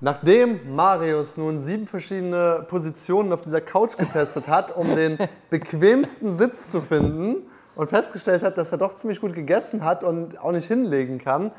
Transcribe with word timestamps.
Nachdem 0.00 0.76
Marius 0.76 1.36
nun 1.36 1.58
sieben 1.58 1.88
verschiedene 1.88 2.64
Positionen 2.68 3.32
auf 3.32 3.42
dieser 3.42 3.60
Couch 3.60 3.96
getestet 3.96 4.46
hat, 4.46 4.76
um 4.76 4.94
den 4.94 5.18
bequemsten 5.50 6.36
Sitz 6.36 6.68
zu 6.68 6.80
finden 6.80 7.42
und 7.74 7.90
festgestellt 7.90 8.44
hat, 8.44 8.56
dass 8.58 8.70
er 8.70 8.78
doch 8.78 8.96
ziemlich 8.96 9.20
gut 9.20 9.34
gegessen 9.34 9.84
hat 9.84 10.04
und 10.04 10.38
auch 10.40 10.52
nicht 10.52 10.68
hinlegen 10.68 11.18
kann, 11.18 11.50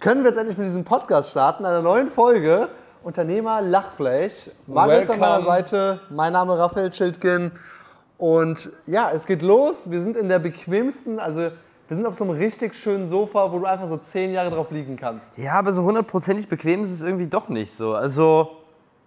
können 0.00 0.24
wir 0.24 0.30
jetzt 0.30 0.38
endlich 0.38 0.58
mit 0.58 0.66
diesem 0.66 0.82
Podcast 0.82 1.30
starten, 1.30 1.64
einer 1.64 1.82
neuen 1.82 2.10
Folge 2.10 2.68
Unternehmer 3.04 3.62
Lachfleisch. 3.62 4.50
Marius 4.66 5.08
an 5.08 5.20
meiner 5.20 5.42
Seite, 5.42 6.00
mein 6.10 6.32
Name 6.32 6.58
Raphael 6.58 6.92
Schildgen 6.92 7.52
und 8.18 8.70
ja, 8.88 9.10
es 9.14 9.24
geht 9.24 9.42
los. 9.42 9.92
Wir 9.92 10.00
sind 10.00 10.16
in 10.16 10.28
der 10.28 10.40
bequemsten, 10.40 11.20
also 11.20 11.50
wir 11.88 11.96
sind 11.96 12.06
auf 12.06 12.14
so 12.14 12.24
einem 12.24 12.34
richtig 12.34 12.74
schönen 12.74 13.06
Sofa, 13.06 13.52
wo 13.52 13.58
du 13.58 13.66
einfach 13.66 13.86
so 13.88 13.96
zehn 13.96 14.32
Jahre 14.32 14.50
drauf 14.50 14.70
liegen 14.70 14.96
kannst. 14.96 15.36
Ja, 15.36 15.54
aber 15.54 15.72
so 15.72 15.82
hundertprozentig 15.82 16.48
bequem 16.48 16.82
ist 16.84 16.90
es 16.90 17.02
irgendwie 17.02 17.26
doch 17.26 17.48
nicht 17.48 17.74
so. 17.74 17.94
Also, 17.94 18.56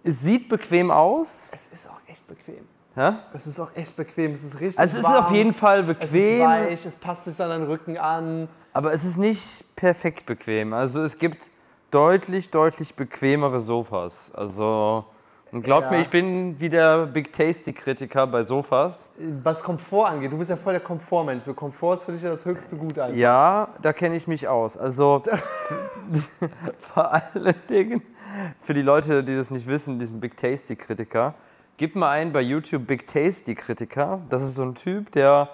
es 0.04 0.20
sieht 0.20 0.48
bequem 0.48 0.90
aus. 0.90 1.50
Es 1.52 1.68
ist 1.68 1.90
auch 1.90 2.00
echt 2.06 2.26
bequem. 2.28 2.64
Hä? 2.94 3.12
Es 3.32 3.46
ist 3.46 3.60
auch 3.60 3.70
echt 3.76 3.96
bequem. 3.96 4.32
Es 4.32 4.44
ist 4.44 4.60
richtig 4.60 4.78
Also, 4.78 4.98
es 4.98 5.04
warm. 5.04 5.12
ist 5.14 5.20
auf 5.20 5.30
jeden 5.32 5.52
Fall 5.52 5.80
Es 5.80 5.88
ist 5.88 6.12
bequem, 6.12 6.46
weich, 6.46 6.86
es 6.86 6.96
passt 6.96 7.24
sich 7.26 7.40
an 7.40 7.48
deinen 7.50 7.66
Rücken 7.66 7.96
an. 7.98 8.48
aber 8.72 8.92
es 8.92 9.04
ist 9.04 9.16
nicht 9.18 9.64
perfekt 9.76 10.26
bequem. 10.26 10.72
Also, 10.72 11.02
es 11.02 11.18
gibt 11.18 11.50
deutlich, 11.90 12.50
deutlich 12.50 12.94
bequemere 12.94 13.60
Sofas. 13.60 14.30
Also, 14.34 15.04
und 15.52 15.62
glaubt 15.62 15.84
Ja. 15.84 15.90
mir, 15.90 16.00
ich 16.02 16.08
bin 16.10 16.58
wie 16.60 16.68
der 16.68 17.06
Big 17.06 17.32
Tasty-Kritiker 17.32 18.26
bei 18.26 18.42
Sofas. 18.42 19.08
Was 19.42 19.62
Komfort 19.62 20.08
angeht, 20.10 20.32
du 20.32 20.38
bist 20.38 20.50
ja 20.50 20.56
voll 20.56 20.74
der 20.74 20.82
Komfortmensch. 20.82 21.44
So 21.44 21.54
Komfort 21.54 21.94
ist 21.94 22.04
für 22.04 22.12
dich 22.12 22.22
ja 22.22 22.30
das 22.30 22.44
höchste 22.44 22.76
Gut 22.76 22.98
eigentlich. 22.98 23.18
Ja, 23.20 23.68
da 23.82 23.92
kenne 23.92 24.16
ich 24.16 24.26
mich 24.26 24.46
aus. 24.48 24.76
Also 24.76 25.22
vor 26.94 27.12
allen 27.12 27.54
Dingen 27.68 28.02
für 28.62 28.74
die 28.74 28.82
Leute, 28.82 29.24
die 29.24 29.36
das 29.36 29.50
nicht 29.50 29.66
wissen, 29.66 29.98
diesen 29.98 30.20
Big 30.20 30.36
Tasty 30.36 30.76
Kritiker, 30.76 31.34
gib 31.76 31.96
mal 31.96 32.10
ein 32.10 32.32
bei 32.32 32.40
YouTube 32.40 32.86
Big 32.86 33.06
Tasty 33.06 33.54
Kritiker. 33.54 34.20
Das 34.28 34.42
ist 34.42 34.54
so 34.54 34.62
ein 34.62 34.74
Typ, 34.74 35.10
der, 35.12 35.48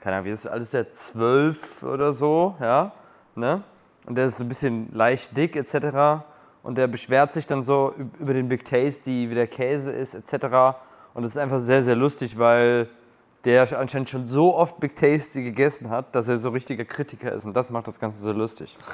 keine 0.00 0.16
Ahnung, 0.16 0.26
wie 0.26 0.32
ist 0.32 0.44
das 0.44 0.52
alles, 0.52 0.70
der 0.70 0.92
zwölf 0.92 1.82
oder 1.82 2.12
so, 2.12 2.54
ja, 2.60 2.92
ne? 3.34 3.62
Und 4.04 4.16
der 4.16 4.26
ist 4.26 4.38
so 4.38 4.44
ein 4.44 4.48
bisschen 4.48 4.88
leicht 4.92 5.36
dick 5.36 5.54
etc. 5.54 6.24
Und 6.62 6.76
der 6.76 6.86
beschwert 6.86 7.32
sich 7.32 7.46
dann 7.46 7.62
so 7.64 7.92
üb- 7.98 8.20
über 8.20 8.34
den 8.34 8.48
Big 8.48 8.64
Tasty, 8.64 9.28
wie 9.30 9.34
der 9.34 9.46
Käse 9.48 9.90
ist 9.92 10.14
etc. 10.14 10.76
Und 11.14 11.24
es 11.24 11.32
ist 11.32 11.36
einfach 11.38 11.60
sehr, 11.60 11.82
sehr 11.82 11.96
lustig, 11.96 12.38
weil 12.38 12.88
der 13.44 13.66
anscheinend 13.78 14.08
schon 14.08 14.26
so 14.26 14.54
oft 14.54 14.78
Big 14.78 14.94
Tasty 14.94 15.42
gegessen 15.42 15.90
hat, 15.90 16.14
dass 16.14 16.28
er 16.28 16.38
so 16.38 16.50
richtiger 16.50 16.84
Kritiker 16.84 17.32
ist. 17.32 17.44
Und 17.44 17.54
das 17.54 17.70
macht 17.70 17.88
das 17.88 17.98
Ganze 17.98 18.20
so 18.22 18.32
lustig. 18.32 18.76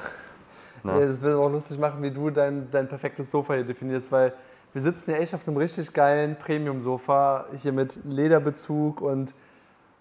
Ja, 0.81 0.97
das 1.05 1.21
wird 1.21 1.35
auch 1.37 1.49
lustig 1.51 1.77
machen, 1.77 2.01
wie 2.01 2.09
du 2.09 2.29
dein, 2.29 2.71
dein 2.71 2.87
perfektes 2.87 3.29
Sofa 3.29 3.53
hier 3.55 3.65
definierst, 3.65 4.13
weil 4.13 4.31
wir 4.71 4.81
sitzen 4.81 5.11
ja 5.11 5.17
echt 5.17 5.35
auf 5.35 5.45
einem 5.45 5.57
richtig 5.57 5.91
geilen 5.91 6.37
Premium-Sofa, 6.37 7.47
hier 7.57 7.73
mit 7.73 7.99
Lederbezug 8.05 9.01
und 9.01 9.35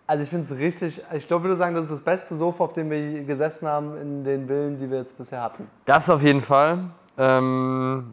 also 0.07 0.23
ich 0.23 0.31
finde 0.31 0.45
es 0.45 0.57
richtig, 0.57 1.03
ich 1.13 1.27
glaube, 1.27 1.43
würde 1.47 1.57
sagen, 1.57 1.75
das 1.75 1.83
ist 1.87 1.91
das 1.91 2.01
beste 2.03 2.37
Sofa, 2.37 2.63
auf 2.63 2.75
dem 2.75 2.91
wir 2.91 3.25
gesessen 3.25 3.67
haben 3.67 3.97
in 4.01 4.23
den 4.23 4.47
Villen, 4.47 4.79
die 4.79 4.89
wir 4.89 4.99
jetzt 4.99 5.19
bisher 5.19 5.43
hatten. 5.43 5.67
Das 5.85 6.09
auf 6.09 6.23
jeden 6.23 6.43
Fall. 6.43 6.85
Ähm, 7.19 8.13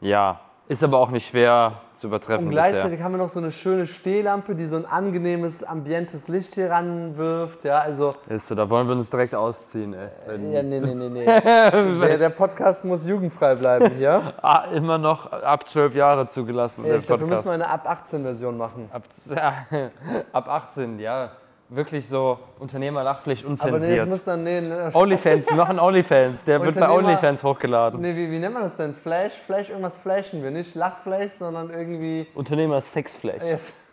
ja, 0.00 0.40
ist 0.68 0.84
aber 0.84 0.98
auch 0.98 1.10
nicht 1.10 1.28
schwer 1.28 1.72
zu 1.94 2.06
übertreffen 2.06 2.46
Und 2.46 2.50
bisher. 2.54 2.70
gleichzeitig 2.70 3.02
haben 3.02 3.12
wir 3.12 3.18
noch 3.18 3.28
so 3.28 3.40
eine 3.40 3.50
schöne 3.50 3.86
Stehlampe, 3.86 4.54
die 4.54 4.64
so 4.66 4.76
ein 4.76 4.86
angenehmes, 4.86 5.62
ambientes 5.64 6.28
Licht 6.28 6.54
hier 6.54 6.70
ranwirft. 6.70 7.64
Ja, 7.64 7.78
also, 7.80 8.14
Ist 8.28 8.46
so, 8.46 8.54
da 8.54 8.68
wollen 8.70 8.86
wir 8.88 8.94
uns 8.94 9.10
direkt 9.10 9.34
ausziehen. 9.34 9.92
Ey. 9.94 10.08
Wenn- 10.26 10.52
ja, 10.52 10.62
nee, 10.62 10.80
nee, 10.80 10.94
nee, 10.94 11.08
nee. 11.08 11.24
der, 11.40 12.18
der 12.18 12.30
Podcast 12.30 12.84
muss 12.84 13.06
jugendfrei 13.06 13.54
bleiben 13.54 13.90
hier. 13.96 14.32
Ah, 14.42 14.64
immer 14.74 14.98
noch 14.98 15.30
ab 15.32 15.68
zwölf 15.68 15.94
Jahre 15.94 16.28
zugelassen, 16.28 16.84
Ja, 16.86 16.96
ich 16.96 17.06
glaube, 17.06 17.22
wir 17.22 17.28
müssen 17.28 17.48
mal 17.48 17.54
eine 17.54 17.68
Ab-18-Version 17.68 18.56
machen. 18.56 18.88
ab, 18.92 19.02
ab 20.32 20.48
18, 20.48 20.98
ja. 20.98 21.30
Wirklich 21.74 22.06
so 22.06 22.38
Unternehmer-Lachpflicht 22.58 23.44
Aber 23.46 23.52
nee, 23.54 23.56
das 23.56 23.72
unzensiert. 23.72 24.08
muss 24.08 24.24
dann, 24.24 24.44
nee, 24.44 24.60
nee, 24.60 24.74
Onlyfans, 24.92 25.46
wir 25.48 25.56
machen 25.56 25.78
Onlyfans. 25.80 26.44
Der 26.44 26.60
wird 26.62 26.74
bei 26.74 26.82
Unternehmer- 26.86 27.08
Onlyfans 27.08 27.42
hochgeladen. 27.42 27.98
nee 28.00 28.14
wie, 28.14 28.30
wie 28.30 28.38
nennt 28.38 28.52
man 28.52 28.64
das 28.64 28.76
denn? 28.76 28.94
Flash? 28.94 29.32
Flash, 29.40 29.70
irgendwas 29.70 29.96
flashen 29.96 30.42
wir. 30.42 30.50
Nicht 30.50 30.74
Lachflash, 30.74 31.32
sondern 31.32 31.70
irgendwie... 31.70 32.26
Unternehmer-Sexflash. 32.34 33.42
Yes. 33.42 33.88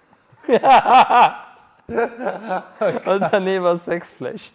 Unternehmer-Sexflash. 3.05 4.51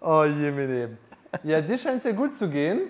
Oh 0.00 0.24
je, 0.24 0.50
mir 0.50 0.98
Ja, 1.42 1.60
dir 1.60 1.78
scheint 1.78 1.98
es 1.98 2.04
ja 2.04 2.12
gut 2.12 2.34
zu 2.34 2.48
gehen. 2.50 2.80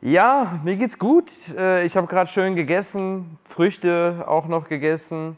Ja, 0.00 0.60
mir 0.62 0.76
geht's 0.76 0.98
gut. 0.98 1.30
Äh, 1.56 1.84
Ich 1.84 1.96
habe 1.96 2.06
gerade 2.06 2.30
schön 2.30 2.54
gegessen, 2.54 3.38
Früchte 3.48 4.24
auch 4.26 4.46
noch 4.46 4.68
gegessen, 4.68 5.36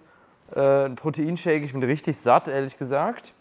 äh, 0.55 0.87
ein 0.87 0.97
Proteinshake. 0.97 1.65
Ich 1.65 1.73
bin 1.73 1.83
richtig 1.83 2.17
satt, 2.17 2.49
ehrlich 2.49 2.77
gesagt. 2.77 3.33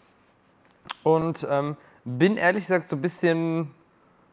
Und 1.02 1.46
ähm, 1.50 1.76
bin 2.04 2.36
ehrlich 2.36 2.64
gesagt 2.64 2.88
so 2.88 2.96
ein 2.96 3.02
bisschen 3.02 3.70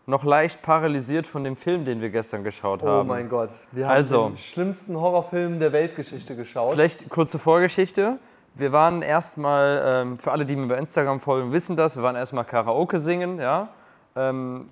noch 0.08 0.24
leicht 0.24 0.62
paralysiert 0.62 1.26
von 1.26 1.44
dem 1.44 1.56
Film, 1.56 1.84
den 1.84 2.00
wir 2.00 2.10
gestern 2.10 2.44
geschaut 2.44 2.84
Oh 2.84 2.88
haben. 2.88 3.08
mein 3.08 3.28
Gott. 3.28 3.50
Wir 3.72 3.88
haben 3.88 3.96
Also. 3.96 4.30
den 4.30 4.38
schlimmsten 4.38 4.96
Horrorfilm 5.00 5.60
der 5.60 5.74
Weltgeschichte 5.74 6.36
geschaut. 6.36 6.74
Vielleicht 6.74 7.10
kurze 7.10 7.40
Vorgeschichte. 7.40 8.20
Wir 8.54 8.72
waren 8.72 9.02
erstmal, 9.02 9.92
ähm, 9.94 10.20
für 10.20 10.32
alle, 10.32 10.46
die 10.46 10.56
mir 10.56 10.68
bei 10.68 10.78
Instagram 10.78 11.20
folgen, 11.20 11.52
wissen 11.52 11.76
das, 11.76 11.96
wir 11.98 12.04
waren 12.04 12.16
erstmal 12.16 12.46
Karaoke 12.46 13.00
singen, 13.00 13.40
ja. 13.40 13.70
Ähm, 14.16 14.70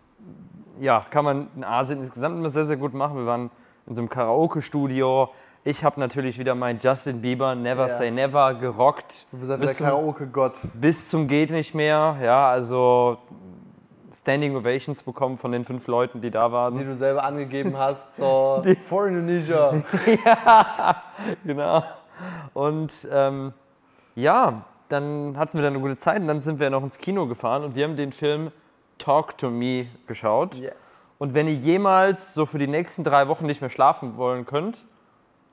ja, 0.79 1.05
kann 1.09 1.25
man 1.25 1.47
in 1.55 1.63
Asien 1.63 2.01
insgesamt 2.01 2.37
immer 2.37 2.49
sehr, 2.49 2.65
sehr 2.65 2.77
gut 2.77 2.93
machen. 2.93 3.17
Wir 3.17 3.25
waren 3.25 3.49
in 3.87 3.95
so 3.95 4.01
einem 4.01 4.09
Karaoke-Studio. 4.09 5.29
Ich 5.65 5.83
habe 5.85 5.97
natürlich 5.97 6.37
wieder 6.37 6.55
mein 6.55 6.79
Justin 6.81 7.21
Bieber 7.21 7.55
Never 7.55 7.87
Ja. 7.87 7.97
Say 7.97 8.11
Never 8.11 8.55
gerockt. 8.55 9.25
Du 9.31 9.37
bist 9.37 9.49
einfach 9.49 9.61
der 9.61 9.67
bis, 9.69 9.77
zum, 9.77 9.85
Karaoke-Gott. 9.85 10.61
bis 10.73 11.09
zum 11.09 11.27
geht 11.29 11.51
nicht 11.51 11.73
mehr. 11.73 12.17
Ja, 12.21 12.49
also 12.49 13.17
Standing 14.13 14.57
Ovations 14.57 15.01
bekommen 15.03 15.37
von 15.37 15.53
den 15.53 15.63
fünf 15.63 15.87
Leuten, 15.87 16.19
die 16.19 16.31
da 16.31 16.51
waren. 16.51 16.77
Die 16.77 16.83
du 16.83 16.95
selber 16.95 17.23
angegeben 17.23 17.77
hast. 17.77 18.17
So, 18.17 18.61
for 18.85 19.07
Indonesia. 19.07 19.81
Genau. 21.45 21.83
Und 22.53 22.91
ähm, 23.11 23.53
ja, 24.15 24.65
dann 24.89 25.37
hatten 25.37 25.57
wir 25.57 25.63
dann 25.63 25.73
eine 25.73 25.81
gute 25.81 25.95
Zeit 25.97 26.19
und 26.21 26.27
dann 26.27 26.41
sind 26.41 26.59
wir 26.59 26.69
noch 26.69 26.83
ins 26.83 26.97
Kino 26.97 27.25
gefahren 27.25 27.63
und 27.63 27.75
wir 27.75 27.85
haben 27.85 27.95
den 27.95 28.11
Film 28.11 28.51
Talk 28.97 29.37
to 29.37 29.49
Me 29.49 29.87
geschaut. 30.07 30.55
Yes. 30.55 31.09
Und 31.19 31.33
wenn 31.33 31.47
ihr 31.47 31.55
jemals 31.55 32.33
so 32.33 32.45
für 32.45 32.57
die 32.59 32.67
nächsten 32.67 33.05
drei 33.05 33.29
Wochen 33.29 33.45
nicht 33.45 33.61
mehr 33.61 33.69
schlafen 33.69 34.17
wollen 34.17 34.45
könnt, 34.45 34.77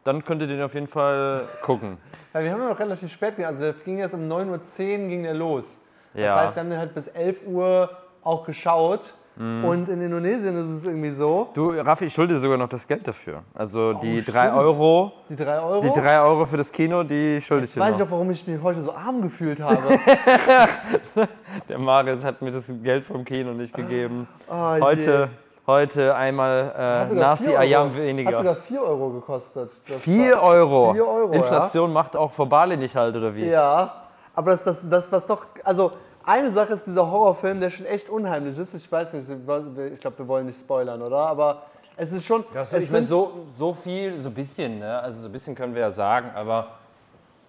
dann 0.05 0.25
könnt 0.25 0.41
ihr 0.43 0.49
den 0.49 0.62
auf 0.62 0.75
jeden 0.75 0.88
Fall 0.88 1.43
gucken. 1.62 1.99
Ja, 2.33 2.41
wir 2.44 2.53
haben 2.53 2.61
ja 2.62 2.69
noch 2.69 2.78
relativ 2.78 3.11
spät. 3.12 3.34
Also, 3.44 3.72
ging 3.84 3.99
erst 3.99 4.15
um 4.15 4.21
9.10 4.21 5.03
Uhr 5.03 5.09
ging 5.09 5.25
der 5.25 5.34
los. 5.34 5.84
Das 6.15 6.22
Ja. 6.22 6.37
heißt, 6.37 6.55
wir 6.55 6.61
haben 6.62 6.71
den 6.71 6.78
halt 6.78 6.94
bis 6.94 7.09
11 7.09 7.38
Uhr 7.44 7.91
auch 8.22 8.44
geschaut. 8.47 9.00
Mhm. 9.34 9.65
Und 9.65 9.89
in 9.89 10.00
Indonesien 10.00 10.55
ist 10.55 10.69
es 10.71 10.84
irgendwie 10.84 11.09
so, 11.10 11.49
Du, 11.55 11.71
Raffi, 11.71 12.05
ich 12.05 12.15
schulde 12.15 12.34
dir 12.34 12.39
sogar 12.41 12.56
noch 12.56 12.69
das 12.69 12.87
Geld 12.87 13.09
dafür. 13.09 13.43
Also 13.53 13.94
die 13.94 14.19
Oh, 14.19 14.21
stimmt. 14.21 14.37
drei 14.37 14.53
Euro, 14.53 15.12
die 15.28 15.34
3 15.34 15.60
Euro. 15.60 15.81
die 15.83 16.00
drei 16.00 16.21
Euro 16.21 16.47
für 16.47 16.56
das 16.56 16.71
Kino, 16.71 17.03
die 17.03 17.41
schulde 17.41 17.65
ich 17.65 17.72
dir 17.75 17.81
weiß 17.81 17.94
ich 17.94 17.99
noch. 17.99 18.06
auch, 18.06 18.10
warum 18.12 18.31
ich 18.31 18.47
mich 18.47 18.62
heute 18.62 18.83
so 18.83 18.93
arm 18.94 19.22
gefühlt 19.22 19.60
habe. 19.60 19.83
Der 21.69 21.78
Marius 21.78 22.25
hat 22.25 22.43
mir 22.43 22.53
das 22.53 22.65
Geld 22.83 23.05
vom 23.05 23.25
Kino 23.25 23.53
nicht 23.53 23.75
gegeben. 23.75 24.28
Oh, 24.49 24.75
je. 24.78 25.27
Heute, 25.70 26.14
einmal 26.16 26.75
Hat 26.75 27.04
äh, 27.06 27.08
sogar 27.10 27.31
Nasi 27.31 27.54
Ayam 27.54 27.94
weniger. 27.97 28.31
Hat 28.31 28.38
sogar 28.38 28.56
4 28.56 28.82
Euro 28.82 29.10
gekostet. 29.10 29.70
Das 29.88 30.00
4 30.03 30.32
war- 30.34 30.42
Euro. 30.42 30.92
Vier 30.92 31.06
Euro, 31.06 31.32
Inflation 31.32 31.92
macht 31.92 32.16
auch 32.16 32.32
vor 32.32 32.48
Bali 32.48 32.76
nicht 32.76 32.97
halt, 32.97 33.14
oder 33.14 33.32
wie? 33.36 33.48
Ja, 33.48 33.92
aber 34.34 34.50
das, 34.50 34.64
das, 34.64 34.88
das, 34.88 35.12
was 35.12 35.25
doch. 35.26 35.47
Also, 35.62 35.92
eine 36.26 36.50
Sache 36.50 36.72
ist 36.72 36.86
dieser 36.88 37.09
Horrorfilm, 37.09 37.60
der 37.60 37.70
schon 37.70 37.86
echt 37.86 38.10
unheimlich 38.10 38.59
ist. 38.59 38.75
Ich 38.75 38.91
weiß 38.91 39.12
nicht, 39.12 39.28
ich 39.30 40.00
glaube, 40.00 40.19
wir 40.19 40.26
wollen 40.28 40.47
nicht 40.47 40.59
spoilern, 40.59 41.00
oder? 41.03 41.19
Aber 41.19 41.62
es 41.97 42.10
ist 42.10 42.26
schon. 42.26 42.44
Ja, 42.53 42.64
so, 42.64 42.76
es 42.76 42.84
ich 42.84 42.91
meine, 42.91 43.06
sind- 43.06 43.09
so, 43.09 43.32
so 43.48 43.72
viel, 43.72 44.18
so 44.21 44.28
ein 44.30 44.34
bisschen, 44.34 44.80
ne? 44.80 44.98
Also 45.00 45.21
so 45.21 45.28
ein 45.28 45.33
bisschen 45.33 45.54
können 45.54 45.72
wir 45.74 45.83
ja 45.83 45.91
sagen, 45.92 46.30
aber 46.34 46.66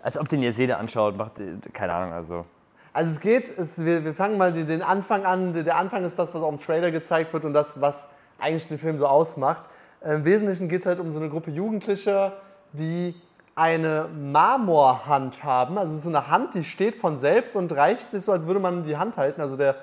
Als 0.04 0.16
ob 0.18 0.30
den 0.30 0.44
jetzt 0.44 0.58
jeder 0.60 0.78
anschaut, 0.80 1.18
macht, 1.18 1.34
keine 1.74 1.94
Ahnung, 1.94 2.14
also. 2.14 2.46
Also 2.94 3.12
es 3.12 3.20
geht, 3.20 3.58
es, 3.58 3.84
wir, 3.84 4.04
wir 4.04 4.14
fangen 4.14 4.38
mal 4.38 4.52
den, 4.52 4.82
Anfang 4.82 5.26
an. 5.26 5.54
Der 5.54 5.78
Anfang 5.78 6.04
ist 6.04 6.20
das, 6.20 6.34
was 6.34 6.42
auch 6.42 6.52
im 6.52 6.60
Trailer 6.60 6.92
gezeigt 6.92 7.32
wird 7.34 7.46
und 7.46 7.54
das, 7.54 7.80
was 7.80 8.10
eigentlich 8.40 8.68
den 8.68 8.80
Film 8.80 9.00
so 9.00 9.08
ausmacht. 9.08 9.70
Äh, 10.02 10.16
Im 10.16 10.26
Wesentlichen 10.26 10.68
geht 10.68 10.82
es 10.82 10.86
halt 10.86 11.00
um 11.00 11.12
so 11.12 11.20
eine 11.20 11.30
Gruppe 11.30 11.52
Jugendlicher, 11.52 12.34
die 12.74 13.16
eine 13.56 14.08
Marmorhand 14.14 15.44
haben. 15.44 15.78
Also 15.78 15.92
es 15.92 16.00
ist 16.00 16.04
so 16.04 16.10
eine 16.10 16.30
Hand, 16.30 16.54
die 16.54 16.64
steht 16.64 16.96
von 16.96 17.18
selbst 17.18 17.56
und 17.56 17.76
reicht 17.76 18.12
sich 18.12 18.24
so, 18.24 18.32
als 18.32 18.48
würde 18.48 18.60
man 18.60 18.84
die 18.84 18.98
Hand 18.98 19.18
halten. 19.18 19.42
Also 19.42 19.56
der, 19.58 19.76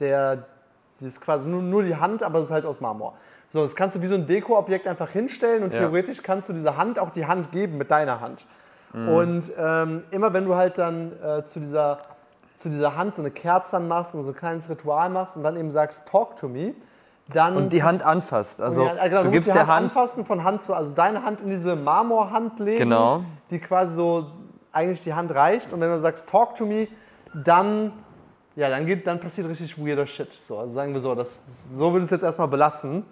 der, 0.00 0.44
die 1.00 1.06
ist 1.06 1.20
quasi 1.20 1.48
nur, 1.48 1.62
nur 1.62 1.82
die 1.82 1.96
Hand, 1.96 2.22
aber 2.22 2.38
es 2.38 2.46
ist 2.46 2.50
halt 2.50 2.64
aus 2.64 2.80
Marmor. 2.80 3.14
So, 3.48 3.62
das 3.62 3.76
kannst 3.76 3.96
du 3.96 4.02
wie 4.02 4.06
so 4.06 4.14
ein 4.14 4.26
Dekoobjekt 4.26 4.86
einfach 4.86 5.10
hinstellen 5.10 5.62
und 5.62 5.74
Ja. 5.74 5.80
theoretisch 5.80 6.22
kannst 6.22 6.48
du 6.48 6.52
dieser 6.52 6.76
Hand 6.76 6.98
auch 6.98 7.10
die 7.10 7.26
Hand 7.26 7.52
geben 7.52 7.76
mit 7.78 7.90
deiner 7.90 8.20
Hand. 8.20 8.46
Und 8.92 9.50
ähm, 9.58 10.04
immer 10.12 10.32
wenn 10.32 10.44
du 10.44 10.54
halt 10.54 10.78
dann 10.78 11.12
äh, 11.20 11.42
zu, 11.44 11.58
dieser, 11.58 11.98
zu 12.56 12.68
dieser 12.68 12.96
Hand 12.96 13.14
so 13.14 13.22
eine 13.22 13.30
Kerze 13.30 13.72
dann 13.72 13.88
machst 13.88 14.14
und 14.14 14.22
so 14.22 14.30
ein 14.30 14.36
kleines 14.36 14.68
Ritual 14.70 15.10
machst 15.10 15.36
und 15.36 15.42
dann 15.42 15.56
eben 15.56 15.70
sagst, 15.70 16.06
talk 16.08 16.36
to 16.36 16.48
me, 16.48 16.74
dann 17.32 17.56
Und 17.56 17.70
die 17.72 17.82
Hand 17.82 18.02
anfasst. 18.04 18.60
Also 18.60 18.84
ja, 18.84 18.92
genau, 19.06 19.08
du, 19.08 19.08
du 19.08 19.22
musst 19.24 19.32
gibst 19.32 19.48
die 19.48 19.52
Hand, 19.52 19.66
Hand, 19.68 19.86
anfassen, 19.86 20.24
von 20.24 20.44
Hand 20.44 20.60
zu, 20.60 20.74
also 20.74 20.92
deine 20.92 21.24
Hand 21.24 21.40
in 21.40 21.50
diese 21.50 21.74
Marmorhand 21.74 22.58
legen, 22.60 22.80
Genau. 22.80 23.22
die 23.50 23.58
quasi 23.58 23.94
so 23.94 24.26
eigentlich 24.72 25.02
die 25.02 25.14
Hand 25.14 25.34
reicht. 25.34 25.72
Und 25.72 25.80
wenn 25.80 25.90
du 25.90 25.98
sagst, 25.98 26.28
talk 26.28 26.54
to 26.54 26.66
me, 26.66 26.88
dann, 27.32 27.92
ja, 28.56 28.68
dann, 28.68 28.86
geht, 28.86 29.06
dann 29.06 29.20
passiert 29.20 29.48
richtig 29.48 29.78
weirder 29.78 30.06
Shit. 30.06 30.32
So, 30.46 30.58
also 30.58 30.72
sagen 30.74 30.92
wir 30.92 31.00
so, 31.00 31.14
das, 31.14 31.38
so 31.74 31.92
würde 31.92 31.98
ich 31.98 32.04
es 32.04 32.10
jetzt 32.10 32.22
erstmal 32.24 32.48
belassen. 32.48 33.04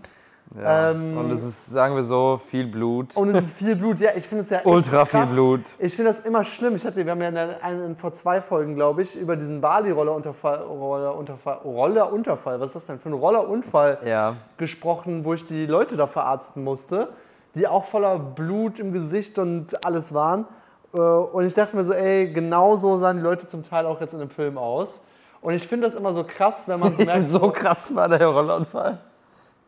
Ja. 0.61 0.91
ähm, 0.91 1.17
und 1.17 1.31
es 1.31 1.43
ist, 1.43 1.67
sagen 1.67 1.95
wir 1.97 2.03
so, 2.05 2.41
viel 2.49 2.67
Blut. 2.67 3.17
Und 3.17 3.31
es 3.31 3.45
ist 3.47 3.53
viel 3.55 3.75
Blut, 3.77 3.99
ja, 4.01 4.11
ich 4.15 4.27
finde 4.27 4.45
es 4.45 4.51
ja 4.51 4.61
Ultra 4.65 5.05
viel. 5.07 5.27
Blut. 5.27 5.61
Ich 5.79 5.95
finde 5.97 6.11
das 6.11 6.21
immer 6.21 6.45
schlimm. 6.45 6.75
Ich 6.77 6.85
hatte, 6.85 7.05
wir 7.05 7.11
haben 7.11 7.23
ja 7.23 7.29
in 7.29 7.35
der- 7.35 7.65
einen, 7.65 7.97
vor 7.97 8.13
zwei 8.13 8.41
Folgen, 8.41 8.75
glaube 8.75 9.03
ich, 9.03 9.17
über 9.19 9.37
diesen 9.37 9.61
Bali-Rollerunterfall, 9.61 10.59
Rollerunterfall, 10.63 11.59
Rollerunterfall, 11.65 12.61
was 12.61 12.69
ist 12.71 12.75
das 12.77 12.87
denn 12.87 12.99
für 13.01 13.09
ein 13.09 13.15
Rollerunfall 13.15 13.99
Ja. 14.05 14.37
gesprochen, 14.59 15.25
wo 15.25 15.35
ich 15.35 15.45
die 15.45 15.67
Leute 15.67 15.97
da 15.97 16.07
verarzten 16.07 16.63
musste, 16.65 17.09
die 17.55 17.67
auch 17.67 17.85
voller 17.87 18.19
Blut 18.19 18.79
im 18.79 18.93
Gesicht 18.93 19.39
und 19.39 19.85
alles 19.87 20.13
waren. 20.15 20.47
Äh, 20.95 20.99
Und 20.99 21.45
ich 21.47 21.55
dachte 21.55 21.75
mir 21.77 21.85
so, 21.85 21.93
ey, 21.95 22.31
genau 22.33 22.77
so 22.77 22.97
sahen 22.99 23.17
die 23.17 23.23
Leute 23.23 23.47
zum 23.47 23.63
Teil 23.63 23.87
auch 23.87 24.01
jetzt 24.01 24.13
in 24.13 24.21
dem 24.21 24.31
Film 24.31 24.59
aus. 24.59 25.03
Und 25.41 25.55
ich 25.55 25.67
finde 25.67 25.87
das 25.89 25.97
immer 25.97 26.13
so 26.13 26.23
krass, 26.25 26.65
wenn 26.69 26.79
man 26.81 26.93
so 26.93 27.03
merkt, 27.05 27.29
so 27.31 27.51
krass 27.51 27.95
war 27.95 28.09
der 28.09 28.27
Rollerunfall. 28.27 28.99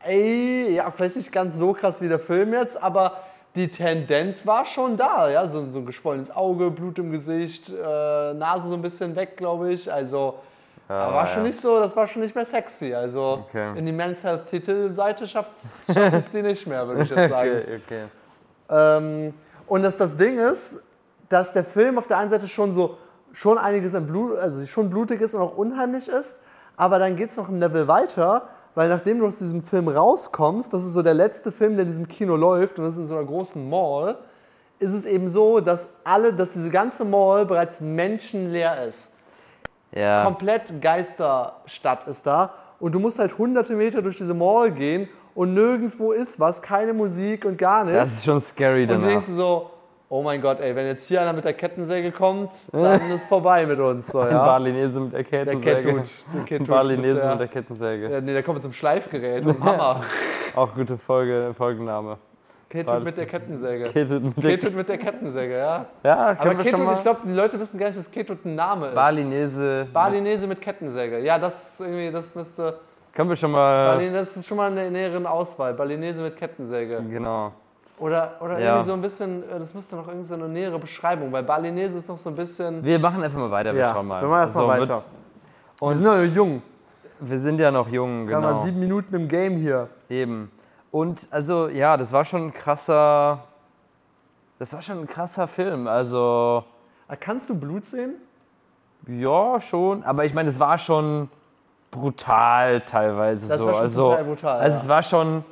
Ey, 0.05 0.75
ja, 0.75 0.89
vielleicht 0.91 1.15
nicht 1.17 1.31
ganz 1.31 1.57
so 1.57 1.73
krass 1.73 2.01
wie 2.01 2.07
der 2.07 2.19
Film 2.19 2.53
jetzt, 2.53 2.81
aber 2.81 3.17
die 3.55 3.69
Tendenz 3.69 4.45
war 4.45 4.65
schon 4.65 4.97
da, 4.97 5.29
ja, 5.29 5.47
so, 5.47 5.65
so 5.71 5.79
ein 5.79 5.85
geschwollenes 5.85 6.35
Auge, 6.35 6.69
Blut 6.71 6.99
im 6.99 7.11
Gesicht, 7.11 7.69
äh, 7.69 8.33
Nase 8.33 8.67
so 8.67 8.73
ein 8.73 8.81
bisschen 8.81 9.15
weg, 9.15 9.37
glaube 9.37 9.71
ich, 9.71 9.91
also 9.91 10.35
Ja, 10.89 11.13
war 11.13 11.25
schon 11.27 11.43
ja. 11.43 11.47
nicht 11.49 11.61
so, 11.61 11.79
das 11.79 11.95
war 11.95 12.07
schon 12.07 12.21
nicht 12.21 12.35
mehr 12.35 12.45
sexy, 12.45 12.93
also 12.93 13.45
Okay. 13.47 13.77
in 13.77 13.85
die 13.85 13.91
Men's 13.91 14.23
Health 14.23 14.47
Titelseite 14.47 15.25
schafft 15.27 15.51
es 15.63 16.31
die 16.33 16.41
nicht 16.41 16.67
mehr, 16.67 16.85
würde 16.87 17.03
ich 17.03 17.09
jetzt 17.09 17.29
sagen. 17.29 17.49
Okay, 17.63 17.79
okay. 17.85 18.03
Ähm, 18.69 19.33
und 19.67 19.83
dass 19.83 19.97
das 19.97 20.15
Ding 20.17 20.37
ist, 20.37 20.83
dass 21.29 21.53
der 21.53 21.63
Film 21.63 21.97
auf 21.97 22.07
der 22.07 22.17
einen 22.19 22.29
Seite 22.29 22.47
schon 22.47 22.73
so 22.73 22.97
schon 23.33 23.57
einiges 23.57 23.93
an 23.95 24.07
Blut, 24.07 24.37
also 24.37 24.65
schon 24.65 24.89
blutig 24.89 25.19
ist 25.19 25.33
und 25.33 25.41
auch 25.41 25.57
unheimlich 25.57 26.07
ist, 26.07 26.35
aber 26.77 26.99
dann 26.99 27.15
geht 27.17 27.29
es 27.31 27.37
noch 27.37 27.49
ein 27.49 27.59
Level 27.59 27.85
weiter, 27.87 28.43
weil 28.75 28.89
nachdem 28.89 29.19
du 29.19 29.25
aus 29.27 29.39
diesem 29.39 29.63
Film 29.63 29.87
rauskommst, 29.87 30.71
das 30.71 30.83
ist 30.83 30.93
so 30.93 31.01
der 31.01 31.13
letzte 31.13 31.51
Film, 31.51 31.73
der 31.73 31.81
in 31.83 31.87
diesem 31.87 32.07
Kino 32.07 32.35
läuft 32.35 32.77
und 32.77 32.85
das 32.85 32.93
ist 32.95 32.99
in 32.99 33.05
so 33.07 33.15
einer 33.15 33.25
großen 33.25 33.67
Mall, 33.69 34.17
ist 34.79 34.93
es 34.93 35.05
eben 35.05 35.27
so, 35.27 35.61
dass 35.61 35.95
alle, 36.03 36.33
dass 36.33 36.51
diese 36.51 36.69
ganze 36.69 37.05
Mall 37.05 37.45
bereits 37.45 37.79
menschenleer 37.81 38.85
ist. 38.87 39.09
Ja. 39.93 40.25
Komplett 40.25 40.81
Geisterstadt 40.81 42.05
ist 42.07 42.27
da 42.27 42.53
und 42.79 42.93
du 42.93 42.99
musst 42.99 43.17
halt 43.17 43.37
hunderte 43.37 43.73
Meter 43.73 44.01
durch 44.01 44.17
diese 44.17 44.33
Mall 44.33 44.71
gehen 44.71 45.07
und 45.33 45.53
nirgendwo 45.53 46.11
ist 46.11 46.39
was, 46.39 46.61
keine 46.61 46.93
Musik 46.93 47.45
und 47.45 47.57
gar 47.57 47.85
nichts. 47.85 47.99
Das 47.99 48.13
ist 48.13 48.25
schon 48.25 48.41
scary 48.41 48.83
Und 48.83 48.89
du 48.89 48.93
danach. 48.95 49.07
denkst 49.07 49.27
so, 49.27 49.71
oh 50.15 50.23
mein 50.23 50.41
Gott, 50.41 50.59
ey, 50.61 50.75
wenn 50.75 50.85
jetzt 50.87 51.07
hier 51.07 51.21
einer 51.21 51.33
mit 51.33 51.43
der 51.45 51.53
Kettensäge 51.53 52.11
kommt, 52.11 52.51
dann 52.71 53.11
ist 53.15 53.27
vorbei 53.27 53.65
mit 53.65 53.79
uns. 53.79 54.07
So, 54.07 54.19
Ein 54.21 54.31
ja? 54.31 54.45
Balinese 54.45 54.99
mit 54.99 55.13
der 55.13 55.23
Der 55.23 55.55
Kettensäge. 55.55 55.83
Der 55.83 56.39
Ein 56.41 56.45
Cat-Dude 56.45 56.71
Balinese 56.71 57.13
mit 57.15 57.23
der- 57.23 57.31
mit 57.31 57.39
der 57.41 57.47
Kettensäge. 57.47 58.09
Ja, 58.11 58.21
nee, 58.21 58.33
der 58.33 58.43
kommt 58.43 58.55
mit 58.55 58.63
zum 58.63 58.73
Schleifgerät 58.73 59.45
und 59.45 59.59
Hammer. 59.63 60.01
Auch 60.55 60.73
gute 60.73 60.97
Folge, 60.97 61.53
Folgenname. 61.57 62.17
Ketut 62.69 63.03
mit 63.03 63.17
der 63.17 63.25
Kettensäge. 63.25 63.83
Ketut 63.85 64.23
mit 64.23 64.43
der 64.43 64.57
Ketut 64.57 64.75
mit 64.75 64.89
der 64.89 64.97
Kettensäge, 64.97 65.57
ja. 65.57 65.85
Ja, 66.03 66.35
Aber 66.39 66.55
Ketut, 66.55 66.91
ich 66.93 67.01
glaube, 67.03 67.19
die 67.25 67.31
Leute 67.33 67.59
wissen 67.59 67.77
gar 67.77 67.87
nicht, 67.87 67.99
dass 67.99 68.09
Ketut 68.09 68.43
ein 68.45 68.55
Name 68.55 68.87
ist. 68.87 68.95
Balinese. 68.95 69.87
Balinese 69.93 70.47
mit 70.47 70.59
Kettensäge. 70.61 71.19
Ja, 71.19 71.37
das 71.37 71.79
irgendwie, 71.79 72.11
das 72.11 72.33
müsste. 72.33 72.79
Können 73.13 73.29
wir 73.29 73.35
schon 73.35 73.51
mal. 73.51 73.95
Balin, 73.95 74.13
das 74.13 74.35
ist 74.35 74.45
schon 74.47 74.57
mal 74.57 74.69
eine 74.71 74.91
nähere 74.91 75.29
Auswahl. 75.29 75.73
Balinese 75.73 76.21
mit 76.21 76.35
Kettensäge. 76.35 77.01
Genau. 77.09 77.53
Oder, 77.97 78.33
oder 78.41 78.59
Ja. 78.59 78.65
irgendwie 78.71 78.85
so 78.87 78.93
ein 78.93 79.01
bisschen, 79.01 79.43
äh, 79.49 79.59
das 79.59 79.73
müsste 79.73 79.95
noch 79.95 80.07
irgendwie 80.07 80.27
so 80.27 80.35
eine 80.35 80.49
nähere 80.49 80.77
Beschreibung, 80.79 81.31
weil 81.31 81.43
Balinese 81.43 81.97
ist 81.97 82.09
noch 82.09 82.17
so 82.17 82.29
ein 82.29 82.35
bisschen. 82.35 82.83
Wir 82.83 82.99
machen 82.99 83.23
einfach 83.23 83.39
mal 83.39 83.51
weiter, 83.51 83.73
wir 83.73 83.85
schauen 83.85 84.07
mal. 84.07 84.21
wir 84.21 84.27
machen 84.27 84.41
erstmal 84.41 84.63
So, 84.63 84.81
weiter. 84.81 85.03
Und- 85.79 85.89
wir 85.89 85.95
sind 85.95 86.05
noch 86.05 86.35
jung. 86.35 86.61
Wir, 87.21 87.39
sind 87.39 87.59
ja 87.59 87.71
noch 87.71 87.87
jung, 87.87 88.27
Wir 88.27 88.35
haben 88.35 88.43
genau. 88.43 88.55
sieben 88.61 88.79
Minuten 88.79 89.15
im 89.15 89.27
Game 89.29 89.57
hier. 89.57 89.87
Eben. 90.09 90.51
Und 90.91 91.27
also, 91.31 91.69
ja, 91.69 91.95
das 91.95 92.11
war 92.11 92.25
schon 92.25 92.47
ein 92.47 92.53
krasser. 92.53 93.39
Das 94.59 94.73
war 94.73 94.81
schon 94.81 94.99
ein 94.99 95.07
krasser 95.07 95.47
Film. 95.47 95.87
Also, 95.87 96.63
Ah, 97.07 97.15
Kannst 97.17 97.49
du 97.49 97.55
Blut 97.55 97.85
sehen? 97.85 98.15
ja, 99.07 99.61
schon. 99.61 100.03
Aber 100.03 100.25
ich 100.25 100.33
meine, 100.33 100.49
es 100.49 100.59
war 100.59 100.77
schon 100.77 101.29
brutal 101.91 102.81
teilweise 102.81 103.47
Das 103.47 103.59
so. 103.59 103.65
war 103.67 103.73
schon 103.73 103.81
also, 103.83 104.09
total 104.09 104.23
brutal, 104.25 104.59
also 104.59 104.75
ja. 104.77 104.81
es 104.83 104.89
war 104.89 105.03
schon 105.03 105.45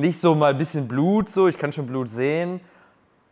nicht 0.00 0.20
so 0.20 0.34
mal 0.34 0.52
ein 0.52 0.58
bisschen 0.58 0.88
Blut 0.88 1.30
so. 1.30 1.46
Ich 1.48 1.58
kann 1.58 1.72
schon 1.72 1.86
Blut 1.86 2.10
sehen. 2.10 2.60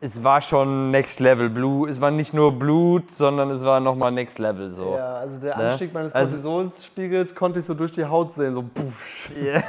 Es 0.01 0.23
war 0.23 0.41
schon 0.41 0.93
Next 0.93 1.19
Level 1.19 1.51
Blut. 1.51 1.91
Es 1.91 2.01
war 2.01 2.11
nicht 2.13 2.33
nur 2.33 2.53
Blut, 2.53 3.11
sondern 3.13 3.51
es 3.51 3.65
war 3.65 3.81
nochmal 3.81 4.13
Next 4.13 4.39
Level 4.39 4.71
so. 4.71 4.95
Ja, 4.95 5.17
also 5.17 5.37
der 5.39 5.57
Ne? 5.57 5.71
Anstieg 5.71 5.93
meines 5.93 6.13
Also- 6.15 6.37
Kortisonspiegels 6.37 7.35
konnte 7.35 7.59
ich 7.59 7.65
so 7.65 7.75
durch 7.75 7.91
die 7.91 8.05
Haut 8.05 8.33
sehen, 8.33 8.55
so 8.55 8.63
puff. 8.63 9.31
Ja. 9.43 9.61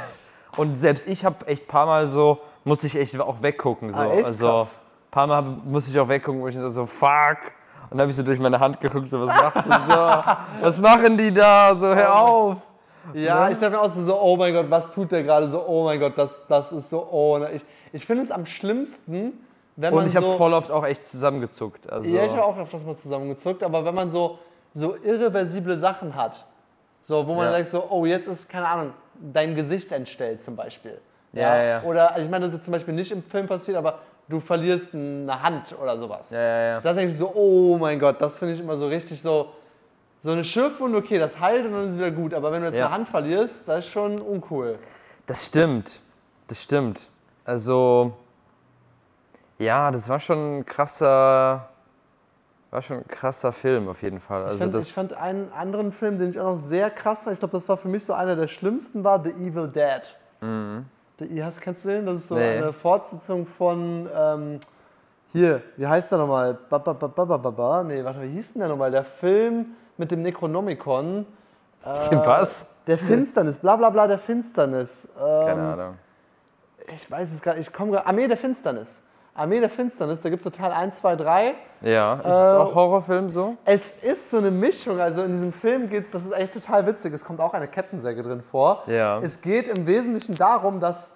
Und 0.56 0.78
selbst 0.78 1.08
ich 1.08 1.24
habe 1.24 1.46
echt 1.48 1.64
ein 1.64 1.68
paar 1.68 1.86
Mal 1.86 2.06
so, 2.06 2.38
musste 2.64 2.86
ich 2.86 2.94
echt 2.96 3.18
auch 3.20 3.42
weggucken. 3.42 3.92
So. 3.92 3.98
Ah, 4.00 4.10
echt? 4.12 4.26
also 4.26 4.46
Krass. 4.46 4.80
ein 4.80 5.10
paar 5.10 5.26
Mal 5.26 5.42
musste 5.42 5.90
ich 5.90 5.98
auch 5.98 6.08
weggucken, 6.08 6.40
wo 6.40 6.46
ich 6.48 6.56
so, 6.56 6.86
fuck. 6.86 7.38
Und 7.90 7.98
dann 7.98 8.02
habe 8.02 8.10
ich 8.10 8.16
so 8.16 8.22
durch 8.22 8.38
meine 8.38 8.60
Hand 8.60 8.80
geguckt, 8.80 9.08
so, 9.10 9.20
was 9.26 9.34
macht 9.34 9.64
sie 9.64 9.92
so? 9.92 9.98
Was 10.64 10.78
machen 10.78 11.18
die 11.18 11.34
da? 11.34 11.74
So, 11.76 11.88
hör 11.88 12.14
auf. 12.22 12.56
Ja, 13.14 13.46
Ne? 13.46 13.52
ich 13.52 13.58
dachte 13.58 13.70
mir 13.76 13.80
auch 13.80 13.88
so, 13.88 14.20
oh 14.20 14.36
mein 14.36 14.52
Gott, 14.54 14.66
was 14.70 14.90
tut 14.92 15.10
der 15.12 15.22
gerade 15.22 15.48
so, 15.48 15.64
oh 15.66 15.84
mein 15.84 15.98
Gott, 16.00 16.12
das, 16.16 16.38
das 16.48 16.72
ist 16.72 16.90
so, 16.90 17.06
oh. 17.10 17.38
ne. 17.38 17.52
Ich, 17.52 17.62
ich 17.92 18.06
finde 18.06 18.22
es 18.22 18.30
am 18.30 18.46
schlimmsten, 18.46 19.32
wenn 19.76 19.94
man 19.94 20.02
Und 20.04 20.10
ich 20.10 20.16
habe 20.16 20.26
so... 20.26 20.36
voll 20.36 20.52
oft 20.52 20.70
auch 20.70 20.84
echt 20.84 21.06
zusammengezuckt. 21.08 21.90
Also, 21.90 22.08
Ja, 22.08 22.24
ich 22.24 22.32
habe 22.32 22.44
auch 22.44 22.58
öfters 22.58 22.84
mal 22.84 22.96
zusammengezuckt, 22.96 23.62
aber 23.62 23.84
wenn 23.84 23.94
man 23.94 24.10
so, 24.10 24.38
so 24.74 24.96
irreversible 25.02 25.76
Sachen 25.78 26.14
hat, 26.14 26.44
so, 27.04 27.26
wo 27.26 27.34
man 27.34 27.46
Ja. 27.46 27.52
sagt 27.52 27.70
so, 27.70 27.86
oh, 27.90 28.04
jetzt 28.04 28.28
ist, 28.28 28.48
keine 28.48 28.68
Ahnung, 28.68 28.92
dein 29.14 29.54
Gesicht 29.54 29.90
entstellt 29.92 30.42
zum 30.42 30.54
Beispiel. 30.56 31.00
Ja, 31.32 31.56
ja, 31.56 31.62
ja. 31.62 31.82
Oder, 31.84 32.10
also 32.12 32.24
ich 32.24 32.30
meine, 32.30 32.46
das 32.46 32.54
ist 32.54 32.64
zum 32.64 32.72
Beispiel 32.72 32.94
nicht 32.94 33.10
im 33.12 33.22
Film 33.22 33.46
passiert, 33.46 33.76
aber 33.76 34.00
du 34.28 34.40
verlierst 34.40 34.94
eine 34.94 35.42
Hand 35.42 35.74
oder 35.80 35.96
sowas. 35.98 36.30
ja, 36.30 36.40
ja, 36.40 36.62
ja. 36.74 36.80
Das 36.80 36.92
ist 36.96 36.98
eigentlich 37.02 37.16
so, 37.18 37.32
oh 37.34 37.76
mein 37.78 37.98
Gott, 37.98 38.16
das 38.20 38.38
finde 38.38 38.54
ich 38.54 38.60
immer 38.60 38.76
so 38.76 38.86
richtig 38.86 39.20
so, 39.22 39.50
so 40.22 40.30
eine 40.30 40.44
Schürfwunde, 40.44 40.98
okay, 40.98 41.18
das 41.18 41.40
heilt 41.40 41.64
und 41.66 41.72
dann 41.72 41.82
ist 41.86 41.92
es 41.92 41.96
wieder 41.98 42.10
gut, 42.10 42.34
aber 42.34 42.52
wenn 42.52 42.60
du 42.60 42.68
jetzt 42.68 42.76
Ja. 42.76 42.86
eine 42.86 42.94
Hand 42.94 43.08
verlierst, 43.08 43.66
das 43.66 43.80
ist 43.80 43.90
schon 43.90 44.20
uncool. 44.20 44.78
Das 45.26 45.46
stimmt. 45.46 46.00
Das 46.48 46.62
stimmt. 46.62 47.08
Also, 47.44 48.12
ja, 49.58 49.90
das 49.90 50.08
war 50.08 50.18
schon 50.20 50.58
ein 50.58 50.66
krasser, 50.66 51.68
war 52.70 52.82
schon 52.82 52.98
ein 52.98 53.08
krasser 53.08 53.52
Film 53.52 53.88
auf 53.88 54.02
jeden 54.02 54.20
Fall. 54.20 54.42
Also 54.44 54.54
Ich, 54.56 54.60
fand, 54.60 54.74
ich 54.84 54.92
fand 54.92 55.12
einen 55.14 55.52
anderen 55.52 55.92
Film, 55.92 56.18
den 56.18 56.30
ich 56.30 56.40
auch 56.40 56.52
noch 56.52 56.58
sehr 56.58 56.90
krass 56.90 57.24
fand, 57.24 57.34
ich 57.34 57.40
glaube, 57.40 57.52
das 57.52 57.68
war 57.68 57.76
für 57.76 57.88
mich 57.88 58.04
so 58.04 58.12
einer 58.12 58.36
der 58.36 58.46
schlimmsten, 58.46 59.04
war 59.04 59.22
The 59.22 59.30
Evil 59.30 59.68
Dead. 59.68 60.16
The, 61.18 61.44
hast, 61.44 61.60
kennst 61.60 61.84
du 61.84 61.88
den? 61.88 62.06
Das 62.06 62.16
ist 62.20 62.28
so 62.28 62.34
Mhm. 62.34 62.40
Nee. 62.40 62.56
eine 62.58 62.72
Fortsetzung 62.72 63.46
von, 63.46 64.08
ähm, 64.14 64.60
hier, 65.32 65.62
wie 65.76 65.86
heißt 65.86 66.10
der 66.10 66.18
nochmal? 66.18 66.58
Ba, 66.68 66.78
ba, 66.78 66.92
ba, 66.94 67.06
ba, 67.06 67.36
ba, 67.36 67.50
ba. 67.50 67.84
Nee, 67.84 68.02
warte, 68.04 68.22
wie 68.22 68.28
hieß 68.32 68.54
denn 68.54 68.60
der 68.60 68.68
nochmal? 68.70 68.90
Der 68.90 69.04
Film 69.04 69.66
mit 70.00 70.10
dem 70.10 70.22
Necronomicon. 70.22 71.26
Äh, 71.84 71.86
was? 72.26 72.66
Der 72.88 72.98
Finsternis, 72.98 73.58
bla 73.58 73.76
bla 73.76 73.90
bla, 73.90 74.08
der 74.08 74.18
Finsternis. 74.18 75.08
Ähm, 75.16 75.46
Keine 75.46 75.62
Ahnung. 75.72 75.94
Ich 76.92 77.08
weiß 77.08 77.30
es 77.32 77.40
gar 77.42 77.54
nicht, 77.54 77.68
ich 77.68 77.72
komme 77.72 77.92
gerade. 77.92 78.06
Armee 78.06 78.26
der 78.26 78.36
Finsternis. 78.36 78.88
Armee 79.32 79.60
der 79.60 79.70
Finsternis, 79.70 80.20
da 80.20 80.28
gibt 80.28 80.44
es 80.44 80.44
so 80.44 80.50
Teil 80.50 80.72
1, 80.72 81.00
2, 81.00 81.16
3. 81.16 81.54
Ja, 81.82 82.14
ist 82.14 82.24
es 82.26 82.32
Äh, 82.32 82.56
auch 82.56 82.74
Horrorfilm 82.74 83.30
so? 83.30 83.56
Es 83.64 84.02
ist 84.02 84.30
so 84.30 84.38
eine 84.38 84.50
Mischung, 84.50 84.98
also 84.98 85.22
in 85.22 85.32
diesem 85.32 85.52
Film 85.52 85.88
geht 85.88 86.04
es, 86.06 86.10
das 86.10 86.24
ist 86.24 86.32
eigentlich 86.34 86.50
total 86.50 86.84
witzig, 86.86 87.14
es 87.14 87.24
kommt 87.24 87.40
auch 87.40 87.54
eine 87.54 87.68
Kettensäge 87.68 88.22
drin 88.22 88.42
vor. 88.42 88.82
Ja. 88.86 89.20
Es 89.20 89.40
geht 89.40 89.68
im 89.68 89.86
Wesentlichen 89.86 90.34
darum, 90.34 90.80
dass 90.80 91.14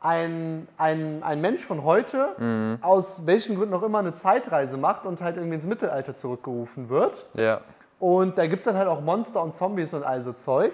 ein, 0.00 0.68
ein, 0.78 1.22
ein 1.24 1.40
Mensch 1.40 1.66
von 1.66 1.82
heute, 1.82 2.28
Mhm. 2.38 2.78
aus 2.82 3.26
welchen 3.26 3.56
Gründen 3.56 3.74
auch 3.74 3.82
immer, 3.82 3.98
eine 3.98 4.12
Zeitreise 4.12 4.76
macht 4.76 5.04
und 5.04 5.20
halt 5.20 5.36
irgendwie 5.36 5.56
ins 5.56 5.66
Mittelalter 5.66 6.14
zurückgerufen 6.14 6.88
wird. 6.88 7.26
Ja. 7.34 7.60
Und 7.98 8.36
da 8.38 8.46
gibt 8.46 8.60
es 8.60 8.64
dann 8.66 8.76
halt 8.76 8.88
auch 8.88 9.00
Monster 9.00 9.42
und 9.42 9.54
Zombies 9.54 9.94
und 9.94 10.04
all 10.04 10.22
so 10.22 10.32
Zeug. 10.32 10.72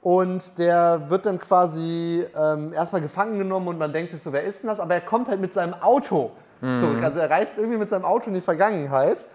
Und 0.00 0.58
der 0.58 1.02
wird 1.10 1.26
dann 1.26 1.38
quasi 1.38 2.24
ähm, 2.36 2.72
erstmal 2.72 3.00
gefangen 3.00 3.38
genommen 3.38 3.68
und 3.68 3.78
man 3.78 3.92
denkt 3.92 4.10
sich 4.10 4.20
so, 4.20 4.32
wer 4.32 4.42
ist 4.42 4.62
denn 4.62 4.68
das? 4.68 4.80
Aber 4.80 4.94
er 4.94 5.00
kommt 5.00 5.28
halt 5.28 5.40
mit 5.40 5.52
seinem 5.54 5.74
Auto 5.74 6.32
zurück. 6.76 7.02
Also 7.02 7.18
er 7.18 7.28
reist 7.28 7.58
irgendwie 7.58 7.76
mit 7.78 7.88
seinem 7.88 8.04
Auto 8.04 8.28
in 8.28 8.34
die 8.34 8.40
Vergangenheit. 8.40 9.26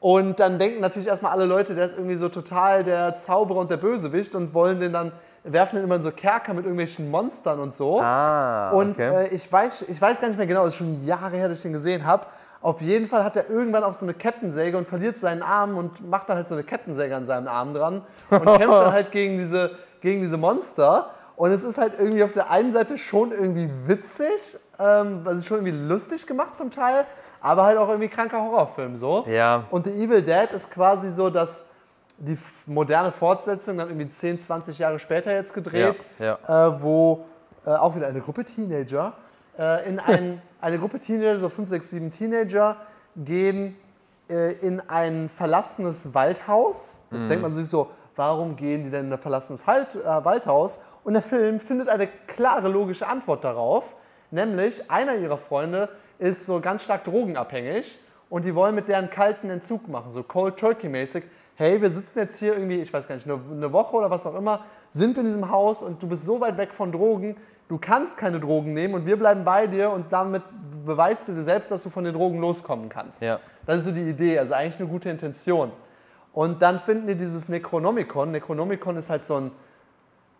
Und 0.00 0.40
dann 0.40 0.58
denken 0.58 0.80
natürlich 0.80 1.08
erstmal 1.08 1.32
alle 1.32 1.44
Leute, 1.44 1.74
der 1.74 1.84
ist 1.84 1.94
irgendwie 1.96 2.16
so 2.16 2.30
total 2.30 2.84
der 2.84 3.14
Zauberer 3.16 3.58
und 3.58 3.70
der 3.70 3.76
Bösewicht 3.76 4.34
und 4.34 4.54
wollen 4.54 4.80
den 4.80 4.94
dann, 4.94 5.12
werfen 5.44 5.76
den 5.76 5.84
immer 5.84 5.96
in 5.96 6.02
so 6.02 6.10
Kerker 6.10 6.54
mit 6.54 6.64
irgendwelchen 6.64 7.10
Monstern 7.10 7.60
und 7.60 7.74
so. 7.74 8.00
Ah, 8.00 8.70
Und 8.70 8.92
okay. 8.92 9.26
äh, 9.26 9.28
ich, 9.28 9.50
weiß, 9.52 9.82
ich 9.88 10.00
weiß 10.00 10.20
gar 10.20 10.28
nicht 10.28 10.38
mehr 10.38 10.46
genau, 10.46 10.62
es 10.62 10.68
ist 10.70 10.76
schon 10.76 11.04
Jahre 11.04 11.36
her, 11.36 11.50
dass 11.50 11.58
ich 11.58 11.62
den 11.64 11.74
gesehen 11.74 12.06
habe. 12.06 12.26
Auf 12.62 12.82
jeden 12.82 13.06
Fall 13.06 13.24
hat 13.24 13.36
er 13.36 13.48
irgendwann 13.48 13.84
auf 13.84 13.94
so 13.94 14.04
eine 14.04 14.12
Kettensäge 14.12 14.76
und 14.76 14.86
verliert 14.86 15.16
seinen 15.16 15.42
Arm 15.42 15.78
und 15.78 16.06
macht 16.08 16.28
dann 16.28 16.36
halt 16.36 16.48
so 16.48 16.54
eine 16.54 16.64
Kettensäge 16.64 17.16
an 17.16 17.24
seinem 17.24 17.48
Arm 17.48 17.72
dran 17.72 18.02
und 18.28 18.44
kämpft 18.58 18.60
dann 18.74 18.92
halt 18.92 19.10
gegen 19.12 19.38
diese, 19.38 19.70
gegen 20.02 20.20
diese 20.20 20.36
Monster. 20.36 21.10
Und 21.36 21.52
es 21.52 21.62
ist 21.62 21.78
halt 21.78 21.94
irgendwie 21.98 22.22
auf 22.22 22.32
der 22.34 22.50
einen 22.50 22.72
Seite 22.72 22.98
schon 22.98 23.32
irgendwie 23.32 23.70
witzig, 23.86 24.58
ähm, 24.78 25.22
also 25.24 25.42
schon 25.42 25.64
irgendwie 25.64 25.88
lustig 25.88 26.26
gemacht 26.26 26.58
zum 26.58 26.70
Teil, 26.70 27.06
aber 27.40 27.64
halt 27.64 27.78
auch 27.78 27.88
irgendwie 27.88 28.08
kranker 28.08 28.42
Horrorfilm 28.42 28.98
so. 28.98 29.24
Ja. 29.26 29.64
Und 29.70 29.86
The 29.86 29.92
Evil 29.92 30.20
Dead 30.20 30.52
ist 30.52 30.70
quasi 30.70 31.08
so, 31.08 31.30
dass 31.30 31.64
die 32.18 32.36
moderne 32.66 33.10
Fortsetzung 33.10 33.78
dann 33.78 33.88
irgendwie 33.88 34.10
10, 34.10 34.38
20 34.38 34.78
Jahre 34.78 34.98
später 34.98 35.32
jetzt 35.32 35.54
gedreht, 35.54 36.02
Ja, 36.18 36.38
Äh, 36.46 36.82
wo 36.82 37.24
äh, 37.64 37.70
auch 37.70 37.96
wieder 37.96 38.08
eine 38.08 38.20
Gruppe 38.20 38.44
Teenager 38.44 39.14
äh, 39.58 39.88
in 39.88 39.98
ein, 39.98 40.42
eine 40.60 40.78
Gruppe 40.78 40.98
Teenager, 40.98 41.38
so 41.38 41.48
5, 41.48 41.68
6, 41.68 41.90
7 41.90 42.10
Teenager, 42.10 42.76
gehen 43.16 43.76
äh, 44.28 44.52
in 44.60 44.80
ein 44.88 45.28
verlassenes 45.28 46.14
Waldhaus. 46.14 47.06
Mhm. 47.10 47.20
Jetzt 47.20 47.30
denkt 47.30 47.42
man 47.42 47.54
sich 47.54 47.68
so, 47.68 47.90
warum 48.16 48.56
gehen 48.56 48.84
die 48.84 48.90
denn 48.90 49.06
in 49.06 49.12
ein 49.12 49.18
verlassenes 49.18 49.66
halt, 49.66 49.94
äh, 49.94 50.24
Waldhaus? 50.24 50.80
Und 51.04 51.14
der 51.14 51.22
Film 51.22 51.60
findet 51.60 51.88
eine 51.88 52.06
klare 52.26 52.68
logische 52.68 53.06
Antwort 53.06 53.44
darauf, 53.44 53.96
nämlich 54.30 54.90
einer 54.90 55.16
ihrer 55.16 55.38
Freunde 55.38 55.88
ist 56.18 56.46
so 56.46 56.60
ganz 56.60 56.84
stark 56.84 57.04
drogenabhängig 57.04 57.98
und 58.28 58.44
die 58.44 58.54
wollen 58.54 58.74
mit 58.74 58.88
der 58.88 58.98
einen 58.98 59.10
kalten 59.10 59.50
Entzug 59.50 59.88
machen, 59.88 60.12
so 60.12 60.22
Cold 60.22 60.56
Turkey 60.56 60.88
mäßig. 60.88 61.24
Hey, 61.56 61.80
wir 61.82 61.90
sitzen 61.90 62.18
jetzt 62.18 62.38
hier 62.38 62.54
irgendwie, 62.54 62.80
ich 62.80 62.92
weiß 62.92 63.06
gar 63.06 63.16
nicht, 63.16 63.26
eine, 63.26 63.38
eine 63.50 63.72
Woche 63.72 63.96
oder 63.96 64.10
was 64.10 64.26
auch 64.26 64.34
immer, 64.34 64.64
sind 64.88 65.16
wir 65.16 65.20
in 65.20 65.26
diesem 65.26 65.50
Haus 65.50 65.82
und 65.82 66.02
du 66.02 66.06
bist 66.06 66.24
so 66.24 66.40
weit 66.40 66.56
weg 66.56 66.72
von 66.72 66.92
Drogen, 66.92 67.36
du 67.70 67.78
kannst 67.78 68.16
keine 68.16 68.40
Drogen 68.40 68.74
nehmen 68.74 68.94
und 68.94 69.06
wir 69.06 69.16
bleiben 69.16 69.44
bei 69.44 69.68
dir 69.68 69.90
und 69.90 70.12
damit 70.12 70.42
beweist 70.84 71.28
du 71.28 71.32
dir 71.32 71.44
selbst, 71.44 71.70
dass 71.70 71.84
du 71.84 71.88
von 71.88 72.02
den 72.02 72.12
Drogen 72.12 72.40
loskommen 72.40 72.88
kannst. 72.88 73.22
Ja. 73.22 73.38
Das 73.64 73.78
ist 73.78 73.84
so 73.84 73.92
die 73.92 74.02
Idee, 74.02 74.40
also 74.40 74.54
eigentlich 74.54 74.80
eine 74.80 74.88
gute 74.88 75.08
Intention. 75.08 75.70
Und 76.32 76.62
dann 76.62 76.80
finden 76.80 77.06
die 77.06 77.14
dieses 77.14 77.48
Necronomicon. 77.48 78.32
Necronomicon 78.32 78.96
ist 78.96 79.08
halt 79.08 79.22
so 79.22 79.36
ein 79.36 79.50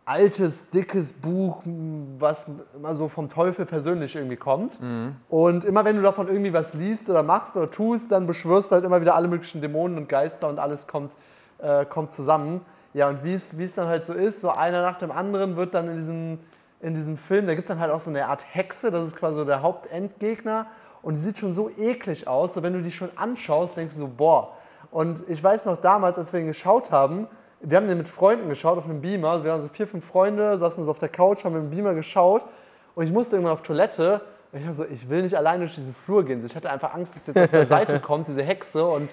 altes, 0.05 0.71
dickes 0.71 1.13
Buch, 1.13 1.63
was 2.19 2.47
immer 2.75 2.95
so 2.95 3.07
vom 3.07 3.29
Teufel 3.29 3.65
persönlich 3.65 4.17
irgendwie 4.17 4.37
kommt. 4.37 4.73
Und 5.29 5.65
immer 5.65 5.85
wenn 5.85 5.97
du 5.97 6.03
davon 6.03 6.27
irgendwie 6.27 6.53
was 6.53 6.75
liest 6.75 7.09
oder 7.09 7.23
machst 7.23 7.57
oder 7.57 7.71
tust, 7.71 8.11
dann 8.11 8.27
beschwörst 8.27 8.73
du 8.73 8.75
halt 8.75 8.85
immer 8.85 9.01
wieder 9.01 9.15
alle 9.15 9.29
möglichen 9.29 9.61
Dämonen 9.61 9.99
und 9.99 10.09
Geister 10.09 10.49
und 10.49 10.59
alles 10.59 10.89
kommt, 10.89 11.13
äh, 11.59 11.85
kommt 11.85 12.11
zusammen. 12.11 12.63
Ja, 12.93 13.09
und 13.09 13.23
wie 13.23 13.35
es 13.35 13.57
wie 13.57 13.63
es 13.63 13.77
dann 13.77 13.87
halt 13.87 14.05
so 14.05 14.15
ist, 14.15 14.41
so 14.41 14.51
einer 14.51 14.83
nach 14.83 14.99
dem 14.99 15.13
anderen 15.13 15.55
wird 15.55 15.75
dann 15.75 15.89
in 15.89 15.97
diesem, 15.97 16.39
in 16.81 16.95
diesem 16.95 17.17
Film, 17.17 17.47
da 17.47 17.55
gibt 17.55 17.67
es 17.67 17.69
dann 17.69 17.81
halt 17.81 17.91
auch 17.91 18.01
so 18.01 18.11
eine 18.11 18.27
Art 18.27 18.45
Hexe, 18.55 18.91
das 18.91 19.07
ist 19.07 19.17
quasi 19.17 19.37
so 19.37 19.45
der 19.45 19.63
Hauptendgegner. 19.63 20.67
Und 21.03 21.15
die 21.15 21.21
sieht 21.21 21.39
schon 21.39 21.53
so 21.53 21.71
eklig 21.71 22.27
aus, 22.29 22.55
so 22.55 22.63
wenn 22.63 22.73
du 22.73 22.83
die 22.83 22.93
schon 22.93 23.11
anschaust, 23.17 23.77
denkst 23.77 23.95
du 23.95 24.01
so, 24.01 24.09
boah. 24.09 24.57
Und 24.91 25.23
ich 25.29 25.43
weiß 25.43 25.67
noch 25.67 25.81
damals, 25.81 26.19
als 26.19 26.33
wir 26.33 26.41
ihn 26.41 26.47
geschaut 26.47 26.91
haben, 26.91 27.27
wir 27.61 27.77
haben 27.77 27.89
den 27.89 27.99
mit 27.99 28.09
Freunden 28.09 28.49
geschaut 28.49 28.79
auf 28.79 28.87
einem 28.87 29.03
Beamer. 29.03 29.31
Also 29.31 29.45
wir 29.45 29.53
waren 29.53 29.61
so 29.61 29.69
vier, 29.69 29.87
fünf 29.87 30.05
Freunde, 30.05 30.59
saßen 30.59 30.83
so 30.85 30.91
auf 30.91 30.99
der 30.99 31.11
Couch, 31.11 31.45
haben 31.45 31.53
mit 31.53 31.63
dem 31.63 31.71
Beamer 31.71 31.95
geschaut. 31.95 32.43
Und 32.95 33.05
ich 33.05 33.13
musste 33.13 33.37
irgendwann 33.37 33.53
auf 33.53 33.63
Toilette. 33.63 34.23
Und 34.51 34.61
ich 34.61 34.67
war 34.67 34.73
so, 34.73 34.85
ich 34.85 35.09
will 35.09 35.23
nicht 35.23 35.37
alleine 35.37 35.65
durch 35.65 35.75
diesen 35.75 35.95
Flur 35.95 36.25
gehen. 36.25 36.45
Ich 36.45 36.57
hatte 36.57 36.71
einfach 36.71 36.95
Angst, 36.95 37.15
dass 37.15 37.27
jetzt 37.27 37.39
auf 37.39 37.51
der 37.51 37.67
Seite 37.67 38.01
kommt, 38.01 38.29
diese 38.29 38.43
Hexe. 38.43 38.85
Und 38.87 39.11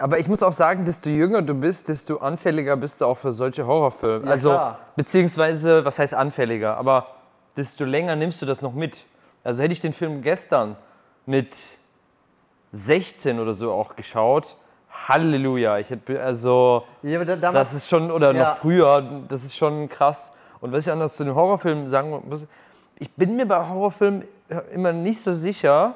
Aber 0.00 0.18
ich 0.18 0.28
muss 0.28 0.42
auch 0.42 0.52
sagen, 0.52 0.84
desto 0.86 1.10
jünger 1.10 1.42
du 1.42 1.52
bist, 1.54 1.88
desto 1.88 2.18
anfälliger 2.18 2.76
bist 2.76 3.00
du 3.00 3.06
auch 3.06 3.18
für 3.18 3.32
solche 3.32 3.66
Horrorfilme. 3.66 4.24
Ja, 4.24 4.30
also, 4.30 4.48
klar. 4.50 4.78
beziehungsweise, 4.96 5.84
was 5.84 5.98
heißt 5.98 6.14
anfälliger? 6.14 6.76
Aber 6.78 7.06
desto 7.56 7.84
länger 7.84 8.16
nimmst 8.16 8.40
du 8.40 8.46
das 8.46 8.62
noch 8.62 8.72
mit. 8.72 9.04
Also 9.44 9.62
hätte 9.62 9.72
ich 9.72 9.80
den 9.80 9.92
Film 9.92 10.22
gestern 10.22 10.76
mit 11.26 11.54
16 12.72 13.40
oder 13.40 13.54
so 13.54 13.72
auch 13.72 13.96
geschaut, 13.96 14.56
Halleluja. 15.08 15.78
Ich 15.78 15.90
hätte, 15.90 16.20
also, 16.22 16.84
ja, 17.02 17.16
aber 17.18 17.24
da- 17.26 17.36
damals, 17.36 17.70
das 17.70 17.82
ist 17.82 17.88
schon, 17.88 18.10
oder 18.10 18.32
Ja. 18.32 18.50
noch 18.50 18.56
früher, 18.58 19.02
das 19.28 19.44
ist 19.44 19.56
schon 19.56 19.88
krass. 19.88 20.32
Und 20.60 20.72
was 20.72 20.86
ich 20.86 20.92
anders 20.92 21.16
zu 21.16 21.24
den 21.24 21.34
Horrorfilmen 21.34 21.88
sagen 21.88 22.10
muss, 22.28 22.40
ich 22.98 23.10
bin 23.12 23.36
mir 23.36 23.46
bei 23.46 23.68
Horrorfilmen 23.68 24.24
immer 24.74 24.92
nicht 24.92 25.22
so 25.22 25.34
sicher, 25.34 25.94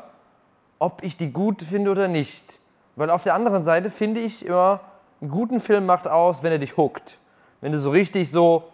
ob 0.78 1.02
ich 1.02 1.16
die 1.16 1.32
gut 1.32 1.62
finde 1.62 1.90
oder 1.90 2.08
nicht. 2.08 2.58
Weil 2.96 3.10
auf 3.10 3.22
der 3.22 3.34
anderen 3.34 3.64
Seite 3.64 3.90
finde 3.90 4.20
ich 4.20 4.44
immer, 4.46 4.80
einen 5.20 5.30
guten 5.30 5.60
Film 5.60 5.86
macht 5.86 6.06
aus, 6.06 6.42
wenn 6.42 6.52
er 6.52 6.58
dich 6.58 6.76
hookt. 6.76 7.18
Wenn 7.60 7.72
du 7.72 7.78
so 7.78 7.90
richtig 7.90 8.30
so 8.30 8.64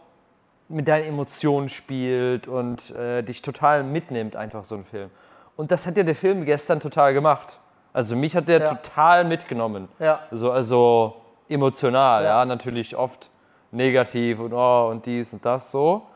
mit 0.69 0.89
deinen 0.89 1.05
Emotionen 1.07 1.69
spielt 1.69 2.47
und 2.49 2.91
äh, 2.91 3.23
dich 3.23 3.43
total 3.43 3.83
mitnimmt, 3.83 4.37
einfach 4.37 4.65
so 4.65 4.75
ein 4.77 4.85
Film. 4.85 5.11
Und 5.57 5.71
das 5.71 5.87
hat 5.87 5.97
ja 5.97 6.03
der 6.03 6.15
Film 6.15 6.45
gestern 6.45 6.81
total 6.81 7.13
gemacht. 7.13 7.59
Also 7.93 8.15
mich 8.17 8.37
hat 8.37 8.49
der 8.49 8.61
Ja. 8.61 8.75
total 8.75 9.25
mitgenommen. 9.25 9.89
Ja. 9.99 10.21
So, 10.31 10.51
also 10.53 11.17
emotional, 11.49 12.25
ja. 12.25 12.41
Ja. 12.41 12.45
natürlich 12.45 12.97
oft 12.97 13.31
negativ 13.73 14.39
und 14.41 14.53
oh 14.53 14.89
und 14.91 15.07
dies 15.07 15.33
und 15.33 15.45
das 15.45 15.71
so. 15.71 16.07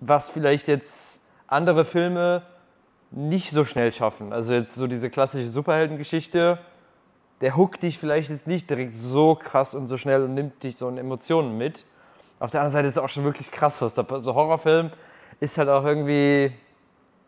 Was 0.00 0.30
vielleicht 0.30 0.68
jetzt 0.68 1.20
andere 1.46 1.84
Filme 1.84 2.42
nicht 3.10 3.50
so 3.50 3.64
schnell 3.64 3.92
schaffen. 3.92 4.32
Also 4.32 4.52
jetzt 4.52 4.74
so 4.74 4.86
diese 4.86 5.08
klassische 5.10 5.48
Superheldengeschichte, 5.48 6.58
der 7.40 7.56
hookt 7.56 7.82
dich 7.82 7.98
vielleicht 7.98 8.30
jetzt 8.30 8.46
nicht 8.46 8.68
direkt 8.68 8.96
so 8.96 9.34
krass 9.36 9.74
und 9.74 9.86
so 9.88 9.96
schnell 9.96 10.22
und 10.24 10.34
nimmt 10.34 10.62
dich 10.62 10.76
so 10.76 10.88
in 10.88 10.98
Emotionen 10.98 11.56
mit. 11.56 11.84
Auf 12.40 12.50
der 12.50 12.60
anderen 12.60 12.72
Seite 12.72 12.88
ist 12.88 12.96
es 12.96 13.02
auch 13.02 13.08
schon 13.08 13.24
wirklich 13.24 13.50
krass, 13.50 13.80
was 13.82 13.94
da 13.94 14.02
passiert. 14.02 14.22
So 14.24 14.34
Horrorfilm 14.34 14.90
ist 15.40 15.58
halt 15.58 15.68
auch 15.68 15.84
irgendwie, 15.84 16.52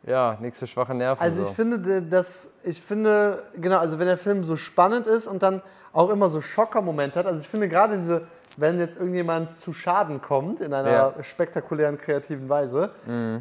ja, 0.04 0.36
nichts 0.40 0.58
für 0.58 0.66
schwache 0.66 0.94
Nerven. 0.94 1.22
Also 1.22 1.42
so. 1.42 1.50
ich 1.50 1.54
finde, 1.54 2.02
dass 2.02 2.54
ich 2.64 2.80
finde, 2.80 3.42
genau, 3.56 3.78
also 3.78 3.98
wenn 3.98 4.06
der 4.06 4.18
Film 4.18 4.44
so 4.44 4.56
spannend 4.56 5.06
ist 5.06 5.26
und 5.26 5.42
dann 5.42 5.62
auch 5.92 6.10
immer 6.10 6.28
so 6.28 6.40
Schockermomente 6.40 7.18
hat, 7.18 7.26
also 7.26 7.40
ich 7.40 7.48
finde 7.48 7.68
gerade 7.68 7.96
diese, 7.96 8.22
wenn 8.56 8.78
jetzt 8.78 8.96
irgendjemand 8.96 9.56
zu 9.58 9.72
Schaden 9.72 10.20
kommt 10.20 10.60
in 10.60 10.72
einer 10.74 10.90
Ja. 10.90 11.22
spektakulären, 11.22 11.98
kreativen 11.98 12.48
Weise, 12.48 12.90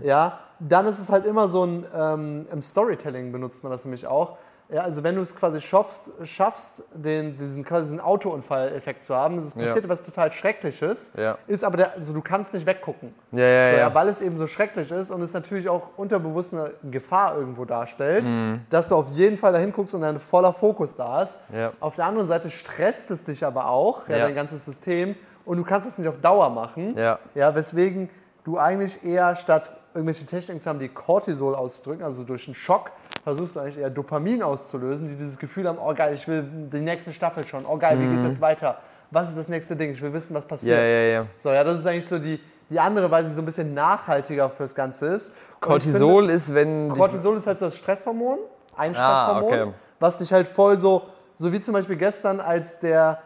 ja, 0.04 0.40
dann 0.60 0.86
ist 0.88 1.00
es 1.00 1.10
halt 1.12 1.26
immer 1.26 1.48
so 1.48 1.66
ein, 1.66 1.86
ähm, 1.96 2.48
im 2.52 2.62
Storytelling 2.62 3.32
benutzt 3.32 3.64
man 3.64 3.72
das 3.72 3.86
nämlich 3.86 4.08
auch. 4.08 4.38
Ja, 4.72 4.82
also 4.84 5.02
wenn 5.04 5.16
du 5.16 5.22
es 5.22 5.36
quasi 5.36 5.60
schaffst, 5.62 6.12
schaffst 6.24 6.84
den, 6.94 7.36
diesen, 7.38 7.64
quasi 7.64 7.86
diesen 7.86 8.00
Autounfall-Effekt 8.00 9.02
zu 9.04 9.16
haben, 9.16 9.40
es 9.40 9.46
ist 9.46 9.56
Ja. 9.58 9.64
passiert 9.64 9.90
was 9.90 10.04
total 10.04 10.32
Schreckliches, 10.32 11.14
Ja. 11.18 11.40
ist 11.48 11.64
aber 11.64 11.78
der, 11.78 11.94
also 11.94 12.14
du 12.14 12.22
kannst 12.22 12.54
nicht 12.54 12.68
weggucken. 12.68 13.16
ja, 13.32 13.40
ja, 13.40 13.70
So, 13.72 13.76
ja. 13.78 13.80
ja, 13.88 13.94
weil 13.96 14.08
es 14.10 14.22
eben 14.22 14.38
so 14.38 14.46
schrecklich 14.46 14.92
ist 14.92 15.10
und 15.10 15.24
es 15.24 15.34
natürlich 15.34 15.68
auch 15.70 15.88
unterbewusst 15.98 16.54
eine 16.54 16.72
Gefahr 16.84 17.36
irgendwo 17.36 17.66
darstellt, 17.66 18.26
Mhm. 18.26 18.62
dass 18.70 18.88
du 18.90 18.96
auf 18.96 19.10
jeden 19.12 19.38
Fall 19.40 19.54
dahin 19.54 19.72
guckst 19.74 19.96
und 19.96 20.04
ein 20.04 20.20
voller 20.20 20.54
Fokus 20.54 20.96
da 20.96 21.24
ist. 21.24 21.40
Ja. 21.52 21.74
Auf 21.80 21.96
der 21.96 22.06
anderen 22.06 22.28
Seite 22.28 22.52
stresst 22.52 23.10
es 23.10 23.24
dich 23.24 23.44
aber 23.44 23.68
auch, 23.70 24.08
ja, 24.08 24.18
Ja. 24.18 24.26
dein 24.26 24.36
ganzes 24.36 24.66
System, 24.66 25.16
und 25.46 25.58
du 25.58 25.64
kannst 25.64 25.88
es 25.90 25.98
nicht 25.98 26.08
auf 26.08 26.22
Dauer 26.22 26.52
machen. 26.52 26.96
Ja. 26.96 27.18
Ja, 27.34 27.56
weswegen 27.56 28.08
du 28.44 28.60
eigentlich 28.60 29.04
eher 29.04 29.34
statt 29.36 29.72
irgendwelche 29.96 30.28
Techniken 30.28 30.62
zu 30.62 30.70
haben, 30.70 30.78
die 30.78 30.90
Cortisol 30.90 31.56
auszudrücken, 31.56 32.04
also 32.06 32.24
durch 32.24 32.48
einen 32.48 32.54
Schock, 32.54 32.92
versuchst 33.24 33.56
du 33.56 33.60
eigentlich 33.60 33.78
eher 33.78 33.90
Dopamin 33.90 34.42
auszulösen, 34.44 35.08
die 35.08 35.16
dieses 35.16 35.38
Gefühl 35.38 35.68
haben, 35.68 35.78
oh 35.78 35.94
geil, 35.94 36.14
ich 36.16 36.28
will 36.28 36.44
die 36.44 36.80
nächste 36.82 37.14
Staffel 37.14 37.46
schon, 37.48 37.66
oh 37.66 37.78
geil, 37.78 38.00
wie 38.00 38.08
geht's 38.08 38.28
jetzt 38.28 38.42
weiter? 38.42 38.78
Was 39.12 39.30
ist 39.30 39.38
das 39.38 39.48
nächste 39.48 39.76
Ding? 39.76 39.92
Ich 39.92 40.02
will 40.02 40.14
wissen, 40.14 40.34
was 40.36 40.46
passiert. 40.46 40.78
Mhm. 40.78 40.84
ja, 40.84 40.90
ja, 40.90 41.02
ja. 41.22 41.26
So, 41.40 41.50
ja, 41.52 41.64
das 41.64 41.80
ist 41.80 41.86
eigentlich 41.88 42.08
so 42.08 42.20
die, 42.20 42.40
die 42.70 42.80
andere 42.80 43.10
Weise, 43.10 43.30
die 43.30 43.36
so 43.36 43.42
ein 43.42 43.46
bisschen 43.46 43.74
nachhaltiger 43.74 44.50
fürs 44.52 44.76
Ganze 44.76 45.08
ist. 45.08 45.30
Und 45.56 45.62
Cortisol 45.62 46.30
ist, 46.30 46.54
wenn. 46.54 46.86
Finde, 46.88 46.96
Cortisol 46.96 47.36
ist 47.38 47.48
halt 47.48 47.58
so 47.60 47.66
das 47.66 47.76
Stresshormon, 47.78 48.38
ein 48.78 48.94
Stresshormon, 48.94 49.44
Ah, 49.54 49.62
okay. 49.64 49.74
was 50.00 50.18
dich 50.18 50.32
halt 50.32 50.48
voll 50.48 50.78
so, 50.78 51.02
so 51.38 51.52
wie 51.52 51.60
zum 51.60 51.74
Beispiel 51.74 51.96
gestern, 51.96 52.40
als 52.40 52.78
der, 52.80 53.20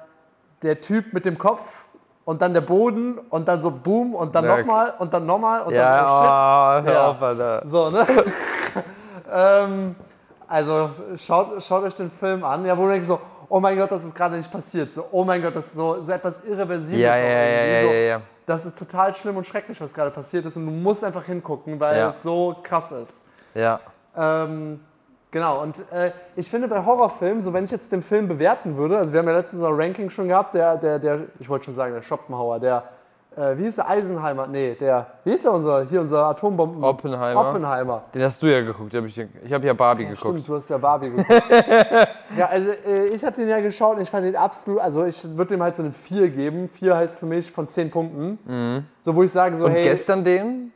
der 0.62 0.80
Typ 0.80 1.12
mit 1.12 1.26
dem 1.26 1.38
Kopf 1.38 1.86
und 2.24 2.42
dann 2.42 2.54
der 2.54 2.62
Boden 2.62 3.18
und 3.30 3.50
dann 3.50 3.60
so 3.60 3.70
boom 3.70 4.16
und 4.16 4.34
dann 4.34 4.48
nochmal 4.48 4.94
und 5.00 5.14
dann 5.14 5.26
nochmal 5.26 5.64
und 5.64 5.76
dann 5.76 5.76
ja, 5.76 6.06
oh 6.06 6.22
shit. 6.22 6.86
oh, 6.86 6.88
hör 6.88 6.94
Ja. 6.94 7.08
auf, 7.12 7.22
Alter. 7.22 7.62
So, 7.68 7.90
ne? 7.90 8.06
Ähm, 9.32 9.96
also 10.48 10.92
schaut, 11.16 11.62
schaut 11.64 11.84
euch 11.84 11.96
den 11.96 12.12
Film 12.12 12.44
an, 12.44 12.66
ja, 12.66 12.78
wo 12.78 12.84
du 12.84 12.90
denkst 12.90 13.08
so, 13.08 13.20
oh 13.50 13.60
mein 13.60 13.78
Gott, 13.78 13.92
das 13.92 14.04
ist 14.04 14.16
gerade 14.16 14.36
nicht 14.36 14.52
passiert. 14.52 14.92
So, 14.92 15.06
oh 15.12 15.24
mein 15.24 15.42
Gott, 15.42 15.56
das 15.56 15.68
ist 15.68 15.76
so, 15.76 16.00
so 16.02 16.12
etwas 16.12 16.44
Irreversibles. 16.46 17.00
Ja, 17.00 17.18
ja, 17.18 17.66
ja, 17.66 17.80
so, 17.80 17.88
ja, 17.88 17.94
ja. 17.94 18.22
Das 18.46 18.66
ist 18.66 18.78
total 18.78 19.14
schlimm 19.14 19.38
und 19.38 19.46
schrecklich, 19.46 19.80
was 19.80 19.94
gerade 19.94 20.12
passiert 20.12 20.46
ist 20.46 20.58
und 20.58 20.66
du 20.66 20.72
musst 20.72 21.04
einfach 21.04 21.24
hingucken, 21.24 21.80
weil 21.80 21.98
Ja. 21.98 22.10
es 22.10 22.24
so 22.24 22.56
krass 22.62 22.92
ist. 22.92 23.26
Ja. 23.54 23.80
Ähm, 24.18 24.82
genau, 25.32 25.62
und 25.62 25.78
äh, 25.92 26.12
ich 26.36 26.50
finde 26.50 26.68
bei 26.68 26.84
Horrorfilmen, 26.84 27.42
so 27.42 27.54
wenn 27.54 27.64
ich 27.64 27.72
jetzt 27.72 27.92
den 27.92 28.02
Film 28.04 28.28
bewerten 28.28 28.76
würde, 28.76 28.98
also 28.98 29.14
wir 29.14 29.20
haben 29.20 29.28
ja 29.28 29.36
letztens 29.38 29.62
so 29.62 29.68
ein 29.68 29.76
Ranking 29.80 30.10
schon 30.10 30.28
gehabt, 30.28 30.56
der, 30.56 30.78
der, 30.78 31.00
der 31.00 31.20
ich 31.40 31.48
wollte 31.48 31.66
schon 31.66 31.74
sagen, 31.74 31.94
der 31.94 32.02
Schopenhauer, 32.02 32.60
der, 32.60 32.84
äh, 33.38 33.58
wie 33.58 33.64
hieß 33.64 33.76
der, 33.76 33.90
Eisenheimer, 33.90 34.48
nee, 34.48 34.76
der, 34.76 35.08
wie 35.24 35.32
hieß 35.32 35.44
der 35.44 35.54
unser, 35.54 35.84
hier 35.84 36.02
unser 36.02 36.26
Atombomben... 36.26 36.84
Oppenheimer. 36.84 37.50
Oppenheimer. 37.50 38.04
Den 38.14 38.24
hast 38.24 38.42
du 38.42 38.48
ja 38.48 38.62
geguckt. 38.62 38.94
hab 38.94 39.06
Ich, 39.06 39.18
ich 39.18 39.54
habe 39.54 39.66
ja 39.66 39.74
Barbie 39.74 40.06
geguckt. 40.06 40.22
Stimmt, 40.22 40.48
du 40.48 40.56
hast 40.56 40.70
ja 40.70 40.78
Barbie 40.78 41.10
geguckt. 41.10 41.30
ja, 42.38 42.48
also 42.48 42.70
äh, 42.70 43.08
ich 43.08 43.24
hatte 43.24 43.42
den 43.42 43.50
ja 43.50 43.60
geschaut 43.60 43.98
und 43.98 44.04
ich 44.04 44.10
fand 44.10 44.26
den 44.26 44.36
absolut, 44.36 44.80
also 44.80 45.06
ich 45.06 45.24
würde 45.38 45.56
dem 45.56 45.64
halt 45.64 45.76
so 45.76 45.84
eine 45.84 45.92
4 45.92 46.30
geben. 46.30 46.70
4 46.70 46.96
heißt 46.96 47.20
für 47.20 47.26
mich 47.26 47.52
von 47.52 47.68
10 47.68 47.92
Punkten. 47.92 48.88
So, 49.02 49.16
wo 49.16 49.24
ich 49.24 49.32
sage 49.32 49.56
so, 49.56 49.64
Mhm. 49.64 49.72
Und 49.72 49.76
hey, 49.78 49.84
gestern 49.90 50.24
den? 50.24 50.72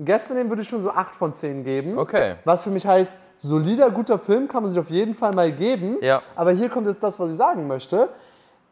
gestern 0.00 0.36
dem 0.36 0.48
würde 0.48 0.62
ich 0.62 0.68
schon 0.68 0.82
so 0.82 0.90
8 0.90 1.14
von 1.14 1.32
10 1.32 1.62
geben. 1.62 1.98
Okay. 1.98 2.36
Was 2.44 2.62
für 2.62 2.70
mich 2.70 2.86
heißt, 2.86 3.14
solider, 3.38 3.90
guter 3.90 4.18
Film 4.18 4.48
kann 4.48 4.62
man 4.62 4.70
sich 4.70 4.80
auf 4.80 4.90
jeden 4.90 5.14
Fall 5.14 5.32
mal 5.32 5.52
geben. 5.52 5.98
Ja. 6.00 6.22
Aber 6.34 6.50
hier 6.52 6.68
kommt 6.68 6.86
jetzt 6.86 7.02
das, 7.02 7.18
was 7.18 7.30
ich 7.30 7.36
sagen 7.36 7.66
möchte. 7.66 8.08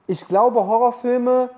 Ich 0.07 0.26
glaube, 0.26 0.66
Horrorfilme 0.66 1.50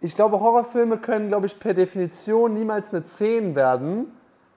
ich 0.00 0.14
glaube, 0.14 0.38
Horrorfilme 0.40 0.98
können, 0.98 1.28
glaube 1.28 1.46
ich, 1.46 1.58
per 1.58 1.74
Definition 1.74 2.54
niemals 2.54 2.92
eine 2.92 3.02
10 3.02 3.54
werden, 3.54 4.12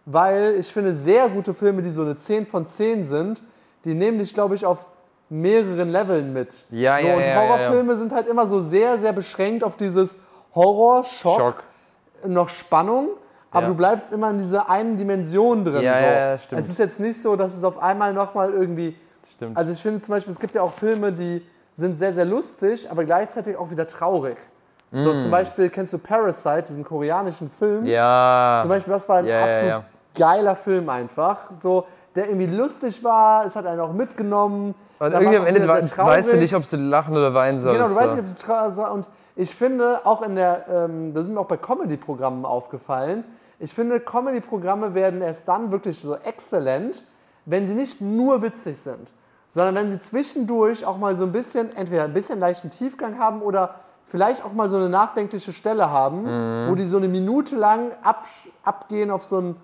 weil 0.06 0.56
ich 0.60 0.72
finde, 0.72 0.94
sehr 0.94 1.30
gute 1.30 1.54
Filme, 1.54 1.82
die 1.82 1.90
so 1.90 2.02
eine 2.02 2.16
10 2.16 2.48
von 2.48 2.66
10 2.66 3.06
sind, 3.06 3.42
die 3.86 3.94
nehmen 3.94 4.20
dich, 4.20 4.34
glaube 4.34 4.56
ich, 4.56 4.66
auf 4.66 4.88
mehreren 5.30 5.90
Leveln 5.90 6.34
mit. 6.34 6.66
Ja, 6.70 6.98
so, 6.98 7.08
ja, 7.08 7.16
und 7.16 7.22
ja, 7.22 7.28
ja, 7.28 7.34
ja. 7.34 7.42
Horrorfilme 7.42 7.96
sind 7.96 8.12
halt 8.12 8.28
immer 8.28 8.46
so 8.46 8.62
sehr, 8.62 8.98
sehr 8.98 9.14
beschränkt 9.14 9.64
auf 9.64 9.78
dieses 9.78 10.20
Horror, 10.54 11.06
Schock, 11.06 11.40
Schock. 11.40 11.64
noch 12.28 12.50
Spannung, 12.50 13.10
aber 13.50 13.68
du 13.68 13.76
bleibst 13.76 14.14
immer 14.14 14.30
in 14.30 14.38
dieser 14.38 14.70
einen 14.70 14.98
Dimension 14.98 15.64
drin. 15.64 15.84
Ja, 15.84 15.98
so. 15.98 16.04
ja, 16.04 16.12
ja, 16.12 16.38
stimmt. 16.38 16.60
Es 16.60 16.70
ist 16.70 16.78
jetzt 16.78 17.00
nicht 17.00 17.22
so, 17.22 17.36
dass 17.36 17.56
es 17.56 17.64
auf 17.64 17.80
einmal 17.80 18.14
nochmal 18.14 18.54
irgendwie 18.54 18.96
Stimmt. 19.34 19.58
also 19.58 19.72
ich 19.72 19.82
finde 19.82 20.00
zum 20.00 20.14
Beispiel, 20.14 20.32
es 20.32 20.40
gibt 20.40 20.54
ja 20.54 20.62
auch 20.62 20.74
Filme, 20.74 21.12
die 21.12 21.42
sind 21.76 21.98
sehr, 21.98 22.14
sehr 22.14 22.26
lustig, 22.26 22.90
aber 22.92 23.06
gleichzeitig 23.06 23.58
auch 23.58 23.72
wieder 23.72 23.88
traurig. 23.88 24.38
So 24.94 25.20
zum 25.20 25.32
Beispiel 25.32 25.70
kennst 25.70 25.94
du 25.94 25.98
Parasite, 25.98 26.64
diesen 26.68 26.84
koreanischen 26.84 27.50
Film. 27.50 27.84
Mm. 27.84 27.88
ja. 27.88 28.60
Zum 28.62 28.70
Beispiel, 28.70 28.92
das 28.92 29.08
war 29.08 29.18
ein 29.18 29.26
Ja, 29.26 29.44
absolut 29.46 29.70
ja. 29.70 29.84
geiler 30.14 30.56
Film 30.56 30.90
einfach. 30.90 31.50
So, 31.62 31.86
der 32.14 32.28
irgendwie 32.28 32.48
lustig 32.48 33.02
war, 33.04 33.46
es 33.46 33.56
hat 33.56 33.66
einen 33.66 33.80
auch 33.80 33.94
mitgenommen. 33.94 34.76
Und 35.00 35.14
irgendwie 35.14 35.38
am 35.38 35.46
Ende 35.46 35.68
weißt 35.68 36.34
du 36.34 36.38
nicht, 36.38 36.54
ob 36.54 36.70
du 36.70 36.76
lachen 36.76 37.16
oder 37.16 37.34
weinen 37.34 37.62
sollst. 37.62 37.78
Genau, 37.78 37.90
du 37.90 37.96
weißt 37.96 38.10
so. 38.10 38.16
nicht, 38.16 38.30
ob 38.30 38.38
du 38.38 38.44
traurig 38.44 38.92
Und 38.92 39.08
ich 39.36 39.56
finde, 39.56 40.02
auch 40.04 40.22
in 40.22 40.36
der, 40.36 40.66
ähm, 40.70 41.14
das 41.14 41.24
ist 41.24 41.32
mir 41.32 41.40
auch 41.40 41.48
bei 41.48 41.58
Comedy-Programmen 41.58 42.46
aufgefallen, 42.46 43.24
ich 43.60 43.74
finde, 43.74 44.00
Comedy-Programme 44.00 44.96
werden 44.96 45.22
erst 45.22 45.48
dann 45.48 45.72
wirklich 45.72 46.00
so 46.00 46.16
exzellent, 46.16 47.04
wenn 47.46 47.68
sie 47.68 47.76
nicht 47.76 48.02
nur 48.02 48.42
witzig 48.42 48.78
sind, 48.78 49.14
sondern 49.50 49.76
wenn 49.76 49.92
sie 49.92 50.00
zwischendurch 50.00 50.84
auch 50.84 50.98
mal 50.98 51.16
so 51.16 51.26
ein 51.26 51.32
bisschen, 51.32 51.76
entweder 51.76 52.06
ein 52.06 52.14
bisschen 52.14 52.40
leichten 52.40 52.72
Tiefgang 52.72 53.20
haben 53.20 53.42
oder 53.44 53.76
vielleicht 54.12 54.44
auch 54.46 54.54
mal 54.54 54.70
so 54.70 54.76
eine 54.76 54.90
nachdenkliche 54.90 55.52
Stelle 55.54 55.90
haben, 55.90 56.24
Mhm. 56.24 56.70
wo 56.70 56.76
die 56.76 56.84
so 56.84 56.98
eine 56.98 57.08
Minute 57.08 57.56
lang 57.56 57.92
ab, 58.04 58.28
abgehen 58.64 59.10
auf 59.10 59.24
so 59.24 59.40
ein 59.40 59.56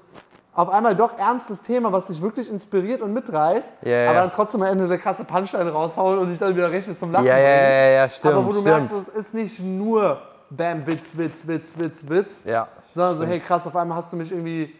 auf 0.55 0.69
einmal 0.69 0.95
doch 0.95 1.19
ernstes 1.19 1.61
Thema, 1.61 1.91
was 1.91 2.07
dich 2.07 2.19
wirklich 2.19 2.49
inspiriert 2.49 3.03
und 3.03 3.13
mitreißt, 3.13 3.69
Ja, 3.83 3.89
ja. 3.91 4.09
aber 4.09 4.21
dann 4.21 4.31
trotzdem 4.31 4.63
am 4.63 4.67
Ende 4.69 4.85
eine 4.85 4.97
krasse 4.97 5.23
Punchline 5.23 5.69
raushauen 5.71 6.17
und 6.17 6.29
dich 6.29 6.39
dann 6.39 6.55
wieder 6.55 6.71
richtig 6.71 6.97
zum 6.97 7.11
Lachen 7.11 7.27
Ja, 7.27 7.37
ja, 7.37 7.43
bringen. 7.57 7.69
ja, 7.71 7.77
ja, 7.77 7.89
ja, 7.91 8.09
stimmt. 8.09 8.33
Aber 8.33 8.43
wo 8.43 8.47
du 8.53 8.61
stimmt. 8.61 8.65
merkst, 8.73 8.91
es 8.91 9.07
ist 9.07 9.33
nicht 9.35 9.59
nur 9.59 10.19
Bam, 10.49 10.87
Witz, 10.87 11.15
Witz, 11.15 11.45
Witz, 11.47 11.77
Witz, 11.77 12.09
Witz, 12.09 12.45
Ja, 12.45 12.67
sondern 12.89 13.15
so, 13.17 13.25
hey 13.25 13.39
krass, 13.39 13.67
auf 13.67 13.75
einmal 13.75 13.97
hast 13.97 14.11
du 14.11 14.17
mich 14.17 14.31
irgendwie 14.31 14.73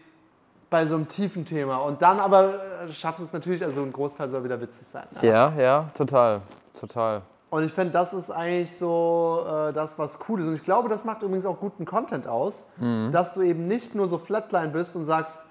bei 0.68 0.84
so 0.84 0.96
einem 0.96 1.06
tiefen 1.06 1.44
Thema. 1.44 1.76
Und 1.76 2.02
dann 2.02 2.18
aber 2.18 2.54
äh, 2.88 2.92
schaffst 2.92 3.20
du 3.20 3.24
es 3.24 3.32
natürlich, 3.32 3.62
also 3.62 3.80
ein 3.82 3.92
Großteil 3.92 4.28
soll 4.28 4.42
wieder 4.42 4.60
witzig 4.60 4.84
sein. 4.84 5.04
Ne? 5.22 5.28
ja, 5.28 5.52
ja, 5.56 5.84
total. 5.94 6.40
Total. 6.80 7.22
Und 7.50 7.64
ich 7.64 7.72
finde, 7.72 7.92
das 7.92 8.12
ist 8.12 8.30
eigentlich 8.30 8.76
so 8.76 9.44
äh, 9.48 9.72
das, 9.72 9.98
was 9.98 10.18
cool 10.28 10.40
ist. 10.40 10.46
Und 10.48 10.54
ich 10.54 10.62
glaube, 10.64 10.88
das 10.90 11.04
macht 11.06 11.22
übrigens 11.22 11.46
auch 11.46 11.58
guten 11.58 11.84
Content 11.86 12.26
aus, 12.28 12.68
Mhm. 12.78 13.10
dass 13.10 13.32
du 13.32 13.40
eben 13.42 13.66
nicht 13.66 13.94
nur 13.94 14.06
so 14.06 14.18
Flatline 14.18 14.68
bist 14.68 14.94
und 14.96 15.04
sagst, 15.06 15.46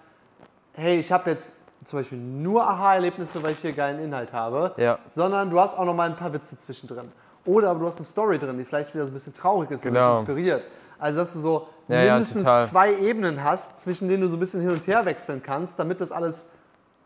hey, 0.74 0.98
ich 1.00 1.12
habe 1.12 1.30
jetzt 1.32 1.52
zum 1.86 2.00
Beispiel 2.00 2.18
nur 2.20 2.68
Aha-Erlebnisse, 2.70 3.42
weil 3.44 3.54
ich 3.54 3.60
hier 3.60 3.72
geilen 3.74 4.00
Inhalt 4.00 4.32
habe, 4.34 4.74
Ja. 4.78 5.00
sondern 5.10 5.50
du 5.50 5.60
hast 5.60 5.78
auch 5.78 5.86
noch 5.86 5.96
mal 5.96 6.08
ein 6.10 6.16
paar 6.16 6.34
Witze 6.34 6.58
zwischendrin. 6.58 7.12
Oder 7.46 7.70
aber 7.72 7.80
du 7.80 7.88
hast 7.88 7.96
eine 7.98 8.06
Story 8.06 8.38
drin, 8.38 8.58
die 8.58 8.66
vielleicht 8.66 8.94
wieder 8.94 9.06
so 9.06 9.12
ein 9.12 9.14
bisschen 9.14 9.34
traurig 9.34 9.72
ist 9.72 9.86
und 9.86 9.94
Genau. 9.94 10.12
dich 10.12 10.20
inspiriert. 10.20 10.68
Also, 11.00 11.20
dass 11.20 11.34
du 11.34 11.40
so 11.40 11.68
Ja, 11.88 12.02
ja, 12.02 12.14
mindestens 12.14 12.44
total. 12.44 12.66
zwei 12.66 12.94
Ebenen 12.96 13.44
hast, 13.44 13.82
zwischen 13.82 14.10
denen 14.10 14.22
du 14.22 14.28
so 14.28 14.36
ein 14.36 14.40
bisschen 14.40 14.60
hin 14.62 14.72
und 14.72 14.86
her 14.86 15.06
wechseln 15.06 15.42
kannst, 15.42 15.80
damit 15.80 16.02
das 16.02 16.12
alles 16.12 16.52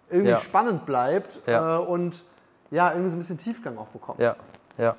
irgendwie 0.10 0.32
Ja. 0.32 0.38
spannend 0.38 0.86
bleibt 0.86 1.40
Ja. 1.46 1.78
äh, 1.78 1.80
und 1.80 2.24
ja, 2.72 2.90
irgendwie 2.92 3.10
so 3.10 3.16
ein 3.16 3.20
bisschen 3.20 3.38
Tiefgang 3.38 3.78
auch 3.78 3.88
bekommt. 3.88 4.20
Ja, 4.20 4.36
ja. 4.78 4.96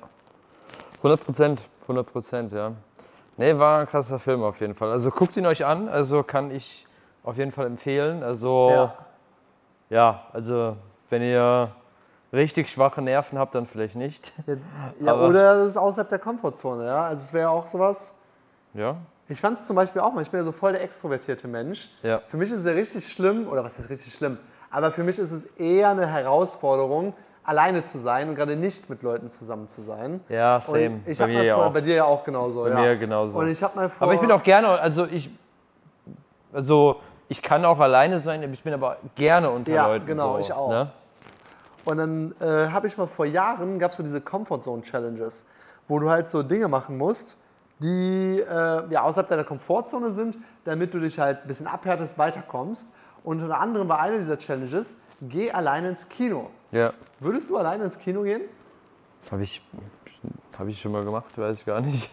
100 0.97 1.25
Prozent, 1.25 1.61
100 1.83 2.11
Prozent, 2.11 2.51
ja. 2.53 2.71
Nee, 3.37 3.57
war 3.57 3.79
ein 3.81 3.87
krasser 3.87 4.19
Film 4.19 4.43
auf 4.43 4.59
jeden 4.61 4.75
Fall. 4.75 4.91
Also 4.91 5.09
guckt 5.11 5.35
ihn 5.37 5.45
euch 5.45 5.65
an, 5.65 5.89
also 5.89 6.23
kann 6.23 6.51
ich 6.51 6.85
auf 7.23 7.37
jeden 7.37 7.51
Fall 7.51 7.65
empfehlen. 7.65 8.23
Also, 8.23 8.69
Ja. 8.69 8.93
ja, 9.89 10.21
also 10.31 10.77
wenn 11.09 11.21
ihr 11.23 11.71
richtig 12.31 12.69
schwache 12.69 13.01
Nerven 13.01 13.37
habt, 13.39 13.55
dann 13.55 13.65
vielleicht 13.65 13.95
nicht. 13.95 14.31
Ja, 14.47 14.55
ja 14.99 15.15
oder 15.27 15.55
es 15.63 15.69
ist 15.69 15.77
außerhalb 15.77 16.09
der 16.09 16.19
Komfortzone, 16.19 16.85
ja. 16.85 17.05
Also 17.05 17.23
es 17.23 17.33
wäre 17.33 17.49
auch 17.49 17.67
sowas. 17.67 18.15
Ja, 18.73 18.95
Ich 19.29 19.39
fand 19.39 19.57
es 19.57 19.65
zum 19.65 19.75
Beispiel 19.75 20.01
auch 20.01 20.13
mal, 20.13 20.21
ich 20.21 20.31
bin 20.31 20.39
ja 20.39 20.43
so 20.43 20.51
voll 20.51 20.71
der 20.73 20.81
extrovertierte 20.81 21.47
Mensch. 21.47 21.89
Ja. 22.01 22.21
Für 22.27 22.37
mich 22.37 22.51
ist 22.51 22.59
es 22.59 22.65
ja 22.65 22.71
richtig 22.71 23.07
schlimm, 23.07 23.47
oder 23.47 23.63
was 23.63 23.77
heißt 23.77 23.89
richtig 23.89 24.13
schlimm? 24.13 24.37
Aber 24.71 24.91
für 24.91 25.03
mich 25.03 25.19
ist 25.19 25.31
es 25.31 25.45
eher 25.57 25.89
eine 25.89 26.07
Herausforderung, 26.07 27.13
alleine 27.43 27.83
zu 27.83 27.97
sein 27.97 28.29
und 28.29 28.35
gerade 28.35 28.55
nicht 28.55 28.89
mit 28.89 29.01
Leuten 29.01 29.29
zusammen 29.29 29.67
zu 29.67 29.81
sein. 29.81 30.21
ja, 30.29 30.57
Und 30.57 30.63
same. 30.65 30.99
ich 31.05 31.17
Bei 31.17 31.27
mir 31.27 31.43
ja 31.43 31.55
vor, 31.55 31.65
auch. 31.65 31.73
Bei 31.73 31.81
dir 31.81 31.95
ja 31.95 32.05
auch 32.05 32.23
genauso. 32.23 32.63
Bei 32.63 32.69
ja. 32.69 32.79
mir 32.81 32.95
genauso. 32.97 33.37
Und 33.37 33.49
ich 33.49 33.61
habe 33.61 33.75
mal 33.75 33.89
vor. 33.89 34.05
Aber 34.05 34.13
ich 34.13 34.21
bin 34.21 34.31
auch 34.31 34.43
gerne, 34.43 34.69
also 34.69 35.05
ich, 35.05 35.29
also 36.53 36.97
ich 37.27 37.41
kann 37.41 37.65
auch 37.65 37.79
alleine 37.79 38.19
sein, 38.19 38.51
ich 38.53 38.63
bin 38.63 38.73
aber 38.73 38.97
gerne 39.15 39.49
unter 39.49 39.71
Ja, 39.71 39.87
Leuten. 39.87 40.05
genau, 40.05 40.33
so, 40.35 40.39
ich 40.39 40.53
auch. 40.53 40.69
Ne? 40.69 40.89
Und 41.85 41.97
dann 41.97 42.35
äh, 42.39 42.69
habe 42.69 42.87
ich 42.87 42.97
mal 42.97 43.07
vor 43.07 43.25
Jahren, 43.25 43.77
gab 43.79 43.91
es 43.91 43.97
so 43.97 44.03
diese 44.03 44.21
Comfort 44.21 44.61
Zone 44.61 44.83
Challenges, 44.83 45.45
wo 45.87 45.99
du 45.99 46.09
halt 46.09 46.29
so 46.29 46.43
Dinge 46.43 46.67
machen 46.69 46.97
musst, 46.97 47.37
die 47.79 48.39
äh, 48.39 48.89
ja, 48.89 49.01
außerhalb 49.01 49.27
deiner 49.27 49.43
Komfortzone 49.43 50.11
sind, 50.11 50.37
damit 50.63 50.93
du 50.93 50.99
dich 50.99 51.19
halt 51.19 51.41
ein 51.41 51.47
bisschen 51.47 51.67
abhärtest, 51.67 52.17
weiterkommst. 52.17 52.93
Und 53.25 53.41
unter 53.41 53.59
anderem 53.59 53.89
war 53.89 53.99
eine 53.99 54.17
dieser 54.17 54.37
Challenges, 54.37 55.01
geh 55.21 55.51
alleine 55.51 55.89
ins 55.89 56.07
Kino. 56.07 56.49
Ja, 56.73 56.91
Würdest 57.19 57.49
du 57.49 57.57
alleine 57.57 57.85
ins 57.85 57.97
Kino 57.99 58.23
gehen? 58.23 58.41
habe 59.31 59.43
ich, 59.43 59.61
hab 60.59 60.67
ich 60.67 60.81
schon 60.81 60.91
mal 60.91 61.05
gemacht, 61.05 61.37
weiß 61.37 61.59
ich 61.59 61.65
gar 61.65 61.79
nicht. 61.79 62.09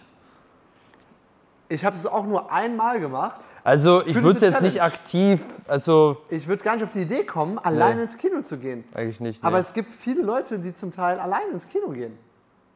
Ich 1.69 1.85
habe 1.85 1.95
es 1.97 2.05
auch 2.07 2.25
nur 2.27 2.51
einmal 2.53 3.01
gemacht. 3.01 3.41
Also 3.65 4.03
ich 4.05 4.15
würde 4.17 4.37
es 4.37 4.41
jetzt 4.41 4.61
nicht 4.61 4.83
aktiv, 4.83 5.41
also 5.69 6.17
Ich 6.29 6.47
würde 6.49 6.63
gar 6.65 6.75
nicht 6.75 6.83
auf 6.85 6.91
die 6.91 7.01
Idee 7.03 7.25
kommen, 7.25 7.59
alleine 7.59 7.97
Nee. 7.97 8.03
ins 8.03 8.19
Kino 8.19 8.41
zu 8.43 8.59
gehen. 8.59 8.85
eigentlich 8.95 9.21
nicht. 9.21 9.43
Aber 9.45 9.57
nee. 9.57 9.61
es 9.61 9.73
gibt 9.73 9.93
viele 9.93 10.23
Leute, 10.23 10.59
die 10.59 10.73
zum 10.75 10.93
Teil 10.93 11.19
alleine 11.21 11.51
ins 11.53 11.69
Kino 11.69 11.89
gehen. 11.89 12.19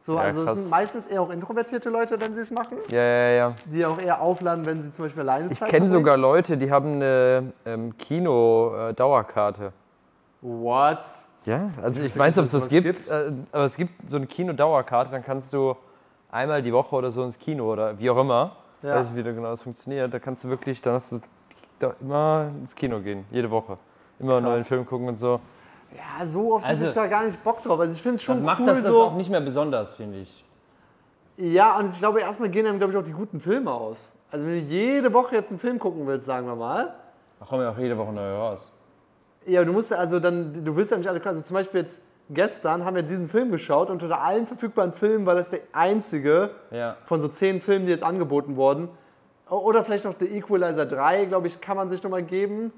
So, 0.00 0.14
Ja, 0.16 0.20
also 0.22 0.42
es 0.44 0.54
sind 0.54 0.70
meistens 0.70 1.06
eher 1.06 1.22
auch 1.22 1.30
introvertierte 1.30 1.90
Leute, 1.90 2.20
wenn 2.20 2.34
sie 2.34 2.40
es 2.40 2.50
machen, 2.50 2.76
ja, 2.90 3.02
ja, 3.02 3.28
ja. 3.30 3.54
die 3.66 3.84
auch 3.86 3.98
eher 3.98 4.20
aufladen, 4.20 4.64
wenn 4.66 4.82
sie 4.82 4.92
zum 4.92 5.06
Beispiel 5.06 5.22
alleine 5.22 5.50
Ich 5.50 5.58
Zeit 5.58 5.70
kenne 5.70 5.86
verbringen. 5.86 6.00
sogar 6.04 6.16
Leute, 6.16 6.56
die 6.58 6.70
haben 6.70 6.94
eine 6.96 7.52
ähm, 7.64 7.96
Kino-Dauerkarte. 7.98 9.72
What? 10.42 10.98
Ja, 11.46 11.70
also 11.82 11.98
ich 12.00 12.04
wusste 12.06 12.18
weiß 12.18 12.36
nicht, 12.36 12.38
ob 12.38 12.44
es 12.46 12.52
das 12.52 12.68
gibt, 12.68 12.84
gibt. 12.86 13.08
äh, 13.10 13.32
aber 13.52 13.64
es 13.64 13.76
gibt 13.76 14.10
so 14.10 14.16
eine 14.16 14.26
Kino-Dauerkarte, 14.26 15.10
dann 15.10 15.22
kannst 15.22 15.52
du 15.52 15.76
einmal 16.30 16.62
die 16.62 16.72
Woche 16.72 16.94
oder 16.96 17.10
so 17.12 17.22
ins 17.22 17.38
Kino 17.38 17.70
oder 17.70 17.98
wie 17.98 18.08
auch 18.10 18.16
immer. 18.16 18.56
Ich 18.82 18.88
Ja. 18.88 18.96
weiß 18.96 19.10
nicht, 19.12 19.24
wie 19.26 19.34
genau 19.34 19.50
das 19.50 19.62
funktioniert. 19.62 20.12
Da 20.12 20.18
kannst 20.18 20.44
du 20.44 20.48
wirklich, 20.48 20.80
dann 20.80 20.94
hast 20.94 21.12
du 21.12 21.20
da 21.78 21.94
immer 22.00 22.50
ins 22.60 22.74
Kino 22.74 23.00
gehen, 23.00 23.24
jede 23.30 23.50
Woche. 23.50 23.76
Immer 24.18 24.36
einen 24.36 24.46
neuen 24.46 24.64
Film 24.64 24.86
gucken 24.86 25.08
und 25.08 25.18
so. 25.18 25.40
Ja, 25.94 26.24
so 26.24 26.54
oft 26.54 26.66
Also- 26.66 26.80
hätte 26.80 26.88
ich 26.90 26.94
da 26.94 27.06
gar 27.06 27.24
nicht 27.24 27.42
Bock 27.44 27.62
drauf. 27.62 27.78
Also 27.78 27.92
ich 27.92 28.02
finde 28.02 28.16
es 28.16 28.22
schon 28.22 28.42
Macht 28.42 28.60
cool 28.60 28.66
das 28.66 28.78
das 28.78 28.86
so. 28.86 29.02
auch 29.04 29.14
nicht 29.14 29.30
mehr 29.30 29.40
besonders, 29.40 29.94
finde 29.94 30.18
ich. 30.20 30.44
Ja, 31.36 31.78
und 31.78 31.86
ich 31.90 31.98
glaube, 31.98 32.20
erstmal 32.20 32.48
gehen 32.48 32.64
dann, 32.64 32.78
glaube 32.78 32.92
ich, 32.92 32.98
auch 32.98 33.04
die 33.04 33.12
guten 33.12 33.40
Filme 33.40 33.70
aus. 33.72 34.16
Also 34.30 34.46
wenn 34.46 34.52
du 34.54 34.72
jede 34.74 35.12
Woche 35.12 35.34
jetzt 35.36 35.50
einen 35.50 35.58
Film 35.60 35.78
gucken 35.78 36.06
willst, 36.06 36.26
sagen 36.26 36.46
wir 36.46 36.56
mal, 36.56 36.94
Da 37.40 37.46
kommen 37.46 37.62
ja 37.62 37.70
auch 37.70 37.78
jede 37.78 37.96
Woche 37.98 38.12
neue 38.12 38.34
raus. 38.36 38.72
Ja, 39.46 39.64
du 39.64 39.72
musst 39.72 39.90
ja, 39.90 39.98
also 39.98 40.20
dann, 40.20 40.64
du 40.64 40.76
willst 40.76 40.92
ja 40.92 40.98
nicht 40.98 41.08
alle. 41.08 41.24
Also 41.24 41.42
zum 41.42 41.54
Beispiel 41.54 41.80
jetzt 41.80 42.02
gestern 42.30 42.84
haben 42.84 42.96
wir 42.96 43.02
diesen 43.02 43.28
Film 43.28 43.50
geschaut 43.50 43.90
und 43.90 44.02
unter 44.02 44.20
allen 44.20 44.46
verfügbaren 44.46 44.92
Filmen 44.92 45.26
war 45.26 45.34
das 45.34 45.50
der 45.50 45.60
einzige 45.72 46.50
Ja. 46.70 46.96
von 47.04 47.20
so 47.20 47.28
zehn 47.28 47.60
Filmen, 47.60 47.86
die 47.86 47.92
jetzt 47.92 48.04
angeboten 48.04 48.56
wurden. 48.56 48.88
Oder 49.48 49.84
vielleicht 49.84 50.04
noch 50.04 50.14
The 50.18 50.26
Equalizer 50.26 50.86
3, 50.86 51.26
glaube 51.26 51.46
ich, 51.48 51.60
kann 51.60 51.76
man 51.76 51.90
sich 51.90 52.02
nochmal 52.02 52.22
geben. 52.22 52.72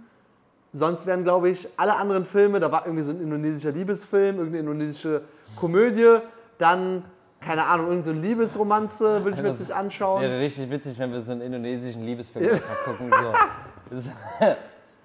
Sonst 0.73 1.07
wären, 1.07 1.23
glaube 1.23 1.49
ich, 1.49 1.69
alle 1.77 1.97
anderen 1.97 2.25
Filme, 2.27 2.61
da 2.61 2.71
war 2.73 2.85
irgendwie 2.87 3.05
so 3.05 3.13
ein 3.13 3.21
indonesischer 3.21 3.71
Liebesfilm, 3.71 4.37
irgendeine 4.37 4.59
indonesische 4.59 5.23
Komödie, 5.55 6.19
dann, 6.59 7.05
keine 7.41 7.65
Ahnung, 7.65 7.87
irgendeine 7.87 8.17
so 8.17 8.21
Liebesromanze, 8.21 9.25
würde 9.25 9.37
ich 9.37 9.43
mir 9.43 9.49
jetzt 9.51 9.61
nicht 9.61 9.73
anschauen. 9.73 10.23
Wäre 10.23 10.41
richtig 10.41 10.69
witzig, 10.69 10.99
wenn 10.99 11.13
wir 11.13 11.21
so 11.21 11.33
einen 11.33 11.43
indonesischen 11.43 12.05
Liebesfilm 12.05 12.53
einfach 12.53 12.85
gucken. 12.85 13.11
So. 13.93 14.11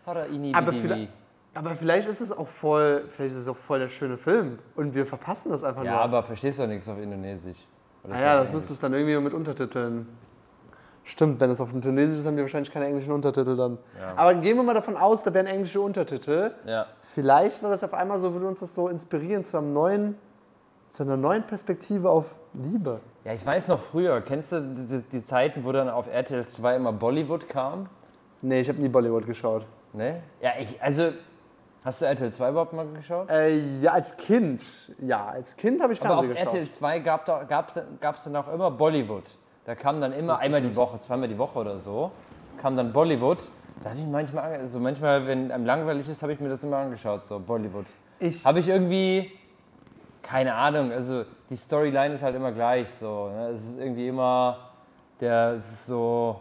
Aber 0.53 0.73
vielleicht, 0.73 1.09
aber 1.53 1.75
vielleicht 1.75 2.07
ist 2.07 2.21
es 2.21 2.31
auch 2.31 2.47
voll, 2.47 3.03
vielleicht 3.09 3.33
ist 3.33 3.41
es 3.41 3.47
auch 3.47 3.57
voll 3.57 3.79
der 3.79 3.89
schöne 3.89 4.17
Film 4.17 4.59
und 4.75 4.95
wir 4.95 5.05
verpassen 5.05 5.51
das 5.51 5.63
einfach 5.63 5.83
Ja, 5.83 5.91
nur. 5.93 6.01
aber 6.01 6.23
verstehst 6.23 6.59
du 6.59 6.67
nichts 6.67 6.87
auf 6.87 6.97
Indonesisch. 6.99 7.57
Oder 8.03 8.13
Naja, 8.13 8.37
so 8.37 8.43
das 8.43 8.53
müsste 8.53 8.73
es 8.73 8.79
dann 8.79 8.93
irgendwie 8.93 9.17
mit 9.17 9.33
Untertiteln. 9.33 10.07
Stimmt, 11.03 11.39
wenn 11.39 11.49
es 11.49 11.59
auf 11.59 11.73
Indonesisch 11.73 12.19
ist, 12.19 12.25
haben 12.27 12.35
die 12.35 12.43
wahrscheinlich 12.43 12.71
keine 12.71 12.85
englischen 12.85 13.11
Untertitel 13.11 13.55
dann. 13.55 13.79
Ja. 13.99 14.13
Aber 14.15 14.35
gehen 14.35 14.55
wir 14.55 14.63
mal 14.63 14.75
davon 14.75 14.95
aus, 14.97 15.23
da 15.23 15.33
wären 15.33 15.47
englische 15.47 15.81
Untertitel. 15.81 16.51
Ja. 16.65 16.85
Vielleicht 17.15 17.61
war 17.63 17.71
das 17.71 17.83
auf 17.83 17.93
einmal 17.93 18.19
so, 18.19 18.31
würde 18.33 18.47
uns 18.47 18.59
das 18.59 18.73
so 18.75 18.87
inspirieren 18.87 19.43
zu, 19.43 19.57
einem 19.57 19.73
neuen, 19.73 20.15
zu 20.89 21.01
einer 21.03 21.17
neuen 21.17 21.43
Perspektive 21.43 22.09
auf 22.09 22.35
Liebe. 22.53 22.99
ja, 23.23 23.33
ich 23.33 23.45
weiß 23.45 23.67
noch 23.67 23.79
früher, 23.79 24.21
kennst 24.21 24.51
du 24.51 24.61
die, 24.61 25.01
die 25.11 25.23
Zeiten, 25.23 25.63
wo 25.65 25.71
dann 25.71 25.89
auf 25.89 26.07
RTL 26.07 26.45
2 26.47 26.75
immer 26.75 26.91
Bollywood 26.93 27.49
kam? 27.49 27.87
Nee, 28.41 28.59
ich 28.61 28.69
habe 28.69 28.79
nie 28.79 28.89
Bollywood 28.89 29.25
geschaut. 29.25 29.65
Ne? 29.93 30.21
Ja, 30.39 30.51
ich, 30.59 30.81
also, 30.83 31.09
hast 31.83 32.01
du 32.01 32.05
RTL 32.05 32.31
2 32.31 32.49
überhaupt 32.49 32.73
mal 32.73 32.87
geschaut? 32.87 33.29
Äh, 33.29 33.57
ja, 33.81 33.91
als 33.91 34.17
Kind. 34.17 34.63
Ja, 34.99 35.27
als 35.27 35.55
Kind 35.55 35.81
habe 35.81 35.93
ich 35.93 36.01
Aber 36.01 36.19
auf 36.19 36.25
Fernsehen 36.25 36.45
geschaut. 36.45 36.53
RTL 36.53 36.69
2 36.69 36.99
gab 36.99 37.27
es 37.27 37.47
gab's, 37.47 37.79
gab's 37.99 38.23
dann 38.23 38.35
auch 38.35 38.51
immer 38.53 38.71
Bollywood. 38.71 39.23
Da 39.65 39.75
kam 39.75 40.01
dann 40.01 40.13
immer 40.13 40.39
einmal 40.39 40.61
die 40.61 40.75
Woche, 40.75 40.97
zweimal 40.99 41.27
die 41.27 41.37
Woche 41.37 41.59
oder 41.59 41.79
so, 41.79 42.11
kam 42.57 42.75
dann 42.75 42.91
Bollywood. 42.91 43.39
Da 43.83 43.91
habe 43.91 43.99
ich 43.99 44.05
manchmal, 44.05 44.55
also 44.55 44.79
manchmal, 44.79 45.25
wenn 45.27 45.51
einem 45.51 45.65
langweilig 45.65 46.07
ist, 46.09 46.21
habe 46.21 46.33
ich 46.33 46.39
mir 46.39 46.49
das 46.49 46.63
immer 46.63 46.77
angeschaut, 46.77 47.25
so 47.25 47.39
Bollywood. 47.39 47.85
Ich, 48.19 48.45
Habe 48.45 48.59
ich 48.59 48.67
irgendwie, 48.67 49.31
keine 50.21 50.53
Ahnung, 50.53 50.91
also 50.91 51.25
die 51.49 51.55
Storyline 51.55 52.13
ist 52.13 52.21
halt 52.21 52.35
immer 52.35 52.51
gleich 52.51 52.89
so. 52.91 53.29
Ne? 53.29 53.47
Es 53.47 53.65
ist 53.65 53.79
irgendwie 53.79 54.07
immer, 54.07 54.71
der, 55.19 55.53
es 55.53 55.71
ist 55.71 55.85
so 55.87 56.39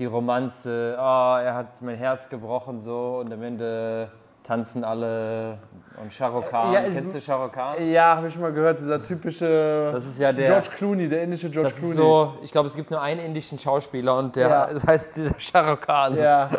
die 0.00 0.06
Romanze, 0.06 0.96
ah, 0.98 1.40
er 1.40 1.54
hat 1.54 1.80
mein 1.82 1.96
Herz 1.96 2.28
gebrochen 2.28 2.80
so 2.80 3.18
und 3.20 3.32
am 3.32 3.42
Ende 3.42 4.10
tanzen 4.50 4.82
alle 4.82 5.58
und 6.02 6.12
Shah 6.12 6.26
Rukh 6.26 6.46
Khan, 6.50 6.72
Ja, 6.72 6.82
kennst 6.82 7.14
du 7.14 7.20
Shah 7.20 7.36
Rukh 7.36 7.52
Khan? 7.52 7.88
ja, 7.88 8.16
habe 8.16 8.26
ich 8.26 8.32
schon 8.32 8.42
mal 8.42 8.52
gehört, 8.52 8.80
dieser 8.80 9.00
typische 9.00 9.90
Das 9.92 10.04
ist 10.06 10.18
ja 10.18 10.32
der, 10.32 10.46
George 10.46 10.68
Clooney, 10.76 11.08
der 11.08 11.22
indische 11.22 11.48
George 11.50 11.68
das 11.68 11.76
Clooney. 11.78 11.90
ist 11.92 11.96
so, 11.96 12.34
ich 12.42 12.50
glaube 12.50 12.66
es 12.66 12.74
gibt 12.74 12.90
nur 12.90 13.00
einen 13.00 13.20
indischen 13.20 13.60
Schauspieler 13.60 14.16
und 14.16 14.34
der, 14.34 14.48
Ja. 14.48 14.66
das 14.72 14.84
heißt 14.84 15.16
dieser 15.16 15.38
Shah 15.38 15.60
Rukh 15.70 15.82
Khan. 15.86 16.16
Ja. 16.16 16.50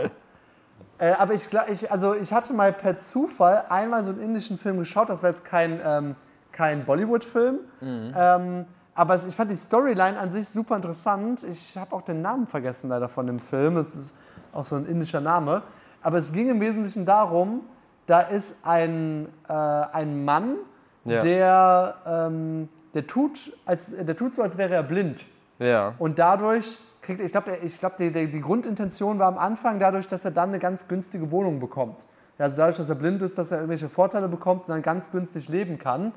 Äh, 1.00 1.12
aber 1.18 1.34
ich, 1.34 1.50
ich, 1.70 1.92
also 1.92 2.14
ich 2.16 2.32
hatte 2.32 2.54
mal 2.54 2.72
per 2.72 2.96
Zufall 2.96 3.66
einmal 3.68 4.06
so 4.06 4.12
einen 4.12 4.22
indischen 4.22 4.58
Film 4.58 4.78
geschaut. 4.80 5.10
Das 5.10 5.22
war 5.22 5.30
jetzt 5.32 5.44
kein, 5.44 5.82
ähm, 5.86 6.16
kein 6.54 6.86
Bollywood-Film. 6.86 7.60
Ähm, 7.82 8.66
aber 8.96 9.16
ich 9.16 9.36
fand 9.36 9.52
die 9.52 9.56
Storyline 9.58 10.18
an 10.18 10.32
sich 10.32 10.48
super 10.48 10.76
interessant. 10.78 11.44
Ich 11.44 11.76
habe 11.78 11.94
auch 11.94 12.04
den 12.04 12.22
Namen 12.22 12.46
vergessen 12.48 12.90
leider 12.90 13.10
von 13.10 13.26
dem 13.28 13.40
Film. 13.40 13.76
Es 13.78 13.94
ist 13.96 14.12
auch 14.54 14.64
so 14.64 14.76
ein 14.78 14.86
indischer 14.86 15.20
Name. 15.22 15.64
Aber 16.04 16.18
es 16.20 16.32
ging 16.32 16.50
im 16.50 16.62
Wesentlichen 16.62 17.06
darum, 17.06 17.62
da 18.08 18.22
ist 18.22 18.66
ein, 18.66 19.28
äh, 19.48 19.54
ein 19.54 20.26
Mann, 20.26 20.58
Ja. 21.06 21.20
der, 21.20 21.96
ähm, 22.06 22.70
der, 22.94 23.08
tut, 23.08 23.54
als, 23.66 23.96
der 23.96 24.16
tut 24.16 24.36
so, 24.36 24.42
als 24.42 24.58
wäre 24.58 24.74
er 24.74 24.84
blind. 24.84 25.26
Ja. 25.60 25.94
Und 26.00 26.20
dadurch 26.20 26.78
kriegt, 27.02 27.22
ich 27.22 27.32
glaube, 27.32 27.58
ich 27.64 27.80
glaub, 27.80 27.98
die, 27.98 28.12
die, 28.12 28.42
Grundintention 28.42 29.20
war 29.20 29.28
am 29.28 29.38
Anfang 29.38 29.80
dadurch, 29.80 30.08
dass 30.08 30.26
er 30.26 30.32
dann 30.32 30.50
eine 30.50 30.60
ganz 30.60 30.88
günstige 30.88 31.32
Wohnung 31.32 31.60
bekommt. 31.60 32.06
Also 32.38 32.58
dadurch, 32.58 32.78
dass 32.78 32.90
er 32.90 32.96
blind 32.96 33.22
ist, 33.22 33.38
dass 33.38 33.52
er 33.52 33.58
irgendwelche 33.58 33.90
Vorteile 33.90 34.28
bekommt 34.28 34.64
und 34.64 34.70
dann 34.70 34.82
ganz 34.82 35.12
günstig 35.12 35.48
leben 35.48 35.78
kann. 35.78 36.12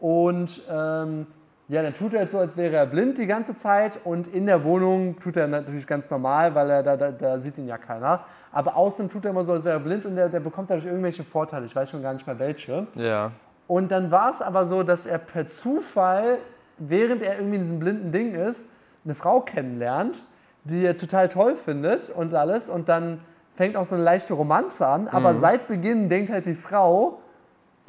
Und 0.00 0.62
ähm, 0.68 1.26
ja, 1.70 1.84
dann 1.84 1.94
tut 1.94 2.14
er 2.14 2.22
jetzt 2.22 2.32
so, 2.32 2.38
als 2.38 2.56
wäre 2.56 2.74
er 2.74 2.86
blind 2.86 3.16
die 3.16 3.26
ganze 3.26 3.54
Zeit 3.54 4.00
und 4.02 4.26
in 4.26 4.46
der 4.46 4.64
Wohnung 4.64 5.16
tut 5.20 5.36
er 5.36 5.46
natürlich 5.46 5.86
ganz 5.86 6.10
normal, 6.10 6.52
weil 6.56 6.68
er 6.68 6.82
da, 6.82 6.96
da, 6.96 7.12
da 7.12 7.38
sieht 7.38 7.58
ihn 7.58 7.68
ja 7.68 7.78
keiner. 7.78 8.24
Aber 8.50 8.76
außen 8.76 9.08
tut 9.08 9.24
er 9.24 9.30
immer 9.30 9.44
so, 9.44 9.52
als 9.52 9.64
wäre 9.64 9.76
er 9.76 9.80
blind 9.80 10.04
und 10.04 10.16
der, 10.16 10.28
der 10.28 10.40
bekommt 10.40 10.68
dadurch 10.68 10.86
irgendwelche 10.86 11.22
Vorteile. 11.22 11.66
Ich 11.66 11.76
weiß 11.76 11.88
schon 11.88 12.02
gar 12.02 12.12
nicht 12.12 12.26
mehr 12.26 12.40
welche. 12.40 12.88
Ja. 12.96 13.30
Und 13.68 13.92
dann 13.92 14.10
war 14.10 14.32
es 14.32 14.42
aber 14.42 14.66
so, 14.66 14.82
dass 14.82 15.06
er 15.06 15.18
per 15.18 15.46
Zufall, 15.46 16.38
während 16.78 17.22
er 17.22 17.36
irgendwie 17.36 17.54
in 17.54 17.62
diesem 17.62 17.78
blinden 17.78 18.10
Ding 18.10 18.34
ist, 18.34 18.70
eine 19.04 19.14
Frau 19.14 19.40
kennenlernt, 19.40 20.24
die 20.64 20.84
er 20.84 20.96
total 20.96 21.28
toll 21.28 21.54
findet 21.54 22.10
und 22.10 22.34
alles. 22.34 22.68
Und 22.68 22.88
dann 22.88 23.20
fängt 23.54 23.76
auch 23.76 23.84
so 23.84 23.94
eine 23.94 24.02
leichte 24.02 24.34
Romanze 24.34 24.88
an. 24.88 25.06
Aber 25.06 25.36
seit 25.36 25.68
Beginn 25.68 26.08
denkt 26.08 26.32
halt 26.32 26.46
die 26.46 26.54
Frau, 26.56 27.20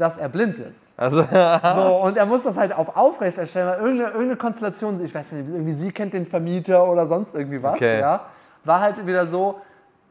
dass 0.01 0.17
er 0.17 0.27
blind 0.29 0.59
ist. 0.59 0.93
Also, 0.97 1.21
So, 1.75 1.95
und 2.03 2.17
er 2.17 2.25
muss 2.25 2.43
das 2.43 2.57
halt 2.57 2.75
auf 2.75 2.97
aufrecht 2.97 3.37
erstellen, 3.37 3.67
weil 3.67 3.77
irgendeine, 3.79 4.09
irgendeine 4.09 4.35
Konstellation, 4.37 5.03
ich 5.03 5.13
weiß 5.13 5.31
nicht, 5.33 5.47
irgendwie 5.49 5.73
sie 5.73 5.91
kennt 5.91 6.13
den 6.13 6.25
Vermieter 6.25 6.87
oder 6.89 7.05
sonst 7.05 7.35
irgendwie 7.35 7.61
was, 7.61 7.75
Okay. 7.75 7.99
ja, 7.99 8.25
war 8.65 8.79
halt 8.81 9.05
wieder 9.05 9.27
so, 9.27 9.61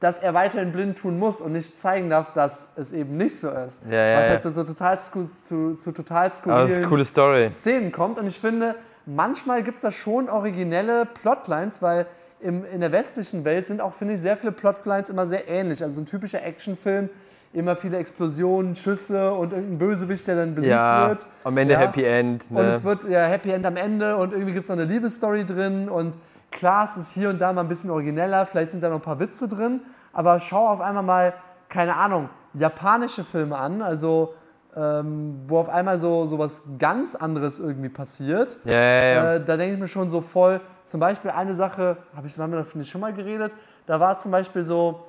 dass 0.01 0.19
er 0.19 0.33
weiterhin 0.33 0.73
blind 0.73 0.97
tun 0.97 1.19
muss 1.19 1.41
und 1.43 1.53
nicht 1.53 1.79
zeigen 1.79 2.09
darf, 2.09 2.33
dass 2.33 2.71
es 2.77 2.93
eben 2.93 3.17
nicht 3.19 3.39
so 3.39 3.51
ist. 3.51 3.83
Ja, 3.91 3.93
ja, 4.07 4.15
was 4.17 4.23
ja. 4.25 4.31
halt 4.31 4.43
zu, 4.45 4.53
so 4.55 4.65
total, 4.65 4.97
sku- 4.97 5.29
zu, 5.45 5.75
zu 5.75 5.93
total 5.93 6.33
skurrilen 6.33 6.75
eine 6.79 6.87
coole 6.87 7.05
Story. 7.05 7.51
Szenen 7.53 7.93
kommt. 7.93 8.19
Und 8.19 8.27
ich 8.27 8.41
finde, 8.41 8.77
manchmal 9.05 9.63
gibt 9.63 9.77
es 9.77 9.83
da 9.83 9.93
schon 9.93 10.31
originelle 10.31 11.05
Plotlines, 11.05 11.83
weil 11.83 12.07
im, 12.41 12.65
in 12.65 12.81
der 12.81 12.93
westlichen 12.93 13.45
Welt 13.45 13.67
sind 13.67 13.83
auch, 13.83 13.93
finde 13.93 14.15
ich, 14.15 14.21
sehr 14.21 14.39
viele 14.39 14.53
Plotlines 14.53 15.11
immer 15.11 15.27
sehr 15.27 15.47
ähnlich. 15.49 15.83
Also 15.83 15.97
so 15.97 16.01
ein 16.01 16.07
typischer 16.07 16.43
Actionfilm, 16.43 17.11
immer 17.53 17.75
viele 17.77 17.97
Explosionen, 17.99 18.75
Schüsse 18.75 19.33
und 19.35 19.53
irgendein 19.53 19.79
Bösewicht, 19.79 20.27
der 20.29 20.37
dann 20.37 20.55
besiegt 20.55 20.73
Ja, 20.73 21.09
wird. 21.09 21.27
am 21.45 21.57
Ende 21.57 21.75
Ja. 21.75 21.81
Happy 21.81 22.05
End. 22.05 22.45
Und 22.51 22.57
Ne? 22.57 22.63
es 22.63 22.85
wird 22.85 23.05
ja 23.09 23.25
Happy 23.25 23.51
End 23.51 23.67
am 23.67 23.77
Ende 23.77 24.17
und 24.17 24.33
irgendwie 24.33 24.53
gibt 24.53 24.63
es 24.65 24.69
noch 24.69 24.77
eine 24.77 24.85
Liebesstory 24.85 25.45
drin 25.45 25.89
und 25.89 26.17
klar, 26.53 26.85
es 26.85 26.97
ist 26.97 27.11
hier 27.13 27.29
und 27.31 27.41
da 27.41 27.53
mal 27.53 27.63
ein 27.63 27.69
bisschen 27.69 27.91
origineller, 27.91 28.47
vielleicht 28.47 28.71
sind 28.71 28.83
da 28.83 28.89
noch 28.89 28.97
ein 28.97 29.03
paar 29.03 29.19
Witze 29.19 29.49
drin, 29.49 29.81
aber 30.13 30.39
schau 30.41 30.69
auf 30.69 30.81
einmal 30.81 31.03
mal, 31.03 31.35
keine 31.69 31.97
Ahnung, 31.97 32.29
japanische 32.55 33.25
Filme 33.25 33.57
an, 33.57 33.83
also 33.83 34.35
ähm, 34.77 35.41
wo 35.49 35.59
auf 35.59 35.69
einmal 35.69 35.99
so, 35.99 36.27
so 36.27 36.39
was 36.39 36.63
ganz 36.79 37.17
anderes 37.17 37.59
irgendwie 37.59 37.89
passiert. 37.89 38.61
ja, 38.65 38.73
ja, 38.73 39.03
ja. 39.15 39.35
Äh, 39.35 39.45
da 39.45 39.57
denke 39.57 39.75
ich 39.75 39.81
mir 39.81 39.89
schon 39.89 40.09
so 40.11 40.21
voll, 40.21 40.61
zum 40.85 41.01
Beispiel 41.01 41.33
eine 41.33 41.55
Sache, 41.55 41.97
habe 42.15 42.29
ich, 42.29 42.39
haben 42.39 42.53
wir 42.53 42.59
davon 42.61 42.81
nicht 42.81 42.91
schon 42.91 43.01
mal 43.01 43.13
geredet, 43.13 43.53
da 43.87 43.99
war 43.99 44.19
zum 44.19 44.31
Beispiel 44.31 44.63
so, 44.63 45.01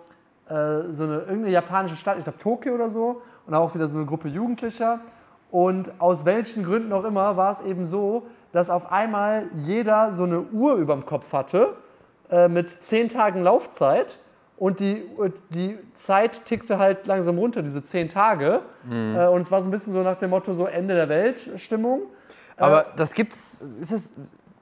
äh, 0.52 0.92
so 0.92 1.04
eine 1.04 1.20
irgendeine 1.20 1.50
japanische 1.50 1.96
Stadt, 1.96 2.18
ich 2.18 2.24
glaube 2.24 2.40
Tokio 2.40 2.74
oder 2.74 2.90
so, 2.90 3.22
und 3.48 3.56
auch 3.56 3.74
wieder 3.74 3.88
so 3.88 3.98
eine 3.98 4.06
Gruppe 4.06 4.28
Jugendlicher. 4.28 5.00
Und 5.50 5.92
aus 6.00 6.26
welchen 6.26 6.64
Gründen 6.64 6.92
auch 6.94 7.04
immer 7.04 7.38
war 7.38 7.52
es 7.52 7.62
eben 7.62 7.86
so, 7.86 8.24
dass 8.52 8.70
auf 8.70 8.92
einmal 8.92 9.46
jeder 9.54 10.14
so 10.14 10.24
eine 10.24 10.42
Uhr 10.42 10.76
über 10.76 10.94
dem 10.94 11.06
Kopf 11.06 11.32
hatte 11.34 11.76
äh, 12.30 12.48
mit 12.48 12.84
zehn 12.84 13.10
Tagen 13.10 13.44
Laufzeit. 13.44 14.20
Und 14.58 14.80
die, 14.80 15.04
die 15.50 15.80
Zeit 15.96 16.46
tickte 16.46 16.78
halt 16.78 17.08
langsam 17.08 17.40
runter, 17.40 17.64
diese 17.64 17.84
zehn 17.84 18.10
Tage. 18.10 18.62
Mhm. 18.84 19.16
Äh, 19.16 19.28
und 19.28 19.42
es 19.42 19.52
war 19.52 19.62
so 19.62 19.70
ein 19.70 19.72
bisschen 19.72 19.94
so 19.94 20.04
nach 20.04 20.18
dem 20.18 20.30
Motto 20.30 20.54
so 20.54 20.66
Ende 20.66 20.94
der 20.94 21.10
Welt-Stimmung. 21.10 22.02
Aber 22.58 22.86
das 22.96 23.14
gibt's, 23.14 23.58
ist 23.82 23.92
das 23.92 24.10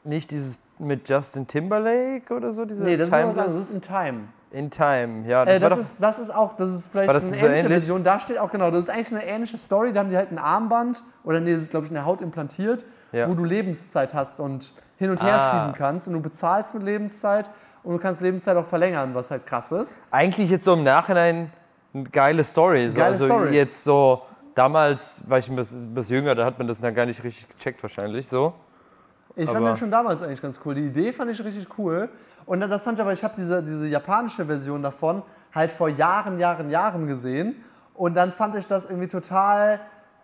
nicht 0.03 0.31
dieses 0.31 0.59
mit 0.77 1.09
Justin 1.09 1.47
Timberlake 1.47 2.33
oder 2.33 2.53
so? 2.53 2.63
Diese 2.63 2.81
Nee, 2.81 2.95
das 2.95 3.09
ist 3.09 3.13
Time 3.13 3.27
was 3.27 3.37
anderes, 3.37 3.59
das 3.59 3.69
ist 3.69 3.75
in 3.75 3.81
Time. 3.81 4.19
In 4.51 4.71
Time, 4.71 5.27
ja. 5.27 5.45
Das 5.45 5.55
Äh, 5.55 5.59
das, 5.59 5.77
ist, 5.77 5.95
das 5.99 6.19
ist 6.19 6.33
auch, 6.33 6.53
das 6.57 6.73
ist 6.73 6.87
vielleicht 6.87 7.09
das 7.13 7.23
eine 7.23 7.35
so 7.35 7.45
ähnliche 7.45 7.65
ähnlich? 7.65 7.67
Version. 7.79 8.03
Da 8.03 8.19
steht 8.19 8.39
auch 8.39 8.49
genau, 8.51 8.71
das 8.71 8.81
ist 8.81 8.89
eigentlich 8.89 9.11
eine 9.11 9.25
ähnliche 9.25 9.57
Story. 9.59 9.93
Da 9.93 9.99
haben 9.99 10.09
die 10.09 10.17
halt 10.17 10.31
ein 10.31 10.39
Armband 10.39 11.03
oder 11.23 11.39
nee, 11.39 11.53
das 11.53 11.61
ist 11.63 11.69
glaube 11.71 11.85
ich 11.85 11.91
eine 11.91 12.03
Haut 12.03 12.21
implantiert, 12.21 12.83
Ja. 13.11 13.29
wo 13.29 13.35
du 13.35 13.43
Lebenszeit 13.43 14.13
hast 14.15 14.39
und 14.39 14.73
hin 14.97 15.11
und 15.11 15.21
her 15.21 15.37
Ah. 15.39 15.51
schieben 15.51 15.73
kannst 15.77 16.07
und 16.07 16.13
du 16.13 16.19
bezahlst 16.21 16.73
mit 16.73 16.81
Lebenszeit 16.83 17.47
und 17.83 17.93
du 17.93 17.99
kannst 17.99 18.21
Lebenszeit 18.21 18.57
auch 18.57 18.65
verlängern, 18.65 19.13
was 19.13 19.29
halt 19.29 19.45
krass 19.45 19.71
ist. 19.71 20.01
eigentlich 20.09 20.49
jetzt 20.49 20.65
so 20.65 20.73
im 20.73 20.83
Nachhinein 20.83 21.51
eine 21.93 22.03
geile 22.05 22.43
Story. 22.43 22.89
So, 22.89 22.95
Geile 22.97 23.13
also 23.13 23.25
Story. 23.27 23.55
jetzt 23.55 23.83
so, 23.83 24.23
damals 24.55 25.21
war 25.27 25.37
ich 25.37 25.47
ein 25.47 25.55
bisschen, 25.55 25.93
bisschen 25.93 26.15
jünger, 26.15 26.33
da 26.33 26.43
hat 26.45 26.57
man 26.57 26.67
das 26.67 26.81
dann 26.81 26.95
gar 26.95 27.05
nicht 27.05 27.23
richtig 27.23 27.47
gecheckt 27.49 27.83
wahrscheinlich 27.83 28.27
so. 28.27 28.53
Ich 29.35 29.45
fand 29.45 29.57
Aber- 29.57 29.67
den 29.69 29.77
schon 29.77 29.91
damals 29.91 30.21
eigentlich 30.23 30.41
ganz 30.41 30.59
cool. 30.65 30.73
Die 30.75 30.87
Idee 30.87 31.13
fand 31.13 31.29
ich 31.31 31.41
richtig 31.43 31.67
cool. 31.77 32.09
Und 32.49 32.61
das 32.61 32.83
fand 32.83 32.97
ich 32.97 33.01
aber, 33.03 33.13
ich 33.13 33.23
habe 33.23 33.35
diese, 33.37 33.61
diese 33.61 33.87
japanische 33.87 34.43
Version 34.43 34.81
davon 34.81 35.21
halt 35.53 35.69
vor 35.69 35.87
Jahren, 35.87 36.39
Jahren, 36.39 36.71
Jahren 36.71 37.05
gesehen. 37.05 37.63
Und 37.93 38.15
dann 38.15 38.31
fand 38.31 38.55
ich 38.55 38.65
das 38.65 38.85
irgendwie 38.85 39.07
total, 39.07 39.79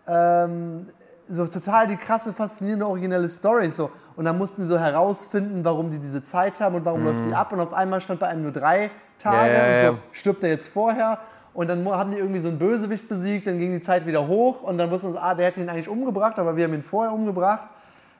ähm, 0.08 0.86
so 1.28 1.46
total 1.46 1.86
die 1.86 1.94
krasse, 1.94 2.32
faszinierende, 2.32 2.84
originelle 2.84 3.28
Story. 3.28 3.70
So. 3.70 3.92
Und 4.16 4.24
dann 4.24 4.38
mussten 4.38 4.62
die 4.62 4.66
so 4.66 4.76
herausfinden, 4.76 5.64
warum 5.64 5.92
die 5.92 6.00
diese 6.00 6.20
Zeit 6.20 6.58
haben 6.58 6.74
und 6.74 6.84
warum 6.84 7.04
läuft 7.04 7.24
die 7.24 7.32
ab. 7.32 7.52
Und 7.52 7.60
auf 7.60 7.72
einmal 7.72 8.00
stand 8.00 8.18
bei 8.18 8.26
einem 8.26 8.42
nur 8.42 8.50
drei 8.50 8.90
Tage 9.20 9.52
Mhm. 9.52 9.54
Ja, 9.54 9.82
ja, 9.82 9.90
und 9.90 9.96
so, 9.96 10.02
stirbt 10.10 10.42
er 10.42 10.50
jetzt 10.50 10.66
vorher. 10.66 11.20
Und 11.54 11.68
dann 11.68 11.88
haben 11.88 12.10
die 12.10 12.18
irgendwie 12.18 12.40
so 12.40 12.48
einen 12.48 12.58
Bösewicht 12.58 13.08
besiegt, 13.08 13.46
dann 13.46 13.60
ging 13.60 13.70
die 13.70 13.80
Zeit 13.80 14.04
wieder 14.04 14.26
hoch 14.26 14.62
und 14.62 14.78
dann 14.78 14.90
wussten 14.90 15.12
sie, 15.12 15.22
ah, 15.22 15.36
der 15.36 15.46
hätte 15.46 15.60
ihn 15.60 15.68
eigentlich 15.68 15.88
umgebracht, 15.88 16.40
aber 16.40 16.56
wir 16.56 16.64
haben 16.64 16.74
ihn 16.74 16.82
vorher 16.82 17.14
umgebracht. 17.14 17.72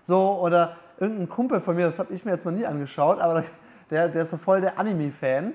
So, 0.04 0.38
oder 0.40 0.76
irgendein 1.00 1.28
Kumpel 1.28 1.60
von 1.60 1.74
mir, 1.74 1.86
das 1.86 1.98
habe 1.98 2.14
ich 2.14 2.24
mir 2.24 2.30
jetzt 2.30 2.46
noch 2.46 2.52
nie 2.52 2.64
angeschaut, 2.64 3.20
aber 3.20 3.42
der, 3.90 4.08
der 4.08 4.22
ist 4.22 4.30
so 4.30 4.36
voll 4.36 4.60
der 4.60 4.78
Anime-Fan. 4.78 5.52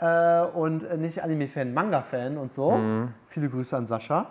Äh, 0.00 0.42
und 0.54 0.84
äh, 0.84 0.96
nicht 0.96 1.22
Anime-Fan, 1.22 1.74
Manga-Fan 1.74 2.38
und 2.38 2.52
so. 2.52 2.78
Viele 3.26 3.48
Grüße 3.48 3.76
an 3.76 3.86
Sascha. 3.86 4.26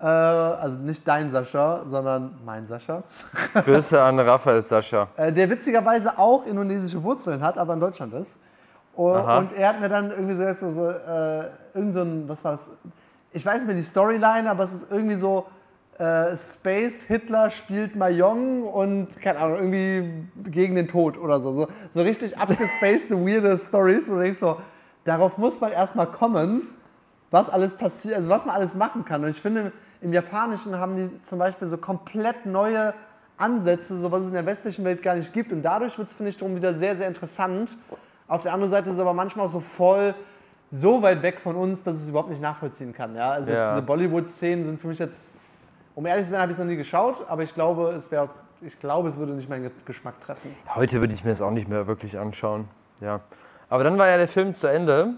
Äh, 0.00 0.04
also 0.04 0.78
nicht 0.78 1.06
dein 1.08 1.30
Sascha, 1.30 1.82
sondern 1.86 2.38
mein 2.44 2.66
Sascha. 2.66 3.02
Grüße 3.54 4.00
an 4.00 4.20
Raphael 4.20 4.62
Sascha. 4.62 5.08
Äh, 5.16 5.32
der 5.32 5.50
witzigerweise 5.50 6.18
auch 6.18 6.46
indonesische 6.46 7.02
Wurzeln 7.02 7.42
hat, 7.42 7.58
aber 7.58 7.74
in 7.74 7.80
Deutschland 7.80 8.14
ist. 8.14 8.38
Und, 8.94 9.20
und 9.20 9.52
er 9.52 9.68
hat 9.68 9.80
mir 9.80 9.88
dann 9.88 10.10
irgendwie 10.10 10.34
so, 10.34 10.42
jetzt 10.42 10.60
so, 10.60 10.70
so 10.70 10.90
äh, 10.90 11.44
irgend 11.74 11.94
so 11.94 12.02
ein, 12.02 12.28
was 12.28 12.44
war 12.44 12.52
das? 12.52 12.68
Ich 13.32 13.44
weiß 13.44 13.58
nicht 13.58 13.66
mehr 13.66 13.76
die 13.76 13.82
Storyline, 13.82 14.50
aber 14.50 14.64
es 14.64 14.72
ist 14.72 14.90
irgendwie 14.90 15.14
so, 15.14 15.46
äh, 15.98 16.36
Space 16.36 17.02
Hitler 17.02 17.50
spielt 17.50 17.96
Mayong 17.96 18.62
und, 18.62 19.20
keine 19.20 19.38
Ahnung, 19.40 19.56
irgendwie 19.58 20.24
gegen 20.50 20.74
den 20.76 20.88
Tod 20.88 21.18
oder 21.18 21.40
so. 21.40 21.50
So, 21.52 21.68
so 21.90 22.02
richtig 22.02 22.38
abgespacede, 22.38 23.16
weirde 23.26 23.56
Stories, 23.58 24.08
wo 24.08 24.14
du 24.14 24.20
denkst 24.20 24.38
so, 24.38 24.56
darauf 25.04 25.38
muss 25.38 25.60
man 25.60 25.72
erstmal 25.72 26.06
kommen, 26.06 26.68
was 27.30 27.50
alles 27.50 27.74
passiert, 27.74 28.16
also 28.16 28.30
was 28.30 28.46
man 28.46 28.54
alles 28.54 28.74
machen 28.74 29.04
kann. 29.04 29.22
Und 29.24 29.30
ich 29.30 29.40
finde, 29.40 29.72
im 30.00 30.12
Japanischen 30.12 30.78
haben 30.78 30.96
die 30.96 31.22
zum 31.22 31.38
Beispiel 31.38 31.66
so 31.66 31.76
komplett 31.78 32.46
neue 32.46 32.94
Ansätze, 33.36 33.96
so 33.96 34.10
was 34.10 34.22
es 34.22 34.28
in 34.28 34.34
der 34.34 34.46
westlichen 34.46 34.84
Welt 34.84 35.02
gar 35.02 35.14
nicht 35.14 35.32
gibt. 35.32 35.52
Und 35.52 35.62
dadurch 35.62 35.98
wird 35.98 36.08
es, 36.08 36.14
finde 36.14 36.30
ich, 36.30 36.38
darum 36.38 36.54
wieder 36.56 36.74
sehr, 36.74 36.96
sehr 36.96 37.08
interessant. 37.08 37.76
Auf 38.26 38.42
der 38.42 38.52
anderen 38.52 38.70
Seite 38.70 38.88
ist 38.90 38.94
es 38.94 39.00
aber 39.00 39.14
manchmal 39.14 39.46
auch 39.46 39.50
so 39.50 39.60
voll 39.60 40.14
so 40.70 41.00
weit 41.02 41.22
weg 41.22 41.40
von 41.40 41.56
uns, 41.56 41.82
dass 41.82 41.96
ich 41.96 42.02
es 42.02 42.08
überhaupt 42.10 42.28
nicht 42.30 42.42
nachvollziehen 42.42 42.92
kann. 42.92 43.14
Ja? 43.14 43.30
Also 43.30 43.50
Ja. 43.52 43.70
diese 43.70 43.82
Bollywood-Szenen 43.82 44.64
sind 44.66 44.80
für 44.80 44.88
mich 44.88 44.98
jetzt 44.98 45.36
Um 45.98 46.06
ehrlich 46.06 46.26
zu 46.26 46.30
sein, 46.30 46.40
habe 46.40 46.52
ich 46.52 46.56
es 46.56 46.60
noch 46.62 46.70
nie 46.70 46.76
geschaut, 46.76 47.26
aber 47.28 47.42
ich 47.42 47.52
glaube, 47.52 47.90
es 47.90 48.08
wäre, 48.12 48.28
ich 48.60 48.78
glaube, 48.78 49.08
es 49.08 49.16
würde 49.16 49.32
nicht 49.32 49.48
meinen 49.48 49.68
Geschmack 49.84 50.14
treffen. 50.20 50.54
Heute 50.76 51.00
würde 51.00 51.12
ich 51.12 51.24
mir 51.24 51.30
das 51.30 51.42
auch 51.42 51.50
nicht 51.50 51.66
mehr 51.66 51.88
wirklich 51.88 52.16
anschauen. 52.16 52.68
Ja. 53.00 53.18
Aber 53.68 53.82
dann 53.82 53.98
war 53.98 54.06
ja 54.06 54.16
der 54.16 54.28
Film 54.28 54.54
zu 54.54 54.68
Ende 54.68 55.14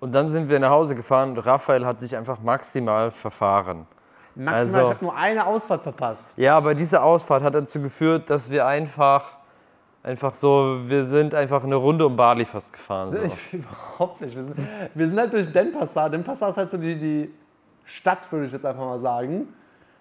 und 0.00 0.10
dann 0.10 0.28
sind 0.28 0.48
wir 0.48 0.58
nach 0.58 0.70
Hause 0.70 0.96
gefahren 0.96 1.30
und 1.30 1.38
Raphael 1.38 1.86
hat 1.86 2.00
sich 2.00 2.16
einfach 2.16 2.40
maximal 2.40 3.12
verfahren. 3.12 3.86
Maximal, 4.34 4.80
Also- 4.80 4.90
ich 4.90 4.96
habe 4.96 5.04
nur 5.04 5.16
eine 5.16 5.46
Ausfahrt 5.46 5.84
verpasst. 5.84 6.34
Ja, 6.36 6.56
aber 6.56 6.74
diese 6.74 7.00
Ausfahrt 7.00 7.44
hat 7.44 7.54
dazu 7.54 7.80
geführt, 7.80 8.28
dass 8.30 8.50
wir 8.50 8.66
einfach, 8.66 9.36
einfach 10.02 10.34
so, 10.34 10.80
wir 10.86 11.04
sind 11.04 11.36
einfach 11.36 11.62
eine 11.62 11.76
Runde 11.76 12.04
um 12.04 12.16
Bali 12.16 12.46
fast 12.46 12.72
gefahren. 12.72 13.14
So. 13.14 13.22
Ich, 13.26 13.52
überhaupt 13.52 14.20
nicht. 14.22 14.34
Wir 14.34 14.42
sind, 14.42 14.56
wir 14.92 15.06
sind 15.08 15.20
halt 15.20 15.32
durch 15.32 15.52
Denpasar. 15.52 16.10
Denpasar 16.10 16.48
ist 16.48 16.56
halt 16.56 16.68
so 16.72 16.78
die, 16.78 16.96
die 16.96 17.34
Stadt, 17.84 18.32
würde 18.32 18.46
ich 18.46 18.52
jetzt 18.52 18.66
einfach 18.66 18.84
mal 18.84 18.98
sagen. 18.98 19.54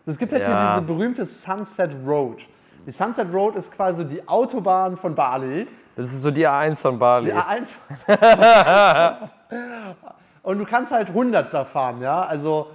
Es 0.09 0.17
gibt 0.17 0.31
halt 0.33 0.43
Ja. 0.43 0.47
hier 0.47 0.81
diese 0.81 0.81
berühmte 0.93 1.25
Sunset 1.25 1.91
Road. 2.05 2.39
Die 2.85 2.91
Sunset 2.91 3.31
Road 3.33 3.55
ist 3.55 3.71
quasi 3.71 4.05
die 4.05 4.27
Autobahn 4.27 4.97
von 4.97 5.13
Bali. 5.13 5.67
Das 5.95 6.07
ist 6.07 6.21
so 6.21 6.31
die 6.31 6.47
A1 6.47 6.77
von 6.77 6.97
Bali. 6.97 7.25
Die 7.25 7.33
A1. 7.33 7.73
Und 10.43 10.57
du 10.57 10.65
kannst 10.65 10.91
halt 10.91 11.09
100 11.09 11.53
da 11.53 11.65
fahren, 11.65 12.01
ja. 12.01 12.21
Also 12.21 12.67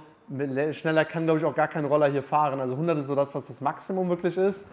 schneller 0.71 1.05
kann, 1.05 1.25
glaube 1.25 1.39
ich, 1.39 1.45
auch 1.45 1.55
gar 1.55 1.67
kein 1.67 1.85
Roller 1.85 2.07
hier 2.07 2.23
fahren. 2.23 2.59
Also 2.59 2.75
100 2.75 2.99
ist 2.99 3.07
so 3.07 3.15
das, 3.15 3.33
was 3.35 3.45
das 3.47 3.59
Maximum 3.61 4.07
wirklich 4.09 4.37
ist. 4.37 4.69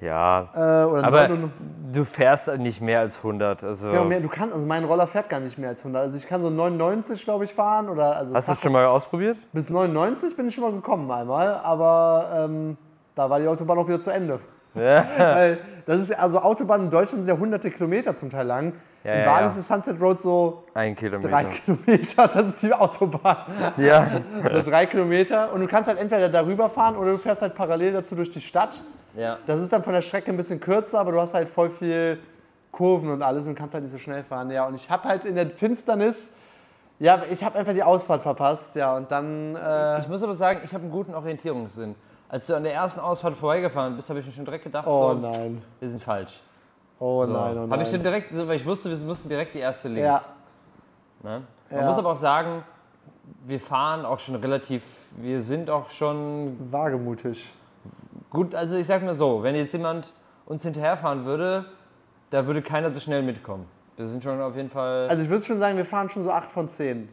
Ja, 0.00 0.48
Äh, 0.54 0.58
aber 0.58 1.28
99 1.28 1.50
du 1.92 2.04
fährst 2.04 2.46
halt 2.48 2.60
nicht 2.60 2.80
mehr 2.80 3.00
als 3.00 3.18
100. 3.18 3.64
Also, 3.64 3.90
Genau, 3.90 4.04
mehr, 4.04 4.20
du 4.20 4.28
kannst, 4.28 4.54
also 4.54 4.66
mein 4.66 4.84
Roller 4.84 5.06
fährt 5.06 5.28
gar 5.28 5.40
nicht 5.40 5.58
mehr 5.58 5.70
als 5.70 5.80
100. 5.80 6.02
Also 6.02 6.16
ich 6.18 6.26
kann 6.26 6.42
so 6.42 6.50
99, 6.50 7.24
glaube 7.24 7.44
ich, 7.44 7.54
fahren. 7.54 7.88
Oder, 7.88 8.16
also 8.16 8.34
hast 8.34 8.48
du 8.48 8.52
das 8.52 8.60
schon 8.60 8.72
mal 8.72 8.86
ausprobiert? 8.86 9.38
Bis 9.52 9.70
99 9.70 10.36
bin 10.36 10.48
ich 10.48 10.54
schon 10.54 10.64
mal 10.64 10.72
gekommen 10.72 11.10
einmal, 11.10 11.54
aber 11.62 12.46
ähm, 12.48 12.76
da 13.14 13.28
war 13.28 13.40
die 13.40 13.48
Autobahn 13.48 13.78
auch 13.78 13.88
wieder 13.88 14.00
zu 14.00 14.10
Ende. 14.10 14.40
Ja. 14.74 15.06
Weil 15.18 15.58
das 15.86 15.98
ist 15.98 16.16
also 16.16 16.38
Autobahnen 16.38 16.84
in 16.84 16.90
Deutschland 16.90 17.26
sind 17.26 17.28
ja 17.28 17.36
hunderte 17.40 17.70
Kilometer 17.70 18.14
zum 18.14 18.30
Teil 18.30 18.46
lang. 18.46 18.74
Ja, 19.02 19.12
in 19.14 19.20
ja, 19.20 19.24
Bali 19.24 19.40
ja. 19.40 19.46
ist 19.48 19.56
die 19.56 19.62
Sunset 19.62 20.00
Road 20.00 20.20
so 20.20 20.62
Ein 20.74 20.94
Kilometer. 20.94 21.28
drei 21.28 21.44
Kilometer, 21.44 22.28
das 22.32 22.48
ist 22.50 22.62
die 22.62 22.72
Autobahn. 22.72 23.72
Ja, 23.78 24.20
So 24.52 24.62
drei 24.62 24.86
Kilometer 24.86 25.52
und 25.52 25.62
du 25.62 25.66
kannst 25.66 25.88
halt 25.88 25.98
entweder 25.98 26.28
darüber 26.28 26.68
fahren 26.68 26.96
oder 26.96 27.12
du 27.12 27.18
fährst 27.18 27.42
halt 27.42 27.54
parallel 27.56 27.94
dazu 27.94 28.14
durch 28.14 28.30
die 28.30 28.42
Stadt. 28.42 28.80
Ja. 29.18 29.38
Das 29.46 29.60
ist 29.60 29.72
dann 29.72 29.82
von 29.82 29.92
der 29.92 30.02
Strecke 30.02 30.30
ein 30.30 30.36
bisschen 30.36 30.60
kürzer, 30.60 31.00
aber 31.00 31.12
du 31.12 31.20
hast 31.20 31.34
halt 31.34 31.48
voll 31.48 31.70
viel 31.70 32.18
Kurven 32.70 33.10
und 33.10 33.22
alles 33.22 33.46
und 33.46 33.54
kannst 33.56 33.74
halt 33.74 33.82
nicht 33.82 33.92
so 33.92 33.98
schnell 33.98 34.22
fahren. 34.22 34.50
Ja, 34.50 34.66
und 34.66 34.74
ich 34.74 34.88
habe 34.90 35.08
halt 35.08 35.24
in 35.24 35.34
der 35.34 35.50
Finsternis, 35.50 36.36
ja, 37.00 37.22
ich 37.28 37.42
habe 37.42 37.58
einfach 37.58 37.72
die 37.72 37.82
Ausfahrt 37.82 38.22
verpasst, 38.22 38.74
ja, 38.76 38.96
und 38.96 39.10
dann, 39.10 39.56
äh, 39.56 39.98
Ich 39.98 40.08
muss 40.08 40.22
aber 40.22 40.34
sagen, 40.34 40.60
ich 40.64 40.72
habe 40.72 40.82
einen 40.82 40.92
guten 40.92 41.14
Orientierungssinn. 41.14 41.94
Als 42.28 42.46
du 42.46 42.54
an 42.54 42.62
der 42.62 42.74
ersten 42.74 43.00
Ausfahrt 43.00 43.34
vorbeigefahren 43.34 43.96
bist, 43.96 44.08
habe 44.10 44.20
ich 44.20 44.26
mir 44.26 44.32
schon 44.32 44.44
direkt 44.44 44.64
gedacht, 44.64 44.86
oh 44.86 45.14
so, 45.14 45.14
nein, 45.14 45.62
wir 45.80 45.88
sind 45.88 46.02
falsch. 46.02 46.40
oh 47.00 47.24
So. 47.24 47.32
nein, 47.32 47.56
oh 47.56 47.60
nein. 47.62 47.70
Habe 47.72 47.82
ich 47.82 47.90
schon 47.90 48.02
direkt, 48.02 48.32
so, 48.34 48.46
weil 48.46 48.56
ich 48.56 48.66
wusste, 48.66 48.90
wir 48.90 48.96
mussten 49.06 49.28
direkt 49.28 49.54
die 49.54 49.60
erste 49.60 49.88
links. 49.88 50.04
Ja. 50.06 50.20
Ne? 51.22 51.42
Man 51.70 51.80
Ja. 51.80 51.86
muss 51.86 51.98
aber 51.98 52.10
auch 52.12 52.16
sagen, 52.16 52.62
wir 53.46 53.58
fahren 53.58 54.04
auch 54.04 54.18
schon 54.18 54.36
relativ, 54.36 54.82
wir 55.16 55.40
sind 55.40 55.70
auch 55.70 55.90
schon 55.90 56.56
Wagemutig. 56.70 57.52
Gut, 58.30 58.54
also 58.54 58.76
ich 58.76 58.86
sag 58.86 59.02
mal 59.02 59.14
so, 59.14 59.42
wenn 59.42 59.54
jetzt 59.54 59.72
jemand 59.72 60.12
uns 60.46 60.62
hinterherfahren 60.62 61.24
würde, 61.24 61.66
da 62.30 62.46
würde 62.46 62.62
keiner 62.62 62.92
so 62.92 63.00
schnell 63.00 63.22
mitkommen. 63.22 63.66
Wir 63.96 64.06
sind 64.06 64.22
schon 64.22 64.40
auf 64.40 64.56
jeden 64.56 64.70
Fall. 64.70 65.08
Also 65.08 65.22
ich 65.22 65.28
würde 65.28 65.44
schon 65.44 65.58
sagen, 65.58 65.76
wir 65.76 65.84
fahren 65.84 66.08
schon 66.08 66.22
so 66.22 66.30
8 66.30 66.50
von 66.50 66.68
10. 66.68 67.08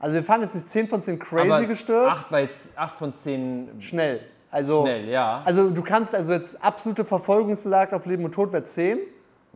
Also 0.00 0.14
wir 0.14 0.24
fahren 0.24 0.42
jetzt 0.42 0.54
nicht 0.54 0.70
10 0.70 0.88
von 0.88 1.02
10 1.02 1.18
crazy 1.18 1.50
aber 1.50 1.64
gestört, 1.64 2.10
8, 2.10 2.30
bei, 2.30 2.48
8 2.76 2.98
von 2.98 3.12
10 3.12 3.80
schnell. 3.80 4.20
Also, 4.50 4.82
schnell, 4.82 5.08
ja. 5.08 5.42
also 5.44 5.68
du 5.68 5.82
kannst, 5.82 6.14
also 6.14 6.32
jetzt 6.32 6.62
absolute 6.62 7.04
Verfolgungsjagd 7.04 7.92
auf 7.92 8.06
Leben 8.06 8.24
und 8.24 8.32
Tod 8.32 8.52
wäre 8.52 8.64
10. 8.64 8.98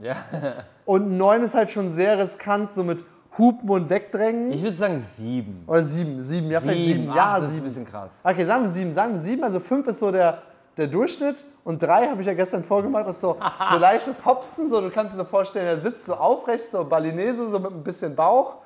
ja. 0.00 0.16
Und 0.84 1.16
9 1.16 1.44
ist 1.44 1.54
halt 1.54 1.70
schon 1.70 1.92
sehr 1.92 2.18
riskant, 2.18 2.74
so 2.74 2.82
mit 2.82 3.04
Hupen 3.38 3.68
und 3.71 3.88
Wegdrängen. 3.88 4.53
Ich 4.53 4.62
würde 4.62 4.77
sagen 4.77 4.99
7. 4.99 5.64
Oder 5.66 5.85
7, 5.85 6.23
7, 6.23 6.51
ja 6.51 6.61
vielleicht 6.61 6.85
7. 6.85 7.09
Ach, 7.11 7.16
Ja, 7.16 7.40
das 7.40 7.45
ist 7.47 7.51
ein 7.51 7.55
7. 7.55 7.64
bisschen 7.64 7.85
krass. 7.87 8.12
Okay, 8.23 8.45
sagen 8.45 8.62
wir 8.64 8.71
7, 8.71 8.92
sagen 8.92 9.12
wir 9.12 9.18
7. 9.18 9.42
Also 9.45 9.61
5 9.61 9.87
ist 9.87 9.99
so 10.01 10.11
der, 10.12 10.42
der 10.77 10.87
Durchschnitt 10.87 11.45
und 11.64 11.83
3 11.83 12.09
habe 12.09 12.21
ich 12.21 12.27
ja 12.27 12.35
gestern 12.35 12.62
vorgemacht, 12.64 13.07
ist 13.09 13.21
so, 13.21 13.37
so 13.71 13.79
leichtes 13.79 14.25
Hopsen, 14.27 14.68
so 14.68 14.81
du 14.81 14.90
kannst 14.90 15.14
dir 15.14 15.18
so 15.18 15.25
vorstellen, 15.25 15.66
er 15.66 15.79
sitzt 15.81 16.07
so 16.07 16.14
aufrecht, 16.14 16.71
so 16.71 16.85
Balinese, 16.85 17.49
so 17.49 17.59
mit 17.59 17.71
ein 17.73 17.83
bisschen 17.83 18.14
Bauch 18.14 18.57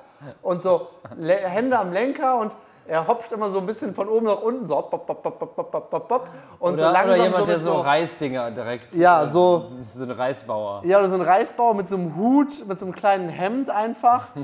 und 0.41 0.61
so 0.61 0.87
Hände 1.17 1.77
am 1.77 1.93
Lenker 1.93 2.39
und 2.39 2.55
er 2.87 3.07
hopft 3.07 3.31
immer 3.31 3.49
so 3.49 3.59
ein 3.59 3.65
bisschen 3.65 3.93
von 3.93 4.07
oben 4.07 4.25
nach 4.25 4.41
unten, 4.41 4.65
so 4.65 4.75
bop, 4.75 5.05
bop, 5.05 5.21
bop, 5.21 5.39
bop, 5.39 5.55
bop, 5.55 5.71
bop, 5.71 5.89
bop, 5.89 6.07
bop. 6.07 6.27
Und 6.59 6.73
oder, 6.73 6.87
so 6.87 6.93
langsam 6.93 7.09
oder 7.09 7.23
jemand, 7.23 7.35
so 7.35 7.45
der 7.45 7.59
so, 7.59 7.73
so 7.73 7.79
Reisdinger 7.81 8.51
direkt. 8.51 8.95
Ja, 8.95 9.23
äh, 9.23 9.29
so. 9.29 9.67
So 9.83 10.03
ein 10.03 10.11
Reisbauer. 10.11 10.81
Ja, 10.85 10.99
oder 10.99 11.09
so 11.09 11.15
ein 11.15 11.21
Reisbauer 11.21 11.73
mit 11.73 11.87
so 11.87 11.97
einem 11.97 12.15
Hut, 12.15 12.65
mit 12.67 12.79
so 12.79 12.85
einem 12.85 12.95
kleinen 12.95 13.29
Hemd 13.29 13.69
einfach. 13.69 14.27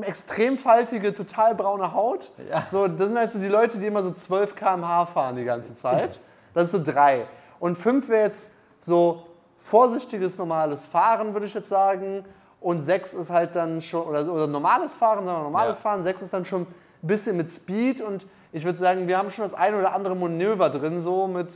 extrem 0.00 0.56
faltige, 0.56 1.12
total 1.12 1.54
braune 1.54 1.92
Haut. 1.92 2.30
Ja. 2.48 2.64
So, 2.66 2.88
das 2.88 3.08
sind 3.08 3.18
halt 3.18 3.32
so 3.32 3.38
die 3.38 3.48
Leute, 3.48 3.78
die 3.78 3.86
immer 3.86 4.02
so 4.02 4.10
12 4.10 4.54
km/h 4.54 5.06
fahren 5.06 5.36
die 5.36 5.44
ganze 5.44 5.74
Zeit. 5.74 6.18
Das 6.54 6.64
ist 6.64 6.72
so 6.72 6.82
drei. 6.82 7.26
Und 7.60 7.76
fünf 7.76 8.08
wäre 8.08 8.24
jetzt 8.24 8.52
so 8.78 9.26
vorsichtiges, 9.58 10.38
normales 10.38 10.86
Fahren, 10.86 11.34
würde 11.34 11.46
ich 11.46 11.54
jetzt 11.54 11.68
sagen. 11.68 12.24
Und 12.60 12.82
sechs 12.82 13.12
ist 13.12 13.30
halt 13.30 13.54
dann 13.54 13.82
schon, 13.82 14.06
oder, 14.06 14.32
oder 14.32 14.46
normales 14.46 14.96
Fahren, 14.96 15.24
sondern 15.24 15.42
normales 15.42 15.78
ja. 15.78 15.82
Fahren. 15.82 16.02
Sechs 16.02 16.22
ist 16.22 16.32
dann 16.32 16.44
schon 16.44 16.66
ein 17.02 17.06
bisschen 17.06 17.36
mit 17.36 17.50
Speed. 17.50 18.00
Und 18.00 18.26
ich 18.52 18.64
würde 18.64 18.78
sagen, 18.78 19.06
wir 19.08 19.18
haben 19.18 19.30
schon 19.30 19.44
das 19.44 19.54
eine 19.54 19.78
oder 19.78 19.94
andere 19.94 20.14
Manöver 20.16 20.70
drin, 20.70 21.00
so 21.00 21.26
mit, 21.26 21.50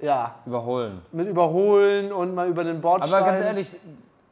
ja, 0.00 0.34
Überholen. 0.46 1.02
mit 1.12 1.28
Überholen 1.28 2.12
und 2.12 2.34
mal 2.34 2.48
über 2.48 2.64
den 2.64 2.80
Bordstein. 2.80 3.12
Aber 3.14 3.26
ganz 3.26 3.44
ehrlich, 3.44 3.76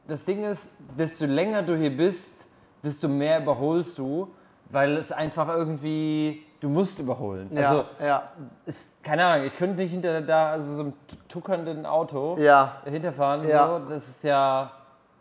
das 0.09 0.25
Ding 0.25 0.45
ist, 0.45 0.73
desto 0.99 1.25
länger 1.27 1.63
du 1.63 1.77
hier 1.77 1.97
bist, 1.97 2.47
desto 2.83 3.09
mehr 3.09 3.41
überholst 3.41 3.99
du, 3.99 4.29
weil 4.71 4.97
es 4.97 5.13
einfach 5.13 5.49
irgendwie, 5.49 6.45
du 6.61 6.69
musst 6.69 6.99
überholen. 6.99 7.49
Ja, 7.53 7.69
Also, 7.69 7.85
ja, 8.03 8.23
ist, 8.67 9.03
keine 9.03 9.25
Ahnung, 9.25 9.47
ich 9.47 9.57
könnte 9.57 9.77
nicht 9.77 9.93
hinter 9.93 10.21
da, 10.21 10.51
also 10.53 10.75
so 10.75 10.83
einem 10.83 10.93
tuckernden 11.29 11.87
Auto 11.87 12.37
ja. 12.39 12.77
hinterfahren, 12.85 13.47
Ja. 13.49 13.67
so, 13.81 13.89
das 13.89 14.09
ist 14.09 14.25
ja, 14.25 14.71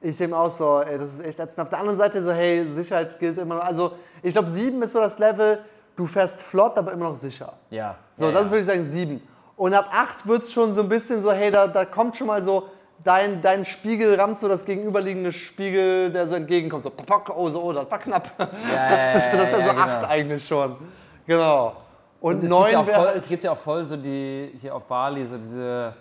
Ich 0.02 0.16
sehe 0.16 0.34
auch 0.36 0.50
so, 0.50 0.82
ey, 0.82 0.98
das 0.98 1.16
ist 1.16 1.26
echt 1.26 1.40
ätzend. 1.40 1.60
Auf 1.60 1.70
der 1.70 1.80
anderen 1.80 1.98
Seite 1.98 2.22
so, 2.22 2.32
hey, 2.32 2.66
Sicherheit 2.68 3.20
gilt 3.20 3.38
immer 3.38 3.56
noch. 3.56 3.64
Also, 3.64 3.92
ich 4.24 4.34
glaube, 4.34 4.48
sieben 4.48 4.82
ist 4.82 4.94
so 4.94 5.00
das 5.00 5.20
Level, 5.20 5.60
du 5.96 6.08
fährst 6.08 6.42
flott, 6.42 6.78
aber 6.78 6.94
immer 6.94 7.10
noch 7.10 7.18
sicher. 7.18 7.54
ja. 7.70 7.96
So, 8.16 8.26
ja, 8.26 8.32
das 8.32 8.44
ja. 8.44 8.52
würde 8.52 8.60
ich 8.60 8.66
sagen, 8.66 8.84
sieben. 8.84 9.22
Und 9.58 9.74
ab 9.74 9.90
acht 9.92 10.26
wird 10.26 10.44
es 10.44 10.54
schon 10.54 10.74
so 10.74 10.82
ein 10.82 10.90
bisschen 10.90 11.22
so, 11.22 11.32
hey, 11.32 11.52
da, 11.52 11.68
da 11.68 11.84
kommt 11.84 12.16
schon 12.16 12.28
mal 12.28 12.42
so, 12.42 12.70
dein, 13.04 13.42
dein 13.42 13.66
Spiegel 13.66 14.16
rammt 14.16 14.40
so 14.40 14.48
das 14.48 14.66
gegenüberliegende 14.66 15.34
Spiegel, 15.34 16.12
der 16.12 16.28
so 16.28 16.36
entgegenkommt. 16.36 16.84
So, 16.84 16.92
oh, 17.36 17.50
so, 17.50 17.62
oh, 17.64 17.74
das 17.74 17.90
war 17.92 18.00
knapp. 18.00 18.32
Ja, 18.38 18.48
ja, 18.72 19.14
ja, 19.14 19.14
das 19.14 19.52
wäre 19.52 19.62
ja, 19.62 19.68
so 19.68 19.70
genau. 19.74 19.82
acht 19.82 20.06
eigentlich 20.06 20.48
schon. 20.48 20.78
Genau. 21.26 21.76
Und, 22.22 22.42
Und 22.42 22.50
neun 22.50 22.72
ja 22.72 22.86
wäre 22.86 23.14
es 23.14 23.28
gibt 23.28 23.44
ja 23.44 23.52
auch 23.52 23.58
voll 23.58 23.86
so 23.86 23.96
die, 23.96 24.52
hier 24.60 24.76
auf 24.76 24.84
Bali, 24.84 25.26
so 25.26 25.38
diese, 25.38 25.94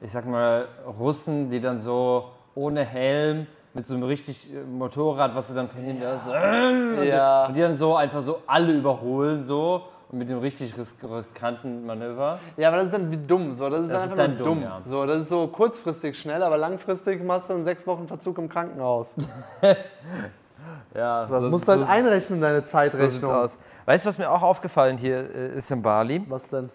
ich 0.00 0.10
sag 0.10 0.26
mal, 0.26 0.66
Russen, 0.98 1.50
die 1.50 1.60
dann 1.60 1.78
so 1.78 2.30
ohne 2.54 2.84
Helm 2.84 3.46
mit 3.74 3.86
so 3.86 3.94
einem 3.94 4.02
richtig 4.04 4.52
äh, 4.52 4.60
Motorrad, 4.64 5.34
was 5.34 5.48
du 5.48 5.54
dann 5.54 5.68
von 5.68 5.80
hinten 5.80 6.02
hörst, 6.02 6.26
so, 6.26 6.32
äh, 6.32 7.08
Ja. 7.08 7.46
und 7.46 7.56
die 7.56 7.60
dann 7.60 7.76
so 7.76 7.96
einfach 7.96 8.22
so 8.22 8.40
alle 8.46 8.72
überholen 8.72 9.42
so 9.44 9.82
und 10.10 10.18
mit 10.18 10.28
dem 10.28 10.38
richtig 10.40 10.76
ris 10.76 10.94
riskanten 11.02 11.86
Manöver. 11.86 12.38
Ja, 12.58 12.68
aber 12.68 12.76
das 12.78 12.86
ist 12.86 12.92
dann 12.92 13.10
wie 13.10 13.16
dumm. 13.16 13.54
So. 13.54 13.70
Das 13.70 13.82
ist 13.82 13.90
Das 13.90 14.02
dann 14.02 14.04
ist 14.04 14.12
einfach 14.12 14.36
dann 14.36 14.36
dumm, 14.38 14.60
dumm. 14.60 14.62
ja. 14.62 14.80
So, 14.86 15.06
das 15.06 15.22
ist 15.22 15.28
so 15.30 15.46
kurzfristig 15.46 16.18
schnell, 16.18 16.42
aber 16.42 16.58
langfristig 16.58 17.24
machst 17.24 17.48
du 17.48 17.54
in 17.54 17.64
sechs 17.64 17.86
Wochen 17.86 18.06
Verzug 18.06 18.36
im 18.38 18.48
Krankenhaus. 18.48 19.16
Ja, 20.94 21.24
Das 21.24 21.42
musst 21.50 21.66
du 21.66 21.72
halt 21.72 21.88
einrechnen, 21.88 22.40
deine 22.40 22.58
so 22.58 22.64
Zeitrechnung. 22.66 23.32
aus. 23.32 23.56
Weißt 23.86 24.04
du, 24.04 24.10
was 24.10 24.18
mir 24.18 24.30
auch 24.30 24.42
aufgefallen 24.42 24.98
hier 24.98 25.34
äh, 25.34 25.56
ist 25.56 25.70
in 25.70 25.80
Bali? 25.82 26.22
Was 26.28 26.48
denn? 26.48 26.68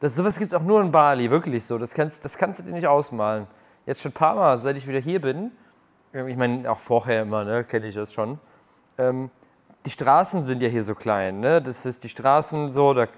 Das, 0.00 0.16
sowas 0.16 0.36
gibt 0.36 0.52
es 0.52 0.58
auch 0.58 0.64
nur 0.64 0.80
in 0.80 0.90
Bali, 0.90 1.30
wirklich 1.30 1.64
so. 1.64 1.78
Das 1.78 1.94
kannst, 1.94 2.24
das 2.24 2.36
kannst 2.36 2.58
du 2.58 2.64
dir 2.64 2.72
nicht 2.72 2.88
ausmalen. 2.88 3.46
Jetzt 3.86 4.00
schon 4.00 4.10
ein 4.10 4.14
paar 4.14 4.34
Mal, 4.34 4.58
seit 4.58 4.76
ich 4.76 4.86
wieder 4.86 5.00
hier 5.00 5.20
bin, 5.20 5.50
ähm, 6.14 6.28
ich 6.28 6.36
meine 6.36 6.70
auch 6.70 6.78
vorher 6.78 7.22
immer, 7.22 7.44
ne, 7.44 7.64
kenne 7.64 7.86
ich 7.86 7.94
das 7.94 8.12
schon. 8.12 8.38
Ähm, 8.98 9.30
die 9.84 9.90
Straßen 9.90 10.44
sind 10.44 10.62
ja 10.62 10.68
hier 10.68 10.84
so 10.84 10.94
klein, 10.94 11.40
ne? 11.40 11.60
Das 11.60 11.84
ist 11.84 12.04
die 12.04 12.08
Straßen 12.08 12.70
so, 12.70 12.94
da 12.94 13.08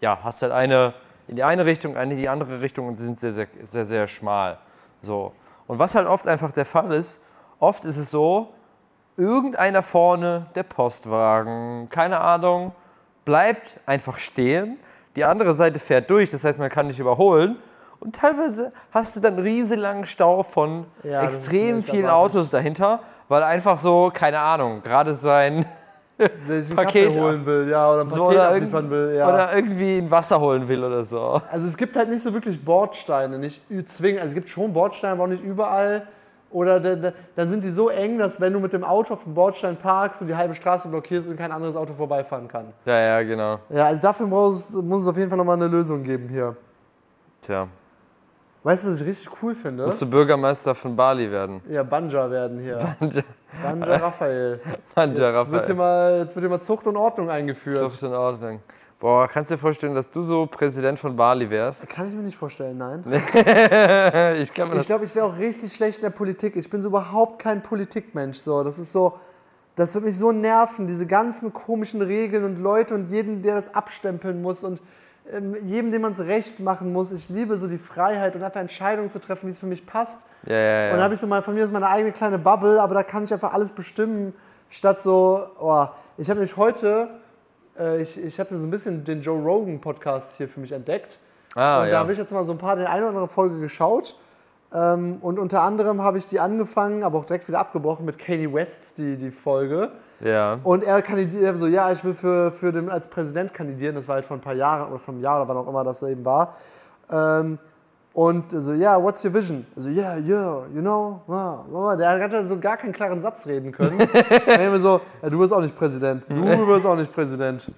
ja, 0.00 0.18
hast 0.22 0.42
halt 0.42 0.52
eine 0.52 0.92
in 1.28 1.36
die 1.36 1.44
eine 1.44 1.66
Richtung, 1.66 1.96
eine 1.96 2.14
in 2.14 2.18
die 2.18 2.28
andere 2.28 2.60
Richtung 2.60 2.88
und 2.88 2.98
sind 2.98 3.20
sehr, 3.20 3.32
sehr, 3.32 3.46
sehr, 3.62 3.84
sehr 3.84 4.08
schmal. 4.08 4.58
So. 5.02 5.32
Und 5.66 5.78
was 5.78 5.94
halt 5.94 6.08
oft 6.08 6.26
einfach 6.26 6.52
der 6.52 6.64
Fall 6.64 6.92
ist, 6.92 7.20
oft 7.60 7.84
ist 7.84 7.98
es 7.98 8.10
so, 8.10 8.54
irgendeiner 9.16 9.82
vorne, 9.82 10.46
der 10.54 10.62
Postwagen, 10.62 11.88
keine 11.90 12.20
Ahnung, 12.20 12.72
bleibt 13.24 13.78
einfach 13.84 14.16
stehen, 14.16 14.78
die 15.16 15.24
andere 15.24 15.52
Seite 15.52 15.78
fährt 15.78 16.08
durch, 16.08 16.30
das 16.30 16.44
heißt, 16.44 16.58
man 16.58 16.70
kann 16.70 16.86
nicht 16.86 16.98
überholen. 16.98 17.58
Und 18.00 18.14
teilweise 18.14 18.72
hast 18.92 19.16
du 19.16 19.20
dann 19.20 19.38
riesenlangen 19.38 20.06
Stau 20.06 20.42
von 20.42 20.86
Ja, 21.02 21.22
extrem 21.22 21.82
vielen. 21.82 22.06
Autos 22.08 22.50
dahinter, 22.50 23.00
weil 23.28 23.42
einfach 23.42 23.78
so, 23.78 24.10
keine 24.14 24.38
Ahnung, 24.38 24.82
gerade 24.82 25.14
sein, 25.14 25.66
sich 26.46 26.68
Paket- 26.74 27.06
Kaffee 27.08 27.20
holen 27.20 27.44
will, 27.46 27.68
ja, 27.68 27.90
oder 27.92 28.02
ein 28.02 28.08
So, 28.08 28.16
Paket 28.24 28.30
oder, 28.38 28.48
abliefern 28.50 28.90
will, 28.90 29.14
ja. 29.16 29.28
oder 29.28 29.54
irgendwie 29.54 29.98
ein 29.98 30.10
Wasser 30.10 30.40
holen 30.40 30.68
will 30.68 30.82
oder 30.84 31.04
so. 31.04 31.40
Also 31.50 31.66
es 31.66 31.76
gibt 31.76 31.96
halt 31.96 32.08
nicht 32.08 32.22
so 32.22 32.32
wirklich 32.32 32.64
Bordsteine, 32.64 33.38
nicht 33.38 33.62
zwingend. 33.86 34.20
Also 34.20 34.30
es 34.30 34.34
gibt 34.34 34.48
schon 34.48 34.72
Bordsteine, 34.72 35.14
aber 35.14 35.24
auch 35.24 35.28
nicht 35.28 35.42
überall. 35.42 36.06
Oder 36.50 36.80
da, 36.80 36.94
da, 36.94 37.12
dann 37.36 37.50
sind 37.50 37.62
die 37.62 37.68
so 37.70 37.90
eng, 37.90 38.16
dass 38.18 38.40
wenn 38.40 38.54
du 38.54 38.60
mit 38.60 38.72
dem 38.72 38.82
Auto 38.82 39.12
auf 39.14 39.24
dem 39.24 39.34
Bordstein 39.34 39.76
parkst 39.76 40.22
und 40.22 40.28
die 40.28 40.34
halbe 40.34 40.54
Straße 40.54 40.88
blockierst 40.88 41.28
und 41.28 41.36
kein 41.36 41.52
anderes 41.52 41.76
Auto 41.76 41.92
vorbeifahren 41.92 42.48
kann. 42.48 42.72
Ja, 42.86 42.98
ja, 42.98 43.22
genau. 43.22 43.58
Ja, 43.68 43.84
also 43.84 44.00
dafür 44.00 44.26
muss, 44.26 44.70
muss 44.70 45.02
es 45.02 45.08
auf 45.08 45.16
jeden 45.18 45.28
Fall 45.28 45.36
nochmal 45.36 45.56
eine 45.56 45.66
Lösung 45.68 46.02
geben 46.02 46.28
hier. 46.30 46.56
Tja, 47.42 47.68
Weißt 48.62 48.84
du, 48.84 48.88
was 48.88 49.00
ich 49.00 49.06
richtig 49.06 49.28
cool 49.42 49.54
finde? 49.54 49.86
musst 49.86 50.02
du 50.02 50.06
Bürgermeister 50.06 50.74
von 50.74 50.96
Bali 50.96 51.30
werden. 51.30 51.60
Ja, 51.70 51.82
Banja 51.82 52.30
werden 52.30 52.58
hier. 52.60 52.96
Banja 53.62 53.96
Raphael. 53.96 54.60
Manja, 54.96 55.40
Jetzt 55.40 55.50
wird, 55.52 55.66
hier 55.66 55.74
Raphael. 55.74 55.74
mal, 55.74 56.18
jetzt 56.18 56.34
wird 56.34 56.42
hier 56.42 56.50
mal 56.50 56.60
Zucht 56.60 56.86
und 56.86 56.96
Ordnung 56.96 57.30
eingeführt. 57.30 57.90
So 57.92 58.06
in 58.06 58.14
Ordnung. 58.14 58.60
Boah, 59.00 59.28
kannst 59.28 59.50
du 59.50 59.54
dir 59.54 59.60
vorstellen, 59.60 59.94
dass 59.94 60.10
du 60.10 60.22
so 60.22 60.46
Präsident 60.46 60.98
von 60.98 61.14
Bali 61.14 61.48
wärst? 61.48 61.88
Kann 61.88 62.08
ich 62.08 62.14
mir 62.14 62.22
nicht 62.22 62.36
vorstellen, 62.36 62.76
nein. 62.78 63.04
ich 64.42 64.52
kann 64.52 64.68
mir 64.68 64.80
Ich 64.80 64.86
glaube, 64.86 65.04
ich 65.04 65.14
wäre 65.14 65.26
auch 65.26 65.38
richtig 65.38 65.72
schlecht 65.72 65.98
in 65.98 66.02
der 66.02 66.10
Politik. 66.10 66.56
Ich 66.56 66.68
bin 66.68 66.82
so 66.82 66.88
überhaupt 66.88 67.38
kein 67.38 67.62
Politikmensch. 67.62 68.38
So. 68.38 68.64
Das 68.64 68.76
ist 68.76 68.92
so, 68.92 69.14
das 69.76 69.94
wird 69.94 70.04
mich 70.04 70.18
so 70.18 70.32
nerven, 70.32 70.88
diese 70.88 71.06
ganzen 71.06 71.52
komischen 71.52 72.02
Regeln 72.02 72.42
und 72.42 72.58
Leute 72.58 72.94
und 72.94 73.08
jeden, 73.08 73.40
der 73.42 73.54
das 73.54 73.72
abstempeln 73.72 74.42
muss 74.42 74.64
und 74.64 74.80
jedem, 75.64 75.92
dem 75.92 76.02
man 76.02 76.12
es 76.12 76.20
recht 76.20 76.60
machen 76.60 76.92
muss. 76.92 77.12
Ich 77.12 77.28
liebe 77.28 77.56
so 77.56 77.66
die 77.66 77.78
Freiheit 77.78 78.34
und 78.34 78.42
einfach 78.42 78.60
Entscheidungen 78.60 79.10
zu 79.10 79.20
treffen, 79.20 79.46
wie 79.46 79.50
es 79.50 79.58
für 79.58 79.66
mich 79.66 79.86
passt. 79.86 80.26
Ja, 80.46 80.54
ja, 80.54 80.84
Und 80.84 80.90
dann 80.90 80.98
ja. 80.98 81.04
habe 81.04 81.14
ich 81.14 81.20
so 81.20 81.26
mal 81.26 81.42
von 81.42 81.54
mir 81.54 81.64
aus 81.64 81.70
meine 81.70 81.88
eigene 81.88 82.12
kleine 82.12 82.38
Bubble, 82.38 82.80
aber 82.80 82.94
da 82.94 83.02
kann 83.02 83.24
ich 83.24 83.32
einfach 83.32 83.52
alles 83.52 83.72
bestimmen, 83.72 84.34
statt 84.70 85.02
so, 85.02 85.46
oh, 85.60 85.86
ich 86.16 86.30
habe 86.30 86.40
nämlich 86.40 86.56
heute, 86.56 87.08
äh, 87.78 88.00
ich, 88.00 88.22
ich 88.22 88.40
habe 88.40 88.54
so 88.54 88.62
ein 88.62 88.70
bisschen 88.70 89.04
den 89.04 89.20
Joe 89.20 89.38
Rogan 89.38 89.80
Podcast 89.80 90.36
hier 90.36 90.48
für 90.48 90.60
mich 90.60 90.72
entdeckt. 90.72 91.18
Ah, 91.54 91.80
und 91.80 91.86
da 91.86 91.92
ja. 91.92 91.98
habe 91.98 92.12
ich 92.12 92.18
jetzt 92.18 92.32
mal 92.32 92.44
so 92.44 92.52
ein 92.52 92.58
paar, 92.58 92.76
den 92.76 92.86
eine 92.86 93.02
oder 93.02 93.08
andere 93.08 93.28
Folge 93.28 93.58
geschaut. 93.60 94.16
Ähm, 94.72 95.18
und 95.20 95.38
unter 95.38 95.62
anderem 95.62 96.02
habe 96.02 96.18
ich 96.18 96.26
die 96.26 96.40
angefangen, 96.40 97.02
aber 97.02 97.18
auch 97.18 97.24
direkt 97.24 97.48
wieder 97.48 97.58
abgebrochen 97.58 98.04
mit 98.04 98.18
Kanye 98.18 98.52
West, 98.52 98.98
die, 98.98 99.16
die 99.16 99.30
Folge. 99.30 99.92
Ja. 100.20 100.58
Und 100.64 100.84
er 100.84 101.00
kandidiert 101.02 101.56
so, 101.58 101.66
ja, 101.66 101.90
ich 101.92 102.02
will 102.04 102.14
für, 102.14 102.52
für 102.52 102.72
den, 102.72 102.90
als 102.90 103.08
Präsident 103.08 103.54
kandidieren. 103.54 103.94
Das 103.94 104.08
war 104.08 104.16
halt 104.16 104.24
vor 104.24 104.36
ein 104.36 104.40
paar 104.40 104.54
Jahren 104.54 104.90
oder 104.90 104.98
vor 104.98 105.14
einem 105.14 105.22
Jahr 105.22 105.40
oder 105.40 105.48
wann 105.48 105.56
auch 105.56 105.68
immer 105.68 105.84
das 105.84 106.02
eben 106.02 106.24
war. 106.24 106.56
Ähm, 107.10 107.58
und 108.12 108.50
so, 108.50 108.72
ja, 108.72 109.00
what's 109.00 109.24
your 109.24 109.32
vision? 109.32 109.64
So, 109.76 109.88
yeah, 109.90 110.16
yeah, 110.16 110.64
you 110.74 110.80
know, 110.80 111.20
wow, 111.26 111.64
wow. 111.70 111.96
Der 111.96 112.08
hat 112.08 112.32
halt 112.32 112.48
so 112.48 112.58
gar 112.58 112.76
keinen 112.76 112.92
klaren 112.92 113.20
Satz 113.22 113.46
reden 113.46 113.70
können. 113.70 113.98
Dann 114.46 114.60
immer 114.60 114.78
so, 114.78 115.00
ja, 115.22 115.30
du 115.30 115.38
wirst 115.38 115.52
auch 115.52 115.60
nicht 115.60 115.76
Präsident. 115.76 116.24
Du 116.28 116.34
wirst 116.66 116.84
auch 116.84 116.96
nicht 116.96 117.12
Präsident. 117.12 117.70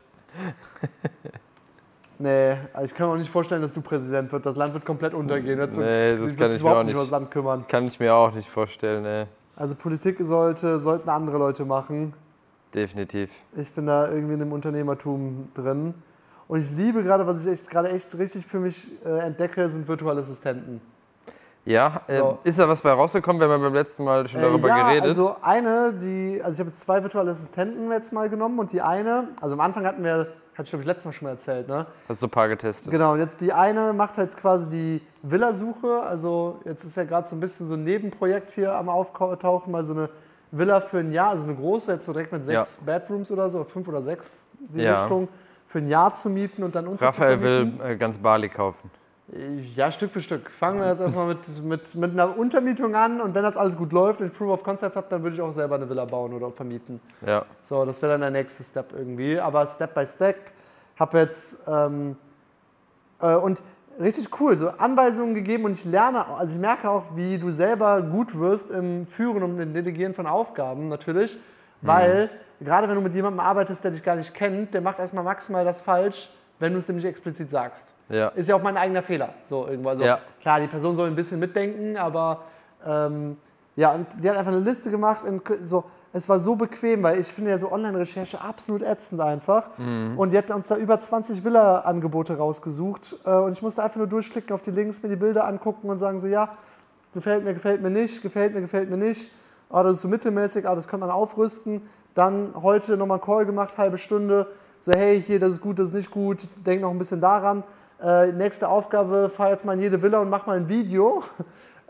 Nee, 2.19 2.57
also 2.73 2.85
ich 2.85 2.95
kann 2.95 3.09
mir 3.09 3.15
auch 3.15 3.19
nicht 3.19 3.31
vorstellen, 3.31 3.63
dass 3.63 3.73
du 3.73 3.81
Präsident 3.81 4.31
wird. 4.31 4.45
Das 4.45 4.57
Land 4.57 4.75
wird 4.75 4.85
komplett 4.85 5.15
untergehen. 5.15 5.59
Nee, 5.59 6.17
das 6.17 6.37
kann 6.37 6.53
ich 6.53 6.63
mir 6.63 6.77
auch 6.77 6.85
nicht 6.85 6.95
um 6.95 7.01
das 7.01 7.11
Land 7.11 7.31
kümmern. 7.31 7.65
Kann 7.67 7.87
ich 7.87 7.99
mir 7.99 8.15
auch 8.15 8.35
nicht 8.35 8.49
vorstellen, 8.49 9.05
ey. 9.05 9.27
Also 9.57 9.75
Politik 9.75 10.17
sollte, 10.21 10.79
sollten 10.79 11.09
andere 11.09 11.37
Leute 11.37 11.65
machen. 11.65 12.15
Definitiv. 12.75 13.31
Ich 13.57 13.73
bin 13.73 13.87
da 13.87 14.09
irgendwie 14.09 14.35
in 14.35 14.41
dem 14.41 14.53
Unternehmertum 14.53 15.49
drin. 15.55 15.95
Und 16.49 16.61
ich 16.61 16.71
liebe 16.77 17.03
gerade, 17.03 17.27
was 17.27 17.45
ich 17.45 17.53
echt, 17.53 17.71
gerade 17.71 17.91
echt 17.91 18.17
richtig 18.19 18.47
für 18.47 18.59
mich 18.59 18.89
äh, 19.05 19.19
entdecke, 19.21 19.69
sind 19.69 19.87
virtuelle 19.87 20.21
Assistenten. 20.21 20.81
Ja, 21.65 22.01
äh, 22.07 22.19
So. 22.19 22.39
ist 22.43 22.59
da 22.59 22.69
was 22.69 22.81
bei 22.81 22.91
rausgekommen? 22.91 23.41
Wir 23.41 23.49
haben 23.49 23.61
beim 23.63 23.75
letzten 23.75 24.03
Mal 24.05 24.27
schon 24.29 24.41
darüber 24.41 24.67
äh, 24.67 24.71
ja, 24.71 24.83
geredet. 24.89 25.05
also 25.05 25.37
eine, 25.43 25.93
die, 25.93 26.41
also 26.43 26.55
ich 26.55 26.61
habe 26.61 26.71
jetzt 26.71 26.81
zwei 26.81 27.03
virtuelle 27.03 27.31
Assistenten 27.31 27.91
jetzt 27.93 28.13
mal 28.13 28.29
genommen 28.31 28.59
und 28.59 28.73
die 28.73 28.81
eine, 28.81 29.29
also 29.41 29.55
am 29.55 29.61
Anfang 29.61 29.85
hatten 29.87 30.03
wir, 30.03 30.29
hatte 30.55 30.63
ich 30.65 30.71
glaube 30.71 30.83
ich 30.83 30.87
letztes 30.87 31.05
Mal 31.05 31.13
schon 31.13 31.27
mal 31.27 31.33
erzählt, 31.33 31.69
ne? 31.69 31.87
Hast 32.09 32.23
du 32.23 32.27
ein 32.27 32.31
paar 32.31 32.49
getestet? 32.49 32.91
Genau, 32.91 33.13
und 33.13 33.19
jetzt 33.21 33.41
die 33.43 33.53
eine 33.53 33.93
macht 33.93 34.17
halt 34.17 34.35
quasi 34.37 34.69
die 34.71 35.03
Villasuche. 35.23 36.01
Also 36.03 36.61
jetzt 36.65 36.83
ist 36.85 36.97
ja 36.97 37.05
gerade 37.05 37.29
so 37.29 37.37
ein 37.37 37.41
bisschen 37.41 37.69
so 37.69 37.75
ein 37.75 37.85
Nebenprojekt 37.85 38.51
hier 38.53 38.75
am 38.75 38.89
Auftauchen, 38.89 39.71
mal 39.71 39.85
so 39.85 39.93
eine 39.93 40.09
Villa 40.53 40.81
für 40.81 40.99
ein 40.99 41.13
Jahr, 41.13 41.31
also 41.31 41.45
eine 41.45 41.55
große, 41.55 41.93
jetzt 41.93 42.05
so 42.05 42.13
direkt 42.13 42.33
mit 42.33 42.45
sechs 42.45 42.77
Bedrooms 42.85 43.31
oder 43.31 43.49
so, 43.51 43.65
fünf 43.65 43.87
oder 43.89 44.03
sechs, 44.03 44.45
die 44.59 44.83
Ja. 44.83 45.01
Richtung, 45.01 45.29
für 45.69 45.79
ein 45.79 45.89
Jahr 45.89 46.13
zu 46.15 46.29
mieten 46.29 46.65
und 46.65 46.75
dann 46.75 46.87
Raphael 46.87 47.41
will 47.41 47.73
äh, 47.85 47.97
ganz 47.97 48.19
Bali 48.19 48.49
kaufen. 48.49 48.91
Ja, 49.77 49.93
Stück 49.93 50.11
für 50.11 50.21
Stück. 50.21 50.51
Fangen 50.51 50.81
wir 50.81 50.89
jetzt 50.89 51.01
erstmal 51.01 51.29
mit, 51.29 51.65
mit, 51.65 51.95
mit 51.95 52.11
einer 52.11 52.37
Untermietung 52.37 52.97
an 52.97 53.21
und 53.21 53.33
wenn 53.33 53.45
das 53.45 53.57
alles 53.57 53.77
gut 53.77 53.93
läuft 53.93 54.21
und 54.21 54.27
ich 54.27 54.33
Proof 54.33 54.51
of 54.51 54.65
Concept 54.65 54.97
habe, 54.97 55.07
dann 55.09 55.23
würde 55.23 55.37
ich 55.37 55.43
auch 55.43 55.53
selber 55.53 55.77
eine 55.77 55.89
Villa 55.89 56.05
bauen 56.05 56.33
oder 56.33 56.51
vermieten. 56.51 57.01
Ja. 57.25 57.45
So, 57.69 57.85
das 57.85 58.03
wäre 58.03 58.13
dann 58.13 58.23
der 58.23 58.31
nächste 58.33 58.65
Step 58.65 58.93
irgendwie. 58.93 59.39
Aber 59.39 59.65
Step 59.69 59.95
by 59.95 60.05
Step 60.05 60.51
habe 60.99 61.19
jetzt 61.19 61.59
ähm, 61.69 62.17
äh, 63.21 63.37
und 63.37 63.63
richtig 64.01 64.29
cool, 64.41 64.57
so 64.57 64.69
Anweisungen 64.71 65.35
gegeben 65.35 65.65
und 65.65 65.73
ich 65.73 65.85
lerne, 65.85 66.27
also 66.27 66.55
ich 66.55 66.61
merke 66.61 66.89
auch, 66.89 67.05
wie 67.15 67.39
du 67.39 67.51
selber 67.51 68.03
gut 68.03 68.39
wirst 68.39 68.71
im 68.71 69.07
Führen 69.07 69.43
und 69.43 69.61
im 69.61 69.75
Delegieren 69.75 70.15
von 70.15 70.27
Aufgaben 70.27 70.89
natürlich, 70.89 71.39
weil 71.83 72.31
gerade 72.61 72.89
wenn 72.89 72.95
du 72.95 73.01
mit 73.01 73.15
jemandem 73.15 73.41
arbeitest, 73.41 73.85
der 73.85 73.91
dich 73.91 74.03
gar 74.03 74.17
nicht 74.17 74.35
kennt, 74.35 74.75
der 74.75 74.81
macht 74.81 74.99
erstmal 74.99 75.25
maximal 75.25 75.65
das 75.65 75.81
falsch, 75.81 76.31
wenn 76.59 76.73
du 76.73 76.79
es 76.79 76.87
dem 76.87 76.97
nicht 76.97 77.07
explizit 77.07 77.51
sagst. 77.51 77.89
Ja. 78.09 78.29
Ist 78.29 78.49
ja 78.49 78.57
auch 78.57 78.63
mein 78.63 78.77
eigener 78.77 79.03
Fehler. 79.03 79.35
So 79.49 79.67
irgendwo. 79.67 79.89
Also 79.91 80.05
Ja. 80.05 80.19
klar, 80.41 80.61
die 80.61 80.67
Person 80.67 80.97
soll 80.97 81.07
ein 81.09 81.15
bisschen 81.15 81.39
mitdenken, 81.39 81.97
aber 81.97 82.43
ähm, 82.85 83.37
ja, 83.77 83.93
und 83.93 84.07
die 84.23 84.29
hat 84.29 84.37
einfach 84.37 84.53
eine 84.53 84.61
Liste 84.61 84.91
gemacht. 84.91 85.25
In, 85.25 85.41
so, 85.63 85.85
es 86.13 86.29
war 86.29 86.41
so 86.41 86.57
bequem, 86.57 87.03
weil 87.03 87.21
ich 87.21 87.29
finde 87.29 87.51
ja 87.51 87.59
so 87.59 87.71
Online-Recherche 87.71 88.41
absolut 88.41 88.83
ätzend 88.83 89.21
einfach. 89.21 89.71
Und 90.17 90.33
die 90.33 90.39
hat 90.39 90.51
uns 90.51 90.67
da 90.67 90.77
über 90.77 90.99
20 90.99 91.45
Villa-Angebote 91.45 92.37
rausgesucht. 92.37 93.17
Äh, 93.25 93.31
und 93.37 93.53
ich 93.53 93.63
musste 93.63 93.83
einfach 93.83 93.99
nur 93.99 94.09
durchklicken 94.09 94.53
auf 94.53 94.63
die 94.63 94.73
Links, 94.73 95.03
mir 95.03 95.09
die 95.09 95.17
Bilder 95.17 95.47
angucken 95.47 95.89
und 95.89 95.99
sagen 95.99 96.19
so, 96.19 96.27
ja, 96.27 96.57
gefällt 97.15 97.45
mir, 97.45 97.55
gefällt 97.55 97.81
mir 97.81 97.91
nicht, 97.91 98.23
gefällt 98.23 98.55
mir, 98.55 98.61
gefällt 98.61 98.91
mir 98.91 98.97
nicht. 98.97 99.31
Ah, 99.69 99.85
das 99.85 99.97
ist 99.97 100.03
so 100.03 100.09
mittelmäßig, 100.09 100.69
ah, 100.69 100.75
das 100.75 100.89
kann 100.89 100.99
man 100.99 101.11
aufrüsten. 101.11 101.83
Dann 102.15 102.55
heute 102.61 102.97
nochmal 102.97 103.19
einen 103.19 103.25
Call 103.25 103.47
gemacht, 103.47 103.79
halbe 103.79 103.97
Stunde. 103.97 104.49
So, 104.81 104.93
hey, 104.93 105.23
hier, 105.23 105.39
das 105.39 105.53
ist 105.53 105.61
gut, 105.61 105.79
das 105.79 105.89
ist 105.89 105.95
nicht 105.95 106.11
gut, 106.11 106.49
denk 106.67 106.83
noch 106.83 106.91
ein 106.91 106.99
bisschen 106.99 107.21
daran. 107.21 107.63
Äh, 108.03 108.33
nächste 108.33 108.69
Aufgabe, 108.69 109.29
fahr 109.29 109.51
jetzt 109.51 109.65
mal 109.65 109.75
in 109.75 109.81
jede 109.81 110.03
Villa 110.03 110.19
und 110.21 110.31
mach 110.31 110.47
mal 110.47 110.57
ein 110.57 110.69
Video 110.69 111.23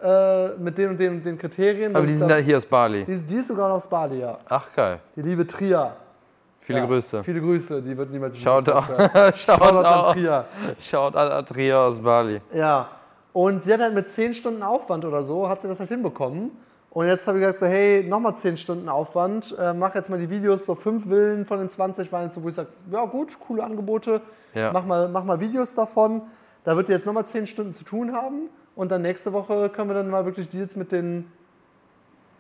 äh, 0.03 0.49
mit 0.59 0.79
den 0.79 0.91
und 0.91 0.99
den 0.99 1.13
und 1.15 1.25
den 1.25 1.39
Kriterien. 1.39 1.95
Aber 1.95 2.07
die 2.07 2.15
sind 2.15 2.31
da 2.31 2.37
hier 2.37 2.57
aus 2.57 2.67
Bali. 2.67 3.05
die, 3.05 3.19
die 3.19 3.37
ist 3.37 3.49
sogar 3.49 3.69
noch 3.69 3.77
aus 3.77 3.89
Bali, 3.89 4.21
ja. 4.21 4.39
Ach, 4.49 4.67
geil. 4.75 5.01
Die 5.17 5.23
liebe 5.23 5.47
Tria. 5.47 5.95
Viele 6.61 6.79
ja. 6.81 6.87
Grüße. 6.87 7.25
Viele 7.25 7.41
Grüße, 7.41 7.83
die 7.83 7.97
wird 7.97 8.11
niemals. 8.11 8.37
Schaut 8.39 8.69
auch. 8.69 8.87
Schaut 9.37 9.85
an. 9.85 10.05
Tria. 10.13 10.45
Schaut 10.81 11.17
an 11.17 11.33
Adria 11.33 11.87
aus 11.87 11.99
Bali. 11.99 12.41
Ja. 12.55 12.89
Und 13.33 13.65
sie 13.65 13.73
hat 13.73 13.81
halt 13.81 13.95
mit 13.95 14.09
10 14.09 14.35
Stunden 14.35 14.63
Aufwand 14.63 15.05
oder 15.05 15.23
so, 15.25 15.49
hat 15.49 15.63
sie 15.63 15.69
das 15.69 15.79
halt 15.81 15.89
hinbekommen. 15.89 16.51
Und 16.91 17.07
jetzt 17.07 17.27
habe 17.29 17.39
ich 17.39 17.43
gesagt, 17.43 17.61
so, 17.61 17.67
hey, 17.67 18.03
nochmal 18.03 18.35
10 18.35 18.57
Stunden 18.57 18.89
Aufwand, 18.89 19.55
äh, 19.59 19.73
mach 19.73 19.95
jetzt 19.95 20.11
mal 20.11 20.19
die 20.19 20.29
Videos, 20.29 20.67
so 20.67 20.75
fünf 20.75 21.05
Villen 21.09 21.47
von 21.47 21.59
den 21.59 21.69
20 21.69 22.11
waren 22.11 22.25
jetzt 22.25 22.35
so, 22.35 22.43
wo 22.43 22.49
ich 22.49 22.55
sage, 22.55 22.69
ja 22.91 23.05
gut, 23.05 23.39
coole 23.39 23.63
Angebote, 23.63 24.21
Ja. 24.55 24.73
mach, 24.73 24.85
mal, 24.85 25.09
mach 25.09 25.23
mal 25.23 25.39
Videos 25.39 25.75
davon. 25.75 26.23
Da 26.65 26.77
wird 26.77 26.89
die 26.89 26.93
jetzt 26.93 27.07
nochmal 27.07 27.25
10 27.27 27.47
Stunden 27.47 27.73
zu 27.75 27.85
tun 27.85 28.13
haben. 28.13 28.49
Und 28.81 28.91
dann 28.91 29.03
nächste 29.03 29.35
Woche 29.35 29.69
können 29.69 29.91
wir 29.91 29.95
dann 29.95 30.09
mal 30.09 30.25
wirklich 30.25 30.49
Deals 30.49 30.75
mit 30.75 30.91
den, 30.91 31.31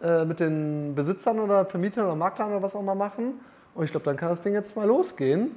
äh, 0.02 0.24
mit 0.24 0.40
den 0.40 0.94
Besitzern 0.94 1.38
oder 1.38 1.66
Vermietern 1.66 2.06
oder 2.06 2.14
Maklern 2.14 2.48
oder 2.52 2.62
was 2.62 2.74
auch 2.74 2.80
immer 2.80 2.94
machen. 2.94 3.38
Und 3.74 3.84
ich 3.84 3.90
glaube, 3.90 4.04
dann 4.06 4.16
kann 4.16 4.30
das 4.30 4.40
Ding 4.40 4.54
jetzt 4.54 4.74
mal 4.74 4.86
losgehen. 4.86 5.50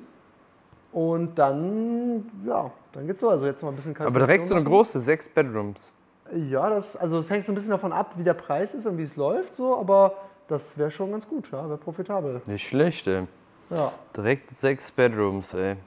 Und 0.92 1.40
dann, 1.40 2.30
ja, 2.46 2.70
dann 2.92 3.08
geht's 3.08 3.22
los. 3.22 3.32
Also 3.32 3.46
jetzt 3.46 3.64
mal 3.64 3.70
ein 3.70 3.78
bisschen 3.78 3.96
Aber 3.98 4.20
direkt 4.20 4.46
so 4.46 4.56
eine 4.56 4.66
große, 4.66 5.00
sechs 5.00 5.30
Bedrooms. 5.30 5.94
Ja, 6.34 6.70
das, 6.70 6.98
also 6.98 7.20
es 7.20 7.30
hängt 7.30 7.46
so 7.46 7.54
ein 7.54 7.56
bisschen 7.56 7.72
davon 7.72 7.94
ab, 7.94 8.16
wie 8.18 8.26
der 8.26 8.34
Preis 8.34 8.74
ist 8.74 8.86
und 8.86 8.98
wie 8.98 9.04
es 9.04 9.16
läuft, 9.16 9.56
so, 9.56 9.78
aber 9.80 10.18
das 10.50 10.78
wäre 10.78 10.92
schon 10.92 11.12
ganz 11.12 11.26
gut, 11.26 11.50
ja, 11.54 11.66
wäre 11.66 11.78
profitabel. 11.78 12.42
Nicht 12.46 12.68
schlecht, 12.68 13.08
ey. 13.08 13.24
Ja, 13.70 13.94
Direkt 14.18 14.52
sechs 14.54 14.92
Bedrooms, 14.92 15.54
ey. 15.54 15.78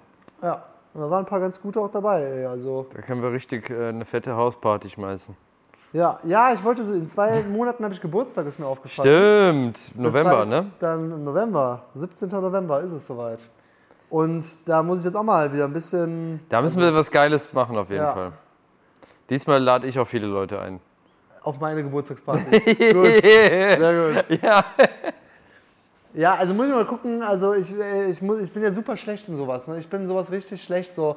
ja. 0.42 0.64
Und 0.96 1.02
da 1.02 1.10
waren 1.10 1.24
ein 1.24 1.28
paar 1.28 1.40
ganz 1.40 1.60
gute 1.60 1.78
auch 1.78 1.90
dabei, 1.90 2.22
ey, 2.22 2.46
also. 2.46 2.86
Da 2.94 3.02
können 3.02 3.20
wir 3.22 3.30
richtig 3.30 3.68
äh, 3.68 3.90
eine 3.90 4.06
fette 4.06 4.34
Hausparty 4.34 4.88
schmeißen. 4.88 5.36
Ja, 5.92 6.18
ja, 6.24 6.54
ich 6.54 6.64
wollte 6.64 6.84
so, 6.84 6.94
in 6.94 7.06
zwei 7.06 7.42
Monaten 7.42 7.84
habe 7.84 7.92
ich 7.92 8.00
Geburtstag, 8.00 8.46
ist 8.46 8.58
mir 8.58 8.66
aufgefallen. 8.66 9.74
Stimmt. 9.74 9.76
Das 9.88 9.94
November, 9.94 10.38
heißt, 10.38 10.48
ne? 10.48 10.70
Dann 10.80 11.12
im 11.12 11.24
November, 11.24 11.82
17. 11.94 12.30
November 12.30 12.80
ist 12.80 12.92
es 12.92 13.06
soweit. 13.06 13.40
Und 14.08 14.46
da 14.66 14.82
muss 14.82 15.00
ich 15.00 15.04
jetzt 15.04 15.16
auch 15.16 15.22
mal 15.22 15.52
wieder 15.52 15.64
ein 15.64 15.72
bisschen 15.74 16.40
Da 16.48 16.62
müssen 16.62 16.80
wir 16.80 16.94
was 16.94 17.10
Geiles 17.10 17.52
machen, 17.52 17.76
auf 17.76 17.90
jeden 17.90 18.02
Ja. 18.02 18.12
Fall. 18.14 18.32
Diesmal 19.28 19.62
lade 19.62 19.86
ich 19.86 19.98
auch 19.98 20.08
viele 20.08 20.26
Leute 20.28 20.58
ein. 20.60 20.80
auf 21.42 21.60
meine 21.60 21.82
Geburtstagsparty. 21.82 22.60
gut, 22.94 23.22
sehr 23.22 24.14
gut. 24.24 24.40
Ja. 24.42 24.64
Ja, 26.16 26.34
also 26.34 26.54
muss 26.54 26.66
ich 26.66 26.72
mal 26.72 26.86
gucken, 26.86 27.22
also 27.22 27.52
ich, 27.52 27.78
äh, 27.78 28.06
ich, 28.08 28.22
muss, 28.22 28.40
ich 28.40 28.50
bin 28.50 28.62
ja 28.62 28.72
super 28.72 28.96
schlecht 28.96 29.28
in 29.28 29.36
sowas. 29.36 29.66
Ne? 29.66 29.78
Ich 29.78 29.86
bin 29.88 30.00
in 30.02 30.06
sowas 30.06 30.30
richtig 30.32 30.62
schlecht, 30.62 30.94
so 30.94 31.16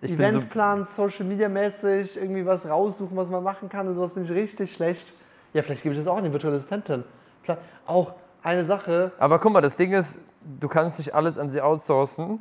Ich 0.00 0.12
Events 0.12 0.44
so- 0.44 0.48
planen, 0.50 0.84
Social 0.84 1.26
Media 1.26 1.48
mäßig, 1.48 2.16
irgendwie 2.16 2.46
was 2.46 2.68
raussuchen, 2.68 3.16
was 3.16 3.28
man 3.28 3.42
machen 3.42 3.68
kann. 3.68 3.88
Und 3.88 3.94
sowas 3.94 4.14
bin 4.14 4.22
ich 4.22 4.30
richtig 4.30 4.72
schlecht. 4.72 5.14
Ja, 5.52 5.62
vielleicht 5.62 5.82
gebe 5.82 5.94
ich 5.94 5.98
das 6.00 6.06
auch 6.06 6.16
an 6.16 6.24
die 6.24 6.32
virtuelle 6.32 6.56
Assistentin. 6.56 7.02
Auch 7.86 8.12
eine 8.42 8.64
Sache, 8.64 9.10
Aber 9.18 9.40
guck 9.40 9.52
mal, 9.52 9.60
das 9.60 9.74
Ding 9.76 9.92
ist, 9.92 10.18
du 10.60 10.68
kannst 10.68 10.98
nicht 10.98 11.12
alles 11.14 11.38
an 11.38 11.50
sie 11.50 11.60
outsourcen, 11.60 12.40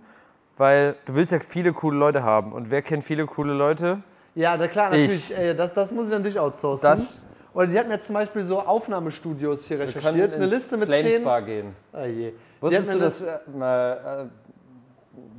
weil 0.57 0.95
du 1.05 1.15
willst 1.15 1.31
ja 1.31 1.39
viele 1.39 1.73
coole 1.73 1.97
Leute 1.97 2.21
haben. 2.23 2.53
Und 2.53 2.69
wer 2.69 2.83
kennt 2.83 3.03
viele 3.03 3.25
coole 3.25 3.53
Leute? 3.53 4.03
Ja, 4.35 4.55
na 4.57 4.67
klar, 4.67 4.93
Ich. 4.93 5.01
natürlich. 5.31 5.37
Äh, 5.37 5.55
das, 5.55 5.73
das 5.73 5.91
muss 5.91 6.05
ich 6.05 6.11
dann 6.11 6.23
dich 6.23 6.39
outsourcen. 6.39 6.87
Das- 6.87 7.25
Oder 7.55 7.69
sie 7.69 7.79
hat 7.79 7.87
mir 7.87 7.93
jetzt 7.93 8.07
zum 8.07 8.15
Beispiel 8.15 8.43
so 8.43 8.59
Aufnahmestudios 8.59 9.63
hier 9.65 9.79
Wir 9.79 9.87
recherchiert. 9.87 10.33
Eine 10.33 10.43
ins 10.43 10.53
Liste 10.53 10.75
mit 10.75 10.89
zehn. 10.89 11.05
Flamespa 11.05 11.39
gehen. 11.39 11.75
Oh 11.93 12.03
je. 12.03 12.33
Wusstest 12.59 12.93
du, 12.93 12.99
dass, 12.99 13.21
äh, 13.21 13.31
äh, 13.31 14.25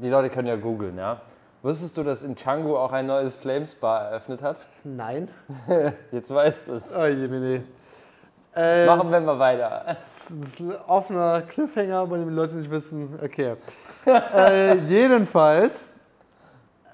die 0.01 0.09
Leute 0.09 0.31
können 0.31 0.49
ja 0.49 0.57
googeln, 0.57 0.97
ja? 0.97 1.21
Wusstest 1.61 1.95
du, 1.95 2.03
dass 2.03 2.23
in 2.23 2.35
Canggu 2.35 2.75
auch 2.75 2.93
ein 2.93 3.07
neues 3.07 3.35
Flamespa 3.35 3.99
eröffnet 3.99 4.41
hat? 4.41 4.57
Nein. 4.83 5.29
Jetzt 6.11 6.33
weißt 6.33 6.69
du 6.69 6.73
es. 6.73 6.97
Oh 6.97 7.05
je, 7.05 7.29
Mene. 7.29 7.64
Äh, 8.55 8.87
Machen 8.87 9.11
wir 9.11 9.21
mal 9.21 9.39
weiter. 9.39 9.83
Das 9.85 10.31
ist 10.31 10.61
ein 10.61 10.75
offener 10.87 11.43
Cliffhanger, 11.43 12.07
bei 12.07 12.17
dem 12.17 12.31
die 12.31 12.35
Leute 12.35 12.55
nicht 12.55 12.71
wissen. 12.71 13.19
Okay. 13.23 13.57
äh, 14.07 14.79
jedenfalls, 14.89 15.93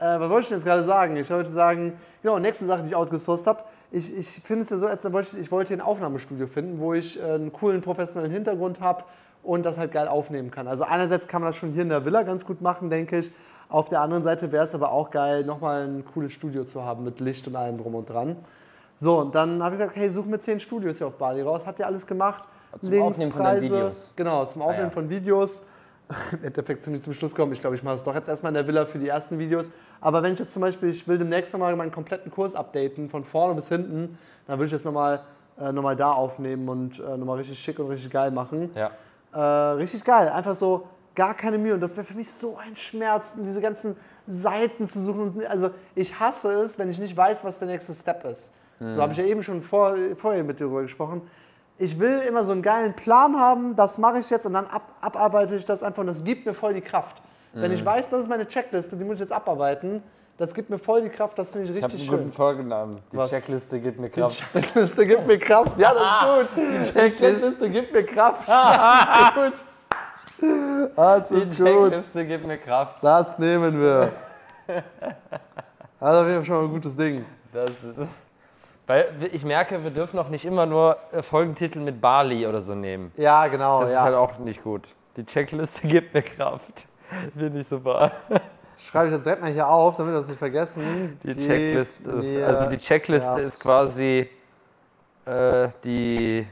äh, 0.00 0.18
was 0.18 0.28
wollte 0.28 0.42
ich 0.42 0.48
denn 0.48 0.58
jetzt 0.58 0.66
gerade 0.66 0.82
sagen? 0.82 1.16
Ich 1.16 1.30
wollte 1.30 1.50
sagen, 1.50 1.96
genau, 2.22 2.40
nächste 2.40 2.66
Sache, 2.66 2.82
die 2.82 2.88
ich 2.88 2.96
outgesourced 2.96 3.46
habe. 3.46 3.62
Ich, 3.94 4.16
ich 4.16 4.28
finde 4.42 4.64
es 4.64 4.70
ja 4.70 4.78
so, 4.78 4.86
als 4.86 5.04
wollte 5.12 5.36
ich, 5.36 5.42
ich 5.42 5.52
wollte 5.52 5.68
hier 5.68 5.76
ein 5.76 5.86
Aufnahmestudio 5.86 6.46
finden, 6.46 6.80
wo 6.80 6.94
ich 6.94 7.20
äh, 7.20 7.24
einen 7.24 7.52
coolen 7.52 7.82
professionellen 7.82 8.32
Hintergrund 8.32 8.80
habe 8.80 9.04
und 9.42 9.64
das 9.64 9.76
halt 9.76 9.92
geil 9.92 10.08
aufnehmen 10.08 10.50
kann. 10.50 10.66
Also 10.66 10.84
einerseits 10.84 11.28
kann 11.28 11.42
man 11.42 11.50
das 11.50 11.56
schon 11.56 11.72
hier 11.72 11.82
in 11.82 11.90
der 11.90 12.04
Villa 12.04 12.22
ganz 12.22 12.46
gut 12.46 12.62
machen, 12.62 12.88
denke 12.88 13.18
ich. 13.18 13.32
Auf 13.68 13.88
der 13.88 14.00
anderen 14.00 14.22
Seite 14.22 14.50
wäre 14.50 14.64
es 14.64 14.74
aber 14.74 14.92
auch 14.92 15.10
geil, 15.10 15.44
nochmal 15.44 15.84
ein 15.86 16.04
cooles 16.04 16.32
Studio 16.32 16.64
zu 16.64 16.82
haben 16.82 17.04
mit 17.04 17.20
Licht 17.20 17.46
und 17.46 17.56
allem 17.56 17.78
drum 17.78 17.94
und 17.94 18.08
dran. 18.08 18.36
So, 18.96 19.18
und 19.18 19.34
dann 19.34 19.62
habe 19.62 19.74
ich 19.74 19.80
gesagt, 19.80 19.96
hey, 19.96 20.10
such 20.10 20.26
mir 20.26 20.38
zehn 20.38 20.60
Studios 20.60 20.98
hier 20.98 21.08
auf 21.08 21.14
Bali 21.16 21.42
raus. 21.42 21.66
Hat 21.66 21.78
ja 21.78 21.86
alles 21.86 22.06
gemacht. 22.06 22.48
Zum 22.80 23.02
Aufnehmen 23.02 23.32
von 23.32 23.44
den 23.44 23.62
Videos. 23.62 24.12
Genau, 24.16 24.46
zum 24.46 24.62
Aufnehmen 24.62 24.88
ja. 24.88 24.90
von 24.90 25.10
Videos. 25.10 25.66
Im 26.32 26.44
Endeffekt 26.44 26.86
die 26.86 27.00
zum 27.00 27.14
Schluss 27.14 27.34
kommen. 27.34 27.52
Ich 27.52 27.60
glaube, 27.60 27.76
ich 27.76 27.82
mache 27.82 27.94
es 27.94 28.04
doch 28.04 28.14
jetzt 28.14 28.28
erstmal 28.28 28.50
in 28.50 28.54
der 28.54 28.66
Villa 28.66 28.84
für 28.86 28.98
die 28.98 29.08
ersten 29.08 29.38
Videos. 29.38 29.70
Aber 30.00 30.22
wenn 30.22 30.34
ich 30.34 30.38
jetzt 30.38 30.52
zum 30.52 30.62
Beispiel, 30.62 30.90
ich 30.90 31.06
will 31.08 31.18
demnächst 31.18 31.52
nochmal 31.52 31.74
meinen 31.76 31.92
kompletten 31.92 32.30
Kurs 32.30 32.54
updaten, 32.54 33.08
von 33.08 33.24
vorne 33.24 33.54
bis 33.54 33.68
hinten, 33.68 34.18
dann 34.46 34.58
würde 34.58 34.66
ich 34.66 34.72
das 34.72 34.84
nochmal 34.84 35.20
äh, 35.58 35.72
noch 35.72 35.82
mal 35.82 35.96
da 35.96 36.12
aufnehmen 36.12 36.68
und 36.68 36.98
äh, 36.98 37.16
nochmal 37.16 37.38
richtig 37.38 37.58
schick 37.58 37.78
und 37.78 37.88
richtig 37.88 38.10
geil 38.10 38.30
machen. 38.30 38.70
Ja. 38.74 38.90
Äh, 39.32 39.74
richtig 39.76 40.04
geil. 40.04 40.28
Einfach 40.28 40.54
so 40.54 40.86
gar 41.14 41.34
keine 41.34 41.58
Mühe. 41.58 41.74
Und 41.74 41.80
das 41.80 41.96
wäre 41.96 42.04
für 42.04 42.14
mich 42.14 42.30
so 42.30 42.56
ein 42.56 42.76
Schmerz, 42.76 43.32
diese 43.36 43.60
ganzen 43.60 43.96
Seiten 44.26 44.88
zu 44.88 45.00
suchen. 45.00 45.42
Also 45.48 45.70
ich 45.94 46.18
hasse 46.18 46.52
es, 46.60 46.78
wenn 46.78 46.90
ich 46.90 46.98
nicht 46.98 47.16
weiß, 47.16 47.44
was 47.44 47.58
der 47.58 47.68
nächste 47.68 47.94
Step 47.94 48.24
ist. 48.24 48.52
So 48.88 49.00
habe 49.00 49.12
ich 49.12 49.18
ja 49.18 49.24
eben 49.24 49.44
schon 49.44 49.62
vor, 49.62 49.96
vorher 50.16 50.42
mit 50.42 50.58
dir 50.58 50.64
darüber 50.64 50.82
gesprochen. 50.82 51.22
Ich 51.78 51.98
will 51.98 52.20
immer 52.20 52.44
so 52.44 52.52
einen 52.52 52.62
geilen 52.62 52.94
Plan 52.94 53.38
haben, 53.38 53.74
das 53.76 53.98
mache 53.98 54.18
ich 54.18 54.30
jetzt 54.30 54.46
und 54.46 54.52
dann 54.54 54.66
ab, 54.66 54.82
abarbeite 55.00 55.54
ich 55.56 55.64
das 55.64 55.82
einfach 55.82 56.00
und 56.00 56.06
das 56.06 56.22
gibt 56.22 56.46
mir 56.46 56.54
voll 56.54 56.74
die 56.74 56.80
Kraft. 56.80 57.20
Wenn 57.54 57.70
ich 57.72 57.84
weiß, 57.84 58.08
das 58.08 58.20
ist 58.20 58.28
meine 58.28 58.46
Checkliste, 58.48 58.96
die 58.96 59.04
muss 59.04 59.14
ich 59.14 59.20
jetzt 59.20 59.32
abarbeiten, 59.32 60.02
das 60.38 60.54
gibt 60.54 60.70
mir 60.70 60.78
voll 60.78 61.02
die 61.02 61.10
Kraft, 61.10 61.38
das 61.38 61.50
finde 61.50 61.70
ich 61.70 61.76
Ich 61.76 61.82
habe 61.82 61.92
einen 61.92 62.00
richtig 62.00 62.08
guten 62.10 62.22
schön. 62.24 62.32
Folgenamen. 62.32 62.98
Die 63.12 63.16
Was? 63.16 63.28
Checkliste 63.30 63.78
gibt 63.80 64.00
mir 64.00 64.08
Die 64.08 64.20
Kraft. 64.20 64.42
Checkliste 64.52 65.06
gibt 65.06 65.26
mir 65.26 65.38
Kraft. 65.38 65.78
Ja, 65.78 65.92
das 65.92 66.46
ist 66.46 66.54
gut. 66.56 66.56
Die 66.56 66.92
Checkliste 66.92 67.68
gibt 67.70 67.92
mir 67.92 68.04
Kraft. 68.04 68.48
Das 68.48 68.90
ist 69.30 69.34
gut. 69.34 70.96
Das 70.96 71.28
Die 71.28 71.34
ist 71.36 71.58
gut. 71.58 71.90
Checkliste 71.92 72.26
gibt 72.26 72.46
mir 72.46 72.58
Kraft. 72.58 72.98
Das 73.04 73.38
nehmen 73.38 73.80
wir. 73.80 74.10
Also, 76.00 76.26
wir 76.26 76.34
haben 76.34 76.44
schon 76.44 76.56
mal 76.56 76.64
ein 76.64 76.70
gutes 76.70 76.96
Ding. 76.96 77.24
Das 77.52 77.70
ist 77.70 78.10
Weil 78.92 79.30
ich 79.32 79.42
merke, 79.42 79.82
wir 79.82 79.90
dürfen 79.90 80.18
auch 80.18 80.28
nicht 80.28 80.44
immer 80.44 80.66
nur 80.66 80.98
äh, 81.12 81.22
Folgentitel 81.22 81.78
mit 81.80 81.98
Bali 82.02 82.46
oder 82.46 82.60
so 82.60 82.74
nehmen. 82.74 83.10
Ja, 83.16 83.46
genau. 83.46 83.80
Das 83.80 83.90
ja. 83.90 83.96
ist 83.96 84.02
halt 84.02 84.14
auch 84.14 84.36
nicht 84.38 84.62
gut. 84.62 84.82
Die 85.16 85.24
Checkliste 85.24 85.86
gibt 85.88 86.12
mir 86.12 86.20
Kraft. 86.20 86.86
Finde 87.34 87.60
ich 87.60 87.68
super. 87.68 88.12
Schreibe 88.76 89.08
ich 89.08 89.14
jetzt 89.14 89.24
direkt 89.24 89.40
mal 89.40 89.50
hier 89.50 89.66
auf, 89.66 89.96
damit 89.96 90.12
wir 90.12 90.18
das 90.20 90.28
nicht 90.28 90.38
vergessen. 90.38 91.18
Die 91.22 91.34
Checkliste. 91.34 92.44
Also 92.46 92.68
die 92.68 92.76
Checkliste 92.76 93.28
Kraft. 93.30 93.40
ist 93.40 93.62
quasi 93.62 94.28
äh, 95.24 95.68
die. 95.84 96.46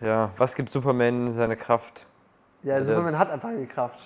Ja, 0.00 0.30
was 0.36 0.54
gibt 0.54 0.70
Superman 0.70 1.32
seine 1.32 1.56
Kraft? 1.56 2.06
Ja, 2.62 2.74
Also 2.74 2.92
Superman 2.92 3.12
das- 3.14 3.20
hat 3.20 3.30
einfach 3.32 3.50
die 3.58 3.66
Kraft. 3.66 3.98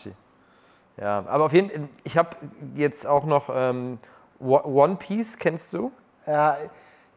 Ja, 0.97 1.23
aber 1.27 1.45
auf 1.45 1.53
jeden 1.53 1.69
Fall, 1.69 1.89
ich 2.05 2.17
habe 2.17 2.31
jetzt 2.77 3.07
auch 3.07 3.25
noch 3.27 3.51
ähm, 3.55 3.99
One 4.41 4.97
Piece, 4.97 5.37
kennst 5.39 5.75
du? 5.75 5.93
Ja, 6.27 6.57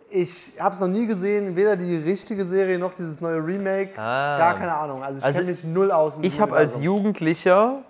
ich 0.09 0.53
habe 0.59 0.73
es 0.75 0.81
noch 0.81 0.87
nie 0.87 1.07
gesehen, 1.07 1.55
weder 1.55 1.75
die 1.75 1.97
richtige 1.97 2.45
Serie 2.45 2.79
noch 2.79 2.93
dieses 2.93 3.21
neue 3.21 3.45
Remake. 3.45 3.91
Ah. 3.97 4.37
Gar 4.37 4.55
keine 4.55 4.73
Ahnung. 4.73 5.03
Also 5.03 5.19
ich 5.19 5.25
Also 5.25 5.39
kenne 5.39 5.51
mich 5.51 5.63
null 5.63 5.91
aus. 5.91 6.17
Ich 6.21 6.39
habe 6.39 6.55
als. 6.55 6.79
Jugendlicher 6.79 7.81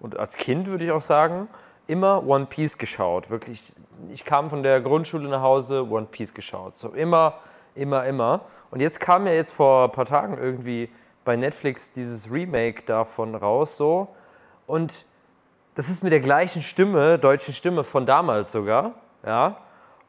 und 0.00 0.18
als 0.18 0.36
Kind 0.36 0.66
würde 0.66 0.84
ich 0.84 0.92
auch 0.92 1.02
sagen, 1.02 1.48
immer 1.86 2.26
One 2.26 2.46
Piece 2.46 2.78
geschaut. 2.78 3.30
Wirklich, 3.30 3.62
ich 4.12 4.24
kam 4.24 4.50
von 4.50 4.62
der 4.62 4.80
Grundschule 4.80 5.28
nach 5.28 5.42
Hause, 5.42 5.88
One 5.88 6.06
Piece 6.10 6.34
geschaut. 6.34 6.76
So 6.76 6.90
immer, 6.90 7.34
immer, 7.74 8.04
immer. 8.04 8.40
Und 8.70 8.80
jetzt 8.80 9.00
kam 9.00 9.26
ja 9.26 9.32
jetzt 9.32 9.52
vor 9.52 9.84
ein 9.84 9.92
paar 9.92 10.06
Tagen 10.06 10.36
irgendwie 10.38 10.90
bei 11.24 11.36
Netflix 11.36 11.92
dieses 11.92 12.30
Remake 12.30 12.82
davon 12.86 13.34
raus, 13.34 13.76
so. 13.76 14.08
Und 14.66 15.04
das 15.74 15.88
ist 15.88 16.02
mit 16.02 16.12
der 16.12 16.20
gleichen 16.20 16.62
Stimme, 16.62 17.18
deutschen 17.18 17.54
Stimme 17.54 17.82
von 17.84 18.06
damals 18.06 18.52
sogar, 18.52 18.92
ja. 19.24 19.56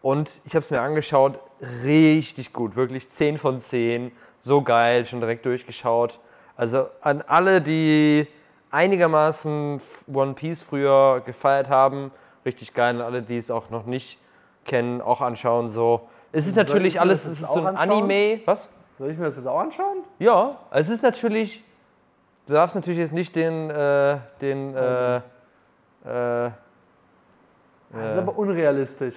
Und 0.06 0.30
ich 0.45 0.53
habe 0.53 0.64
es 0.64 0.70
mir 0.70 0.82
angeschaut, 0.82 1.39
richtig 1.84 2.53
gut, 2.53 2.76
wirklich 2.76 3.10
10 3.10 3.39
von 3.39 3.58
10, 3.58 4.12
so 4.39 4.62
geil, 4.62 5.03
schon 5.08 5.20
direkt 5.20 5.47
durchgeschaut. 5.47 6.20
Also 6.56 6.89
an 7.01 7.24
alle, 7.26 7.60
die 7.60 8.28
einigermaßen 8.70 9.82
One 10.14 10.34
Piece 10.36 10.62
früher 10.62 11.24
gefeiert 11.26 11.70
haben, 11.70 12.12
richtig 12.45 12.76
geil. 12.76 12.97
Und 12.97 13.01
alle, 13.01 13.24
die 13.24 13.36
es 13.36 13.49
auch 13.49 13.72
noch 13.72 13.88
nicht 13.88 14.20
kennen, 14.64 15.01
auch 15.01 15.22
anschauen. 15.22 15.70
So. 15.70 16.08
Es 16.32 16.45
ist 16.45 16.53
Soll 16.53 16.66
natürlich 16.66 17.01
alles, 17.01 17.26
es 17.26 17.41
ist 17.41 17.51
so 17.51 17.62
ein 17.62 17.76
anschauen? 17.76 18.03
Anime. 18.03 18.41
Was? 18.45 18.70
Soll 18.91 19.10
ich 19.10 19.18
mir 19.18 19.26
das 19.26 19.38
jetzt 19.38 19.47
auch 19.47 19.60
anschauen? 19.60 20.03
Ja, 20.20 20.60
es 20.70 20.88
ist 20.89 21.01
natürlich. 21.01 21.64
Du 22.45 22.53
darfst 22.53 22.76
natürlich 22.76 22.99
jetzt 22.99 23.12
nicht 23.12 23.36
den, 23.36 23.72
äh, 23.72 24.20
den, 24.39 24.76
äh, 24.76 25.16
äh, 25.16 25.22
Das 27.91 28.14
ist 28.14 28.20
aber 28.20 28.38
unrealistisch. 28.38 29.16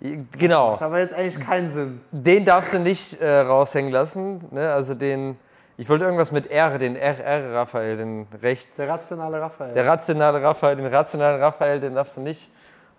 Genau. 0.00 0.72
Das 0.72 0.80
hat 0.80 0.86
aber 0.86 0.98
jetzt 1.00 1.14
eigentlich 1.14 1.40
keinen 1.44 1.68
Sinn. 1.68 2.00
Den 2.10 2.44
darfst 2.44 2.72
du 2.72 2.78
nicht 2.78 3.20
äh, 3.20 3.40
raushängen 3.40 3.92
lassen. 3.92 4.44
Ne? 4.50 4.72
Also 4.72 4.94
den, 4.94 5.36
ich 5.76 5.88
wollte 5.88 6.04
irgendwas 6.04 6.32
mit 6.32 6.50
R, 6.50 6.78
den 6.78 6.96
RR 6.96 7.54
Raphael, 7.54 7.96
den 7.96 8.26
rechts. 8.42 8.76
Der 8.76 8.88
rationale 8.88 9.40
Raphael. 9.40 9.74
der 9.74 9.86
rationale 9.86 10.42
Raphael, 10.42 10.76
den 10.76 10.86
rationalen 10.86 11.40
Raphael, 11.40 11.80
den 11.80 11.94
darfst 11.94 12.16
du 12.16 12.20
nicht 12.20 12.50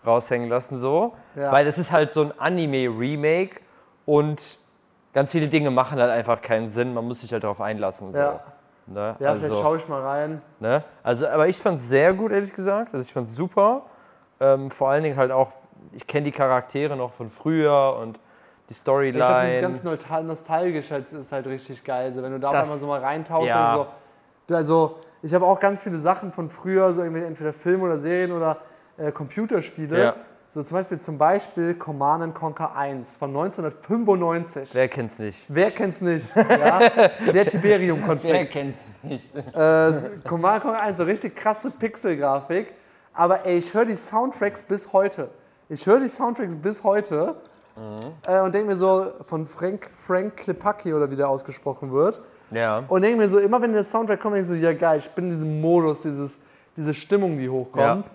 raushängen 0.06 0.50
lassen 0.50 0.78
so. 0.78 1.14
Ja. 1.36 1.52
Weil 1.52 1.66
das 1.66 1.78
ist 1.78 1.92
halt 1.92 2.12
so 2.12 2.22
ein 2.22 2.34
Anime-Remake 2.38 3.62
und 4.06 4.58
ganz 5.14 5.32
viele 5.32 5.48
Dinge 5.48 5.72
machen 5.72 6.00
halt 6.00 6.12
einfach 6.12 6.42
keinen 6.42 6.68
Sinn. 6.68 6.94
Man 6.94 7.06
muss 7.06 7.22
sich 7.22 7.32
halt 7.32 7.44
darauf 7.44 7.62
einlassen. 7.62 8.14
So. 8.14 8.20
Ja. 8.20 8.40
Ne? 8.88 9.16
ja, 9.20 9.30
also, 9.30 9.42
vielleicht 9.42 9.62
schaue 9.62 9.78
ich 9.78 9.88
mal 9.88 10.02
rein. 10.02 10.42
Ne? 10.60 10.84
Also, 11.04 11.28
aber 11.28 11.48
ich 11.48 11.58
fand 11.58 11.78
es 11.78 11.88
sehr 11.88 12.14
gut, 12.14 12.32
ehrlich 12.32 12.54
gesagt. 12.54 12.94
Also 12.94 13.06
ich 13.06 13.14
fand 13.14 13.28
es 13.28 13.36
super. 13.36 13.84
Ähm, 14.40 14.72
vor 14.72 14.90
allen 14.90 15.04
Dingen 15.04 15.16
halt 15.16 15.32
auch, 15.32 15.52
ich 15.94 16.06
kenne 16.08 16.26
die 16.26 16.32
Charaktere 16.32 16.96
noch 16.96 17.14
von 17.14 17.30
früher 17.30 17.98
und 18.02 18.20
die 18.70 18.74
Ich 18.74 18.84
glaube, 18.84 19.04
dieses 19.06 19.22
Storyline. 19.22 19.62
ganz 19.62 19.84
nostal- 19.84 20.24
nostalgisch 20.24 20.92
halt, 20.92 21.12
ist 21.12 21.32
halt 21.32 21.48
richtig 21.48 21.84
geil. 21.84 22.06
Also, 22.08 22.22
wenn 22.22 22.32
du 22.34 22.40
da 22.40 22.50
auf 22.50 22.54
Das- 22.54 22.68
einmal 22.68 22.80
so 22.80 22.88
mal 22.88 23.00
reintauchst. 23.02 23.50
ja. 23.50 23.76
und 23.76 23.88
so. 24.48 24.56
Also, 24.56 25.00
ich 25.22 25.34
habe 25.34 25.46
auch 25.46 25.60
ganz 25.60 25.82
viele 25.82 25.98
Sachen 26.00 26.32
von 26.32 26.50
früher, 26.50 26.92
so 26.94 27.02
irgendwie 27.04 27.24
entweder 27.24 27.52
Filme 27.54 27.84
oder 27.86 27.98
Serien 28.00 28.32
oder 28.32 28.58
äh, 28.98 29.12
Computerspiele. 29.12 30.04
Ja. 30.04 30.16
So 30.52 30.64
zum 30.64 30.78
Beispiel, 30.78 31.00
zum 31.00 31.18
Beispiel 31.20 31.76
Command 31.76 32.24
and 32.24 32.34
Conquer 32.36 32.76
1 32.76 33.18
von 33.18 33.30
1995. 33.30 34.70
Wer 34.74 34.88
kennt's 34.88 35.20
nicht? 35.20 35.40
Wer 35.48 35.72
kennt's 35.72 36.02
nicht? 36.02 36.36
Ja? 36.36 36.80
Der 36.90 37.12
Wer 37.32 37.46
Tiberium-Konflikt. 37.48 38.52
kennt's 38.52 38.84
nicht? 39.04 39.36
Äh, 39.36 39.92
Command 40.28 40.64
Conquer 40.64 40.82
1, 40.82 40.98
so 40.98 41.04
richtig 41.04 41.36
krasse 41.36 41.70
Pixelgrafik. 41.72 42.74
Aber 43.14 43.46
ey, 43.46 43.58
ich 43.58 43.74
höre 43.74 43.86
die 43.86 43.96
Soundtracks 43.96 44.64
bis 44.64 44.92
heute. 44.94 45.30
Ich 45.70 45.86
höre 45.86 46.00
die 46.00 46.10
Soundtracks 46.10 46.56
bis 46.56 46.84
heute 46.84 47.36
äh, 48.28 48.42
und 48.42 48.54
denke 48.54 48.70
mir 48.70 48.76
so, 48.76 49.12
von 49.26 49.48
Frank, 49.48 49.90
Frank 49.96 50.36
Klepacki 50.38 50.94
oder 50.94 51.10
wie 51.12 51.16
der 51.16 51.30
ausgesprochen 51.30 51.92
wird. 51.92 52.22
Ja. 52.52 52.84
Und 52.88 53.04
denke 53.04 53.18
mir 53.18 53.30
so, 53.30 53.38
immer 53.38 53.62
wenn 53.62 53.72
der 53.74 53.84
Soundtrack 53.84 54.20
kommt, 54.20 54.36
denke 54.36 54.42
ich 54.42 54.48
so, 54.48 54.66
ja 54.66 54.74
geil, 54.74 54.98
ich 55.00 55.10
bin 55.12 55.26
in 55.26 55.32
diesem 55.32 55.62
Modus, 55.62 56.02
dieses, 56.02 56.40
diese 56.76 56.94
Stimmung, 56.96 57.38
die 57.38 57.48
hochkommt. 57.48 58.10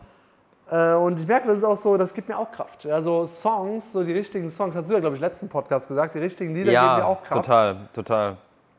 Äh, 0.70 0.94
und 0.94 1.20
ich 1.20 1.26
merke, 1.28 1.46
das 1.46 1.58
ist 1.58 1.64
auch 1.64 1.76
so, 1.76 1.96
das 1.96 2.12
gibt 2.12 2.28
mir 2.28 2.36
auch 2.36 2.50
Kraft. 2.50 2.84
Ja, 2.84 3.00
so 3.00 3.26
Songs, 3.26 3.92
so 3.92 4.02
die 4.02 4.12
richtigen 4.12 4.50
Songs, 4.50 4.74
hast 4.74 4.88
du 4.88 4.94
ja, 4.94 5.00
glaube 5.00 5.14
ich, 5.14 5.20
letzten 5.20 5.48
Podcast 5.48 5.86
gesagt, 5.86 6.14
die 6.14 6.18
richtigen 6.18 6.52
Lieder 6.54 6.72
geben 6.72 6.82
mir 6.82 6.98
Ja, 6.98 7.04
auch 7.04 7.22
Kraft. 7.22 7.46
total, 7.46 7.76
total. 7.94 8.36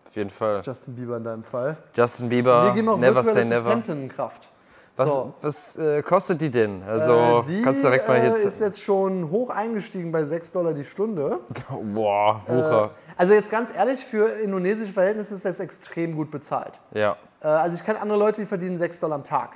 Auf 0.10 0.16
jeden 0.16 0.30
Fall. 0.30 0.62
Justin 0.66 0.96
Bieber 0.96 1.18
in 1.18 1.24
deinem 1.24 1.44
Fall. 1.44 1.78
Justin 1.94 2.28
Bieber, 2.28 2.66
Wir 2.66 2.72
geben 2.74 2.90
auch 2.90 2.98
Never 2.98 3.24
Say 3.24 3.46
Never. 3.46 3.82
Kraft. 4.10 4.50
Was, 4.98 5.10
So. 5.10 5.34
was 5.42 5.76
äh, 5.78 6.02
kostet 6.04 6.40
die 6.40 6.50
denn? 6.50 6.82
Also 6.84 7.12
Äh, 7.12 7.44
die 7.48 7.62
kannst 7.62 7.84
du 7.84 7.88
direkt 7.88 8.08
mal 8.08 8.22
hier. 8.22 8.36
äh, 8.38 8.44
ist 8.44 8.62
jetzt 8.62 8.82
schon 8.82 9.30
hoch 9.30 9.50
eingestiegen 9.50 10.12
bei 10.12 10.24
6 10.24 10.52
Dollar 10.52 10.74
die 10.74 10.86
Stunde. 10.86 11.40
Boah, 11.94 12.42
Wucher. 12.48 12.92
Also 13.18 13.34
jetzt 13.34 13.52
ganz 13.52 13.76
ehrlich, 13.76 14.06
für 14.06 14.30
indonesische 14.40 14.94
Verhältnisse 14.94 15.36
ist 15.36 15.44
das 15.46 15.60
extrem 15.60 16.16
gut 16.16 16.32
bezahlt. 16.32 16.80
ja, 16.94 17.18
Äh, 17.42 17.48
also 17.48 17.76
ich 17.76 17.84
kenne 17.84 18.00
andere 18.02 18.18
Leute, 18.18 18.42
die 18.42 18.48
verdienen 18.48 18.78
6 18.78 19.00
Dollar 19.02 19.16
am 19.16 19.24
Tag. 19.26 19.50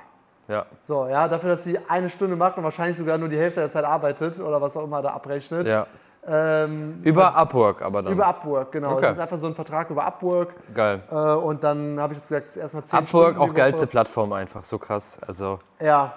ja. 0.48 0.66
So, 0.82 1.06
ja, 1.06 1.26
dafür, 1.28 1.50
dass 1.50 1.64
sie 1.64 1.78
eine 1.88 2.10
Stunde 2.10 2.36
macht 2.36 2.58
und 2.58 2.64
wahrscheinlich 2.64 2.96
sogar 2.98 3.16
nur 3.16 3.28
die 3.30 3.38
Hälfte 3.38 3.60
der 3.60 3.70
Zeit 3.70 3.84
arbeitet 3.84 4.40
oder 4.40 4.60
was 4.60 4.76
auch 4.76 4.84
immer 4.84 5.00
da 5.00 5.10
abrechnet. 5.10 5.66
ja. 5.68 5.86
Ähm, 6.26 7.00
Über 7.02 7.34
Upwork 7.34 7.80
aber 7.82 8.02
dann. 8.02 8.12
über 8.12 8.26
Upwork, 8.26 8.72
genau. 8.72 8.92
Okay. 8.92 9.02
Das 9.02 9.12
ist 9.16 9.22
einfach 9.22 9.38
so 9.38 9.46
ein 9.46 9.54
Vertrag 9.54 9.88
über 9.90 10.04
Upwork. 10.04 10.50
Geil. 10.74 11.00
Äh, 11.10 11.14
und 11.14 11.62
dann 11.64 11.98
habe 11.98 12.12
ich 12.12 12.18
jetzt 12.18 12.28
gesagt, 12.28 12.56
erstmal 12.56 12.84
10 12.84 12.98
Upwork 12.98 13.30
Stunden 13.34 13.50
auch 13.50 13.54
geilste 13.54 13.80
Woche. 13.82 13.86
Plattform 13.86 14.32
einfach, 14.34 14.62
so 14.64 14.78
krass. 14.78 15.16
Also 15.26 15.58
Ja, 15.80 16.12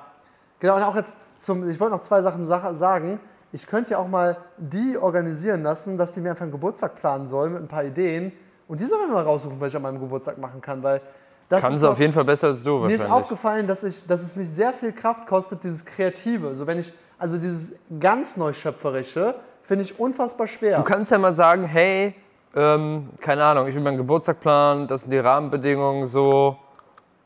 genau. 0.60 0.76
Und 0.76 0.84
auch 0.84 0.96
jetzt 0.96 1.16
zum, 1.38 1.70
ich 1.70 1.80
wollte 1.80 1.96
noch 1.96 2.02
zwei 2.02 2.22
Sachen 2.22 2.46
sa- 2.46 2.74
sagen. 2.74 3.20
Ich 3.54 3.66
könnte 3.68 3.92
ja 3.92 3.98
auch 4.00 4.08
mal 4.08 4.38
die 4.58 4.98
organisieren 4.98 5.64
lassen, 5.64 5.96
dass 5.98 6.12
die 6.12 6.20
mir 6.22 6.32
einfach 6.32 6.44
einen 6.44 6.52
Geburtstag 6.52 6.96
planen 6.96 7.28
sollen 7.28 7.54
mit 7.54 7.62
ein 7.62 7.68
paar 7.68 7.84
Ideen. 7.86 8.34
Und 8.68 8.80
die 8.80 8.86
sollen 8.86 9.08
wir 9.08 9.14
mal 9.14 9.24
raussuchen, 9.24 9.60
was 9.62 9.70
ich 9.70 9.76
an 9.76 9.84
meinem 9.84 10.00
Geburtstag 10.00 10.38
machen 10.38 10.60
kann, 10.60 10.82
weil 10.84 11.02
das 11.50 11.62
kann 11.62 11.72
ist 11.72 11.80
sie 11.80 11.86
so, 11.86 11.92
auf 11.92 12.00
jeden 12.00 12.14
Fall 12.14 12.26
besser 12.26 12.48
als 12.48 12.64
du 12.64 12.80
Mir 12.80 12.96
ist 12.96 13.10
aufgefallen, 13.10 13.68
dass, 13.68 13.84
ich, 13.84 14.08
dass 14.08 14.22
es 14.24 14.36
mich 14.36 14.50
sehr 14.50 14.74
viel 14.74 14.92
Kraft 14.92 15.28
kostet, 15.28 15.64
dieses 15.64 15.86
Kreative. 15.86 16.56
So 16.56 16.66
wenn 16.66 16.80
ich, 16.80 16.92
also 17.20 17.38
dieses 17.38 17.76
ganz 18.00 18.38
Neuschöpferische, 18.38 19.36
finde 19.64 19.84
ich 19.84 20.00
unfassbar 20.00 20.48
schwer. 20.48 20.78
Du 20.78 20.84
kannst 20.84 21.12
ja 21.12 21.18
mal 21.18 21.34
sagen, 21.34 21.66
hey, 21.66 22.14
ähm, 22.56 23.06
keine 23.20 23.44
Ahnung, 23.44 23.68
ich 23.68 23.76
will 23.76 23.82
meinen 23.82 23.98
Geburtstag 23.98 24.40
planen, 24.40 24.88
das 24.88 25.02
sind 25.02 25.12
die 25.12 25.18
Rahmenbedingungen 25.18 26.06
so, 26.08 26.58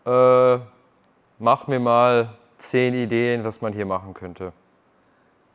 äh, 0.06 0.58
mach 1.40 1.68
mir 1.68 1.80
mal 1.80 2.30
zehn 2.58 2.94
Ideen, 2.94 3.44
was 3.44 3.62
man 3.62 3.74
hier 3.74 3.86
machen 3.86 4.14
könnte. 4.14 4.54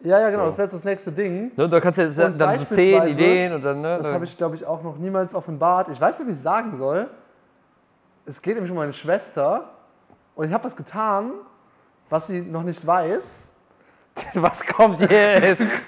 ja, 0.01 0.21
ja, 0.21 0.31
genau, 0.31 0.43
So. 0.45 0.49
das 0.49 0.59
wäre 0.59 0.67
jetzt 0.67 0.75
das 0.75 0.85
nächste 0.85 1.11
Ding. 1.13 1.53
Ne, 1.57 1.69
da 1.69 1.81
kannst 1.81 1.99
du 1.99 2.03
jetzt 2.03 2.19
Und 2.19 2.39
dann 2.39 2.59
so 2.59 2.65
zehn 2.67 3.03
Ideen 3.05 3.53
und 3.55 3.63
dann, 3.63 3.81
ne? 3.81 3.99
Das 3.99 4.13
habe 4.13 4.25
ich, 4.25 4.37
glaube 4.37 4.55
ich, 4.57 4.67
auch 4.67 4.83
noch 4.83 4.99
niemals 4.99 5.35
offenbart. 5.35 5.89
Ich 5.89 6.01
weiß 6.01 6.19
nicht, 6.19 6.27
wie 6.29 6.33
ich 6.33 6.37
es 6.37 6.43
sagen 6.43 6.75
soll. 6.75 7.09
Es 8.27 8.43
geht 8.43 8.55
nämlich 8.55 8.71
um 8.71 8.77
meine 8.77 8.93
Schwester. 8.93 9.71
Und 10.35 10.47
ich 10.47 10.53
habe 10.53 10.65
was 10.65 10.77
getan, 10.77 11.33
was 12.09 12.27
sie 12.27 12.41
noch 12.41 12.63
nicht 12.63 12.87
weiß. 12.87 13.52
Was 14.35 14.65
kommt 14.67 15.01
jetzt? 15.11 15.83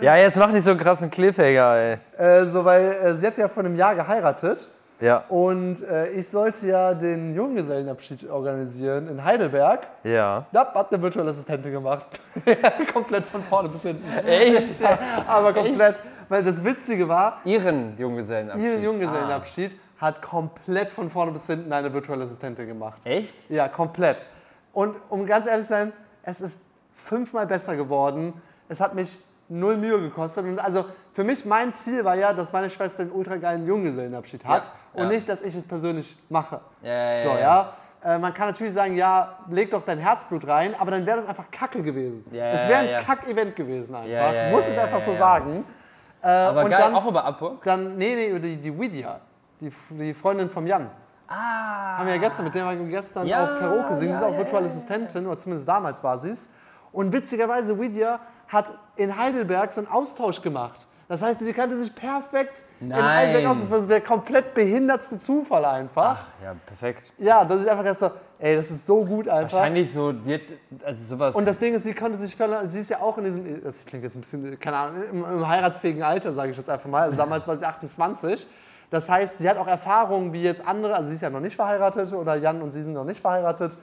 ja, 0.00 0.16
jetzt 0.16 0.36
mach 0.36 0.50
nicht 0.52 0.64
so 0.64 0.70
einen 0.70 0.80
krassen 0.80 1.10
Cliffhanger, 1.10 1.74
ey. 1.76 1.98
Äh, 2.18 2.46
so, 2.46 2.64
weil 2.64 2.92
äh, 2.92 3.14
sie 3.14 3.26
hat 3.26 3.36
ja 3.36 3.48
vor 3.48 3.64
einem 3.64 3.76
Jahr 3.76 3.94
geheiratet. 3.94 4.68
Ja, 4.98 5.24
Und 5.28 5.82
äh, 5.82 6.08
ich 6.12 6.26
sollte 6.30 6.66
ja 6.68 6.94
den 6.94 7.34
Junggesellenabschied 7.34 8.30
organisieren 8.30 9.08
in 9.08 9.22
Heidelberg. 9.22 9.86
ja. 10.04 10.46
Da 10.52 10.72
hat 10.72 10.90
eine 10.90 11.02
virtuelle 11.02 11.28
Assistentin 11.30 11.70
gemacht. 11.70 12.06
komplett 12.94 13.26
von 13.26 13.42
vorne 13.44 13.68
bis 13.68 13.82
hinten. 13.82 14.04
Echt? 14.26 14.68
Aber 15.28 15.52
komplett. 15.52 16.00
Weil 16.30 16.42
das 16.42 16.64
Witzige 16.64 17.06
war, 17.08 17.40
Ihren 17.44 17.98
Junggesellenabschied. 17.98 18.64
ihr 18.64 18.80
Junggesellenabschied 18.80 19.78
hat 20.00 20.22
komplett 20.22 20.90
von 20.90 21.10
vorne 21.10 21.32
bis 21.32 21.46
hinten 21.46 21.70
eine 21.72 21.92
virtuelle 21.92 22.24
Assistentin 22.24 22.66
gemacht. 22.66 22.98
Ah. 23.04 23.08
Echt? 23.10 23.50
Ja, 23.50 23.68
komplett. 23.68 24.24
Und 24.76 24.94
um 25.08 25.24
ganz 25.24 25.46
ehrlich 25.46 25.64
zu 25.66 25.72
sein, 25.72 25.92
es 26.22 26.42
ist 26.42 26.60
fünfmal 26.94 27.46
besser 27.46 27.76
geworden. 27.76 28.34
Es 28.68 28.78
hat 28.78 28.94
mich 28.94 29.18
null 29.48 29.78
Mühe 29.78 29.98
gekostet. 30.02 30.44
Und 30.44 30.58
also 30.58 30.84
für 31.14 31.24
mich, 31.24 31.46
mein 31.46 31.72
Ziel 31.72 32.04
war 32.04 32.14
ja, 32.14 32.34
dass 32.34 32.52
meine 32.52 32.68
Schwester 32.68 33.00
einen 33.00 33.10
ultra 33.10 33.36
geilen 33.36 33.66
Junggesellenabschied 33.66 34.44
hat 34.44 34.66
Ja, 34.66 34.72
und 34.92 35.04
ja. 35.04 35.16
nicht, 35.16 35.26
dass 35.30 35.40
ich 35.40 35.56
es 35.56 35.66
persönlich 35.66 36.14
mache. 36.28 36.60
Ja, 36.82 37.20
So, 37.20 37.28
ja. 37.30 37.72
Äh, 38.04 38.18
man 38.18 38.34
kann 38.34 38.48
natürlich 38.48 38.74
sagen, 38.74 38.96
ja, 38.96 39.38
leg 39.48 39.70
doch 39.70 39.82
dein 39.82 39.98
Herzblut 39.98 40.46
rein, 40.46 40.74
aber 40.78 40.90
dann 40.90 41.06
wäre 41.06 41.16
das 41.16 41.26
einfach 41.26 41.50
Kacke 41.50 41.82
gewesen. 41.82 42.26
Es 42.30 42.68
wäre 42.68 42.80
ein. 42.80 43.02
Kack-Event 43.02 43.56
gewesen 43.56 43.94
einfach. 43.94 44.50
Muss 44.50 44.68
ich 44.68 44.78
einfach 44.78 45.00
so 45.00 45.14
sagen. 45.14 45.64
Äh, 46.22 46.28
Aber 46.28 46.64
und 46.64 46.70
geil, 46.70 46.80
dann, 46.82 46.94
auch 46.94 47.06
über 47.06 47.24
Upwork? 47.24 47.64
dann, 47.64 47.96
nee, 47.96 48.14
nee, 48.14 48.38
die, 48.38 48.56
die 48.56 48.78
Widia, 48.78 49.20
die, 49.58 49.72
die 49.88 50.12
Freundin 50.12 50.50
vom 50.50 50.66
Jan. 50.66 50.90
Ah. 51.28 51.98
Haben 51.98 52.06
wir 52.06 52.14
ja 52.14 52.20
gestern, 52.20 52.44
mit 52.44 52.54
der 52.54 52.64
haben 52.64 52.78
wir 52.78 52.86
gestern 52.86 53.26
Ja, 53.26 53.44
auch 53.44 53.58
Karaoke 53.58 53.94
singen. 53.94 54.12
ja, 54.12 54.18
sie 54.18 54.22
ist 54.22 54.28
auch 54.28 54.32
ja, 54.32 54.38
virtuelle. 54.38 54.66
Assistentin, 54.66 55.26
oder 55.26 55.38
zumindest 55.38 55.68
damals 55.68 56.02
war 56.04 56.18
sie 56.18 56.30
es. 56.30 56.50
Und 56.92 57.12
witzigerweise, 57.12 57.78
Widia 57.80 58.20
hat 58.48 58.72
in 58.96 59.16
Heidelberg 59.16 59.72
so 59.72 59.80
einen 59.80 59.88
Austausch 59.88 60.40
gemacht. 60.40 60.86
Das 61.08 61.22
heißt, 61.22 61.38
sie 61.38 61.52
kannte 61.52 61.78
sich 61.78 61.94
perfekt 61.94 62.64
in 62.80 62.88
Nein. 62.88 63.04
Heidelberg 63.04 63.46
aus. 63.46 63.60
Das 63.60 63.70
war 63.70 63.80
der 63.82 64.00
komplett 64.00 64.54
behindertste 64.54 65.20
Zufall 65.20 65.64
einfach. 65.64 66.18
Ja, 66.42 66.54
perfekt. 66.66 67.12
Ja, 67.18 67.44
dass 67.44 67.62
ich 67.62 67.70
einfach 67.70 67.84
gedacht 67.84 68.00
so, 68.00 68.10
ey, 68.40 68.56
das 68.56 68.70
ist 68.72 68.86
so 68.86 69.04
gut 69.04 69.28
einfach. 69.28 69.52
Wahrscheinlich 69.58 69.92
so, 69.92 70.12
also 70.84 71.04
sowas. 71.04 71.36
Und 71.36 71.46
das 71.46 71.58
Ding 71.58 71.74
ist, 71.74 71.84
sie 71.84 71.94
konnte 71.94 72.18
sich 72.18 72.36
sie 72.66 72.80
ist 72.80 72.90
ja 72.90 72.98
auch 72.98 73.18
in 73.18 73.24
diesem, 73.24 73.62
das 73.62 73.84
klingt 73.84 74.02
jetzt 74.02 74.16
ein 74.16 74.20
bisschen, 74.22 74.58
keine 74.58 74.76
Ahnung, 74.78 75.02
im, 75.12 75.24
im 75.24 75.48
heiratsfähigen 75.48 76.02
Alter, 76.02 76.32
sage 76.32 76.50
ich 76.50 76.56
jetzt 76.56 76.68
einfach 76.68 76.90
mal. 76.90 77.02
Also 77.02 77.16
damals 77.16 77.46
war 77.46 77.56
sie 77.56 77.66
28. 77.66 78.46
Das 78.90 79.08
heißt, 79.08 79.38
sie 79.38 79.48
hat 79.50 79.56
auch 79.58 79.66
Erfahrungen 79.66 80.32
wie 80.32 80.42
jetzt 80.42 80.64
andere, 80.66 80.94
also 80.94 81.08
sie 81.08 81.14
ist 81.16 81.20
ja 81.22 81.30
noch 81.30 81.40
nicht 81.40 81.56
verheiratet 81.56 82.12
oder 82.12 82.36
Jan 82.36 82.62
und 82.62 82.70
sie 82.70 82.82
sind 82.82 82.92
noch 82.94 83.04
nicht 83.04 83.20
verheiratet. 83.20 83.76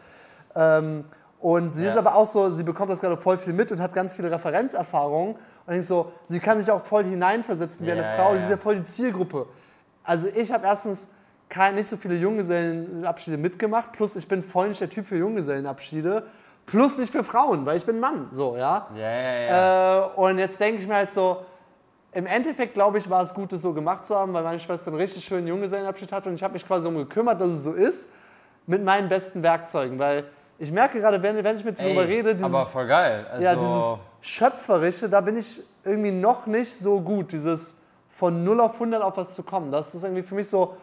Ähm, 0.56 1.04
und 1.40 1.76
sie 1.76 1.84
Ja. 1.84 1.92
ist 1.92 1.98
aber 1.98 2.16
auch 2.16 2.26
so, 2.26 2.52
sie 2.52 2.64
bekommt 2.64 2.90
das 2.90 3.02
gerade 3.02 3.18
voll 3.18 3.38
viel 3.38 3.52
mit 3.54 3.72
und 3.72 3.82
hat 3.82 3.94
ganz 3.94 4.14
viele 4.14 4.32
Referenzerfahrungen. 4.32 5.36
Und 5.66 5.74
ich 5.74 5.86
so, 5.86 6.12
sie 6.28 6.40
kann 6.40 6.58
sich 6.58 6.72
auch 6.72 6.84
voll 6.86 7.04
hineinversetzen 7.04 7.86
wie 7.86 7.92
eine 7.92 8.02
Ja, 8.02 8.14
Frau. 8.14 8.30
ja, 8.30 8.36
Sie 8.38 8.44
ist 8.44 8.50
ja. 8.50 8.56
ja 8.56 8.62
voll 8.62 8.76
die 8.78 8.84
Zielgruppe. 8.86 9.46
Also 10.06 10.28
ich 10.34 10.52
habe 10.54 10.66
erstens 10.66 11.10
kein, 11.50 11.76
nicht 11.76 11.88
so 11.88 11.98
viele 11.98 12.16
Junggesellenabschiede 12.16 13.38
mitgemacht, 13.38 13.92
plus 13.92 14.16
ich 14.16 14.28
bin 14.28 14.42
voll 14.42 14.70
nicht 14.70 14.80
der 14.82 14.90
Typ 14.90 15.06
für 15.06 15.18
Junggesellenabschiede, 15.18 16.24
plus 16.66 16.98
nicht 16.98 17.12
für 17.12 17.24
Frauen, 17.26 17.66
weil 17.66 17.76
ich 17.78 17.86
bin 17.86 18.00
Mann, 18.00 18.28
so, 18.32 18.56
ja. 18.56 18.88
ja, 18.96 19.02
ja, 19.02 19.34
ja. 19.42 20.06
Äh, 20.06 20.10
und 20.16 20.40
jetzt 20.40 20.60
denke 20.60 20.82
ich 20.82 20.88
mir 20.88 20.96
halt 20.96 21.12
so, 21.12 21.46
im 22.14 22.26
Endeffekt 22.26 22.74
glaube 22.74 22.98
ich, 22.98 23.10
war 23.10 23.24
es 23.24 23.34
gut, 23.34 23.52
das 23.52 23.62
so 23.62 23.74
gemacht 23.74 24.06
zu 24.06 24.16
haben, 24.16 24.34
weil 24.34 24.44
meine 24.44 24.60
Schwester 24.60 24.88
einen 24.88 24.98
richtig 24.98 25.26
schönen 25.26 25.48
Junggesellenabschied 25.48 26.12
hatte 26.12 26.30
und 26.30 26.36
ich 26.36 26.44
habe 26.44 26.54
mich 26.54 26.66
quasi 26.66 26.88
darum 26.88 26.98
gekümmert, 26.98 27.42
dass 27.42 27.50
es 27.50 27.64
so 27.64 27.74
ist, 27.74 28.12
mit 28.68 28.84
meinen 28.84 29.10
besten 29.10 29.44
Werkzeugen, 29.44 30.00
weil 30.00 30.26
ich 30.60 30.72
merke 30.72 31.00
gerade, 31.00 31.22
wenn, 31.22 31.44
wenn 31.44 31.58
ich 31.58 31.66
mit 31.66 31.80
dir 31.80 31.84
darüber 31.84 32.08
rede, 32.08 32.36
dieses, 32.36 32.54
aber 32.54 32.66
voll 32.66 32.88
geil. 32.88 33.26
Also, 33.30 33.44
ja, 33.44 33.56
dieses 33.56 33.84
Schöpferische, 34.22 35.10
da 35.10 35.20
bin 35.22 35.38
ich 35.38 35.62
irgendwie 35.84 36.12
noch 36.12 36.46
nicht 36.46 36.72
so 36.72 37.02
gut, 37.02 37.32
dieses 37.32 37.82
von 38.10 38.44
0 38.44 38.62
auf 38.62 38.74
100 38.76 39.02
auf 39.02 39.18
was 39.18 39.34
zu 39.34 39.44
kommen. 39.44 39.72
Das 39.72 39.94
ist 39.94 40.04
irgendwie 40.04 40.24
für 40.24 40.36
mich 40.36 40.48
so 40.48 40.78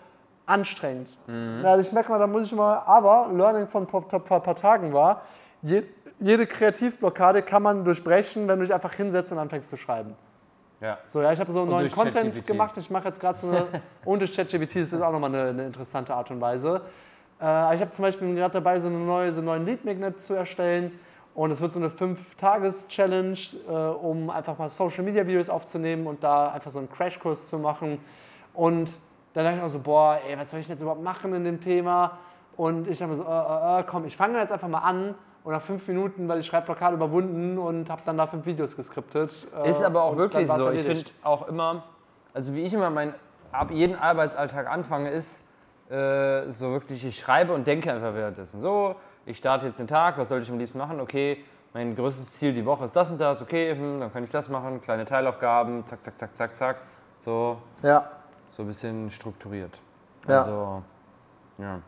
anstrengend. 0.45 1.09
Mhm. 1.27 1.63
Ja, 1.63 1.79
ich 1.79 1.93
merke 1.93 2.11
mal, 2.11 2.19
da 2.19 2.27
muss 2.27 2.47
ich 2.47 2.53
mal, 2.53 2.83
aber 2.85 3.31
Learning 3.33 3.69
von 3.69 3.87
vor 3.87 4.03
ein 4.03 4.23
paar, 4.23 4.41
paar 4.41 4.57
Tagen 4.57 4.93
war, 4.93 5.23
je, 5.63 5.85
jede 6.19 6.47
Kreativblockade 6.47 7.43
kann 7.43 7.63
man 7.63 7.85
durchbrechen, 7.85 8.49
wenn 8.49 8.59
du 8.59 8.67
dich 8.67 8.75
einfach 8.75 8.93
hinsetzt 8.93 9.33
und 9.33 9.39
anfängst 9.39 9.71
zu 9.71 9.77
schreiben. 9.77 10.17
Ja. 10.81 10.99
So, 11.09 11.21
ja, 11.23 11.33
ich 11.33 11.41
habe 11.41 11.53
so 11.53 11.61
einen 11.61 11.69
Und 11.69 11.77
neuen 11.77 11.91
Content 11.91 12.47
gemacht. 12.47 12.77
Ich 12.77 12.91
mache 12.91 13.09
jetzt 13.09 13.21
gerade 13.21 13.39
so 13.39 13.49
eine. 13.49 13.67
und 14.05 14.21
durch 14.21 14.35
ChatGPT 14.35 14.77
das 14.77 14.93
ist 14.93 15.03
auch 15.03 15.13
nochmal 15.13 15.35
eine, 15.35 15.51
eine 15.51 15.67
interessante 15.67 16.15
Art 16.15 16.31
und 16.31 16.41
Weise. 16.41 16.83
Äh, 17.41 17.75
ich 17.75 17.81
habe 17.81 17.91
zum 17.91 18.03
Beispiel 18.03 18.35
gerade 18.35 18.55
dabei, 18.55 18.79
so, 18.81 18.87
eine 18.87 18.99
neue, 18.99 19.33
so 19.33 19.41
einen 19.41 19.47
neuen 19.47 19.67
Lead 19.67 19.85
Magnet 19.85 20.21
zu 20.21 20.35
erstellen. 20.35 20.99
Und 21.35 21.53
es 21.53 21.61
wird 21.61 21.73
so 21.73 21.79
eine 21.79 21.89
5-Tages-Challenge, 21.89 23.39
äh, 23.69 23.73
um 23.73 24.31
einfach 24.31 24.59
mal 24.59 24.69
Social-Media-Videos 24.69 25.49
aufzunehmen 25.49 26.07
und 26.07 26.23
da 26.25 26.51
einfach 26.51 26.71
so 26.71 26.81
einen 26.81 26.91
Crashkurs 26.91 27.49
zu 27.49 27.59
machen. 27.59 27.99
Und 28.53 28.93
dann 29.33 29.45
dachte 29.45 29.59
ich 29.59 29.63
auch 29.63 29.69
so, 29.69 29.79
boah, 29.79 30.19
ey, 30.29 30.37
was 30.37 30.51
soll 30.51 30.61
ich 30.61 30.67
denn 30.67 30.75
jetzt 30.75 30.83
überhaupt 30.83 31.03
machen 31.03 31.33
in 31.35 31.45
dem 31.45 31.61
Thema? 31.61 32.19
Und 32.57 32.89
ich 32.89 32.99
dachte 32.99 33.13
mir 33.13 33.17
so, 33.17 33.25
äh, 33.25 33.27
äh, 33.27 33.81
äh, 33.81 33.85
komm, 33.87 34.05
ich 34.05 34.17
fange 34.17 34.39
jetzt 34.39 34.53
einfach 34.53 34.69
mal 34.69 34.81
an. 34.81 35.15
Und 35.43 35.53
nach 35.53 35.63
fünf 35.63 35.87
Minuten 35.89 36.29
war 36.29 36.37
die 36.37 36.43
Schreibblockade 36.43 36.97
überwunden 36.97 37.59
und 37.59 37.89
habe 37.89 38.03
dann 38.05 38.19
da 38.19 38.27
fünf 38.27 38.45
Videos 38.45 38.77
geskriptet. 38.77 39.47
äh, 39.57 39.71
Ist 39.71 39.83
aber 39.83 40.03
auch 40.03 40.13
und 40.13 40.19
wirklich 40.19 40.51
so. 40.51 40.71
Ich 40.71 40.83
finde 40.83 41.11
auch 41.23 41.49
immer, 41.49 41.85
also 42.35 42.55
wie 42.55 42.63
ich 42.63 42.75
immer 42.75 42.91
meinen 42.91 43.15
ab 43.53 43.71
jeden 43.71 43.97
Arbeitsalltag 43.97 44.69
anfange, 44.69 45.11
ist 45.11 45.49
äh, 45.89 46.49
so 46.51 46.71
wirklich, 46.71 47.05
ich 47.05 47.19
schreibe 47.19 47.53
und 47.55 47.67
denke 47.67 47.93
einfach 47.93 48.15
währenddessen. 48.15 48.61
So, 48.61 48.97
ich 49.27 49.39
starte 49.39 49.67
jetzt 49.67 49.79
den 49.79 49.89
Tag, 49.89 50.19
was 50.19 50.29
soll 50.29 50.43
ich 50.43 50.51
am 50.51 50.59
liebsten 50.59 50.79
machen? 50.79 51.01
Okay, 51.01 51.43
mein 51.73 51.97
größtes 51.97 52.33
Ziel 52.33 52.53
die 52.53 52.65
Woche 52.67 52.85
ist 52.85 52.95
das 52.95 53.11
und 53.11 53.19
das, 53.21 53.41
okay, 53.43 53.75
hm, 53.75 53.99
dann 53.99 54.13
kann 54.13 54.23
ich 54.25 54.31
das 54.31 54.49
machen, 54.49 54.81
kleine 54.83 55.05
Teilaufgaben, 55.05 55.87
zack, 55.87 56.05
zack, 56.05 56.19
zack, 56.19 56.37
zack, 56.37 56.57
zack. 56.57 56.77
So, 57.21 57.59
Ja, 57.83 58.11
so 58.51 58.63
ein 58.63 58.67
bisschen 58.69 59.11
strukturiert. 59.11 59.79
Ja. 60.29 60.41
Also, 60.41 60.83
ja. 61.59 61.81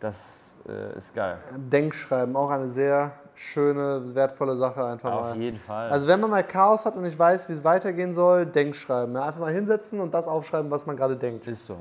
Das 0.00 0.49
äh, 0.68 0.96
ist 0.96 1.14
geil. 1.14 1.38
Denkschreiben, 1.56 2.36
auch 2.36 2.50
eine 2.50 2.68
sehr 2.68 3.12
schöne, 3.34 4.14
wertvolle 4.14 4.56
Sache 4.56 4.84
einfach 4.84 5.12
Auf 5.12 5.20
mal. 5.30 5.36
jeden 5.36 5.58
Fall. 5.58 5.90
Also 5.90 6.06
wenn 6.08 6.20
man 6.20 6.30
mal 6.30 6.42
Chaos 6.42 6.84
hat 6.84 6.96
und 6.96 7.02
nicht 7.02 7.18
weiß, 7.18 7.48
wie 7.48 7.52
es 7.52 7.64
weitergehen 7.64 8.12
soll, 8.12 8.46
Denkschreiben. 8.46 9.14
Ja, 9.14 9.24
einfach 9.24 9.40
mal 9.40 9.52
hinsetzen 9.52 10.00
und 10.00 10.12
das 10.12 10.28
aufschreiben, 10.28 10.70
was 10.70 10.86
man 10.86 10.96
gerade 10.96 11.16
denkt. 11.16 11.46
ist 11.46 11.64
so. 11.66 11.76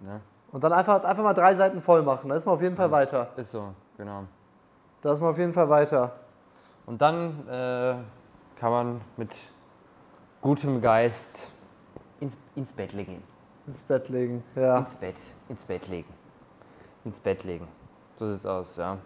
Ne? 0.00 0.20
Und 0.50 0.64
dann 0.64 0.72
einfach, 0.72 1.04
einfach 1.04 1.22
mal 1.22 1.34
drei 1.34 1.54
Seiten 1.54 1.80
voll 1.80 2.02
machen. 2.02 2.28
Da 2.30 2.36
ist 2.36 2.46
man 2.46 2.54
auf 2.54 2.62
jeden 2.62 2.76
Fall 2.76 2.90
weiter. 2.90 3.28
Ist 3.36 3.50
so, 3.52 3.74
genau. 3.96 4.24
Da 5.02 5.12
ist 5.12 5.20
man 5.20 5.30
auf 5.30 5.38
jeden 5.38 5.52
Fall 5.52 5.68
weiter. 5.68 6.12
Und 6.86 7.00
dann 7.02 7.46
äh, 7.48 7.94
kann 8.58 8.70
man 8.70 9.00
mit 9.16 9.30
gutem 10.40 10.80
Geist 10.80 11.48
ins, 12.18 12.36
ins 12.56 12.72
Bett 12.72 12.92
legen. 12.94 13.22
Ins 13.66 13.82
Bett 13.82 14.08
legen. 14.08 14.42
Ja. 14.56 14.78
Ins 14.78 14.94
Bett, 14.96 15.16
ins 15.48 15.64
Bett 15.64 15.88
legen. 15.88 16.12
ins 17.04 17.20
Bett 17.20 17.44
legen. 17.44 17.68
So 18.18 18.30
sieht's 18.30 18.46
aus, 18.46 18.76
ja. 18.76 18.96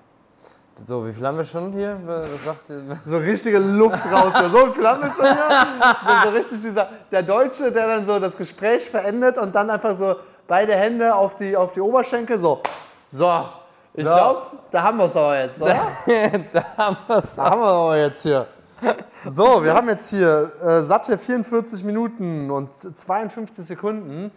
So, 0.87 1.07
wie 1.07 1.13
viel 1.13 1.27
haben 1.27 1.37
wir 1.37 1.45
schon 1.45 1.73
hier? 1.73 1.99
Was 2.07 2.45
sagt, 2.45 2.63
So 3.05 3.19
richtige 3.19 3.59
Luft 3.59 4.05
raus. 4.11 4.33
So 4.51 4.73
viel 4.73 4.87
haben 4.89 5.03
wir 5.03 5.11
schon 5.11 5.25
hier. 5.25 5.97
So, 6.05 6.31
so 6.31 6.35
richtig 6.37 6.61
dieser, 6.61 6.89
der 7.11 7.23
Deutsche, 7.23 7.71
der 7.71 7.87
dann 7.87 8.05
so 8.07 8.19
das 8.19 8.37
Gespräch 8.37 8.89
verendet 8.89 9.37
und 9.37 9.55
dann 9.55 9.69
einfach 9.69 9.95
so 9.95 10.17
beide 10.49 10.75
Hände 10.75 11.15
auf 11.15 11.37
die, 11.37 11.55
auf 11.57 11.73
die 11.73 11.81
Oberschenkel. 11.81 12.39
So, 12.39 12.63
so. 13.11 13.45
Ich 13.95 14.05
So. 14.07 14.15
glaube, 14.15 14.43
da 14.71 14.83
haben 14.83 14.97
wir 14.97 15.05
es 15.05 15.17
aber 15.17 15.39
jetzt, 15.41 15.61
oder? 15.61 15.89
da 16.53 16.65
haben 16.79 16.97
wir's. 17.07 17.29
Da 17.37 17.45
haben 17.51 17.61
wir 17.61 17.67
aber 17.67 17.97
jetzt 17.99 18.23
hier. 18.23 18.47
So, 19.27 19.63
wir 19.63 19.75
haben 19.75 19.89
jetzt 19.91 20.09
hier 20.09 20.51
äh, 20.65 20.81
satte 20.81 21.19
44 21.19 21.85
Minuten 21.85 22.51
und 22.51 22.71
52 22.73 23.65
Sekunden. 23.67 24.33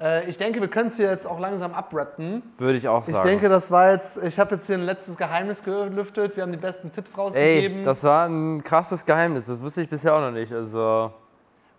Äh, 0.00 0.28
ich 0.28 0.36
denke, 0.36 0.60
wir 0.60 0.68
können 0.68 0.88
es 0.88 0.96
hier 0.96 1.08
jetzt 1.10 1.26
auch 1.26 1.40
langsam 1.40 1.72
abrappen. 1.72 2.42
Würde 2.58 2.76
ich 2.76 2.86
auch 2.86 3.02
sagen. 3.02 3.16
Ich 3.16 3.22
denke, 3.22 3.48
das 3.48 3.70
war 3.70 3.92
jetzt, 3.92 4.22
ich 4.22 4.38
habe 4.38 4.56
jetzt 4.56 4.66
hier 4.66 4.76
ein 4.76 4.84
letztes 4.84 5.16
Geheimnis 5.16 5.64
gelüftet. 5.64 6.36
Wir 6.36 6.42
haben 6.42 6.52
die 6.52 6.58
besten 6.58 6.92
Tipps 6.92 7.16
rausgegeben. 7.16 7.78
Ey, 7.78 7.84
das 7.84 8.04
war 8.04 8.26
ein 8.28 8.62
krasses 8.62 9.06
Geheimnis. 9.06 9.46
Das 9.46 9.60
wusste 9.60 9.82
ich 9.82 9.88
bisher 9.88 10.14
auch 10.14 10.20
noch 10.20 10.32
nicht. 10.32 10.52
Also, 10.52 11.12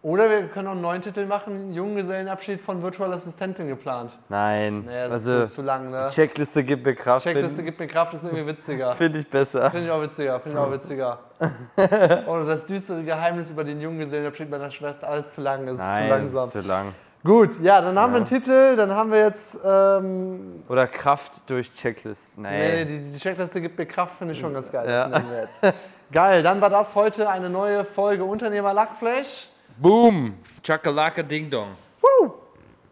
Oder 0.01 0.32
wir 0.32 0.47
können 0.47 0.68
auch 0.68 0.72
einen 0.72 0.82
neuen 0.82 1.03
Titel 1.03 1.28
machen: 1.28 1.74
Junggesellenabschied 1.74 2.59
von 2.59 2.82
Virtual 2.82 3.13
Assistentin 3.13 3.68
geplant. 3.68 4.18
nein. 4.30 4.86
Naja, 4.86 5.09
das 5.09 5.13
also, 5.13 5.43
ist 5.43 5.49
zu, 5.51 5.55
zu 5.57 5.61
lang, 5.61 5.91
ne? 5.91 6.09
Checkliste 6.09 6.63
gibt 6.63 6.86
mir 6.88 6.95
Kraft. 6.95 7.24
Checkliste 7.24 7.49
Finde 7.49 7.63
gibt 7.65 7.80
mir 7.80 7.88
Kraft, 7.88 8.15
ist 8.15 8.24
irgendwie 8.24 8.47
witziger. 8.47 8.93
find 8.95 9.15
ich 9.15 9.30
besser. 9.30 9.70
Finde 9.70 9.86
ich 9.86 9.91
auch 9.91 10.01
witziger, 10.01 10.39
finde 10.39 10.57
ich 10.57 10.63
auch 10.63 10.72
witziger. 10.72 11.20
Oder 12.28 12.45
das 12.45 12.65
düstere 12.65 13.03
Geheimnis 13.03 13.51
über 13.51 13.63
den 13.63 13.80
Junggesellenabschied 13.80 14.49
meiner 14.49 14.72
Schwester, 14.72 15.07
alles 15.07 15.36
zu 15.36 15.41
lang, 15.41 15.68
ist 15.68 15.78
zu 15.78 15.84
Nein, 15.84 16.09
langsam. 16.09 16.45
das 16.45 16.55
ist 16.55 16.63
zu 16.63 16.68
lang. 16.68 16.95
Gut, 17.24 17.59
ja, 17.61 17.82
dann 17.82 17.97
haben 17.99 18.13
wir 18.13 18.18
einen 18.18 18.26
Titel, 18.26 18.76
dann 18.76 18.91
haben 18.93 19.11
wir 19.11 19.20
jetzt, 19.26 19.59
ähm, 19.65 20.63
Oder 20.70 20.88
Kraft 20.88 21.41
durch 21.47 21.74
Checklist. 21.74 22.38
nee, 22.38 22.84
Nee. 22.84 22.86
die, 22.86 23.11
die 23.11 23.18
Checkliste 23.20 23.59
gibt 23.59 23.78
mir 23.78 23.86
Kraft, 23.86 24.18
finde 24.18 24.34
ich 24.34 24.39
schon 24.39 24.53
ganz 24.53 24.72
geil. 24.72 24.88
Ja. 24.89 25.07
Das 25.09 25.22
nehmen 25.24 25.32
wir 25.34 25.41
jetzt. 25.41 25.61
Geil, 26.11 26.41
dann 26.41 26.61
war 26.61 26.70
das 26.70 26.95
heute 26.95 27.30
eine 27.30 27.49
neue 27.49 27.84
Folge 27.84 28.24
Unternehmer 28.24 28.72
Lachflash. 28.74 29.49
Boom! 29.76 30.38
Chakalaka 30.63 31.22
Ding 31.22 31.49
Dong. 31.49 31.72
Woo! 32.01 32.34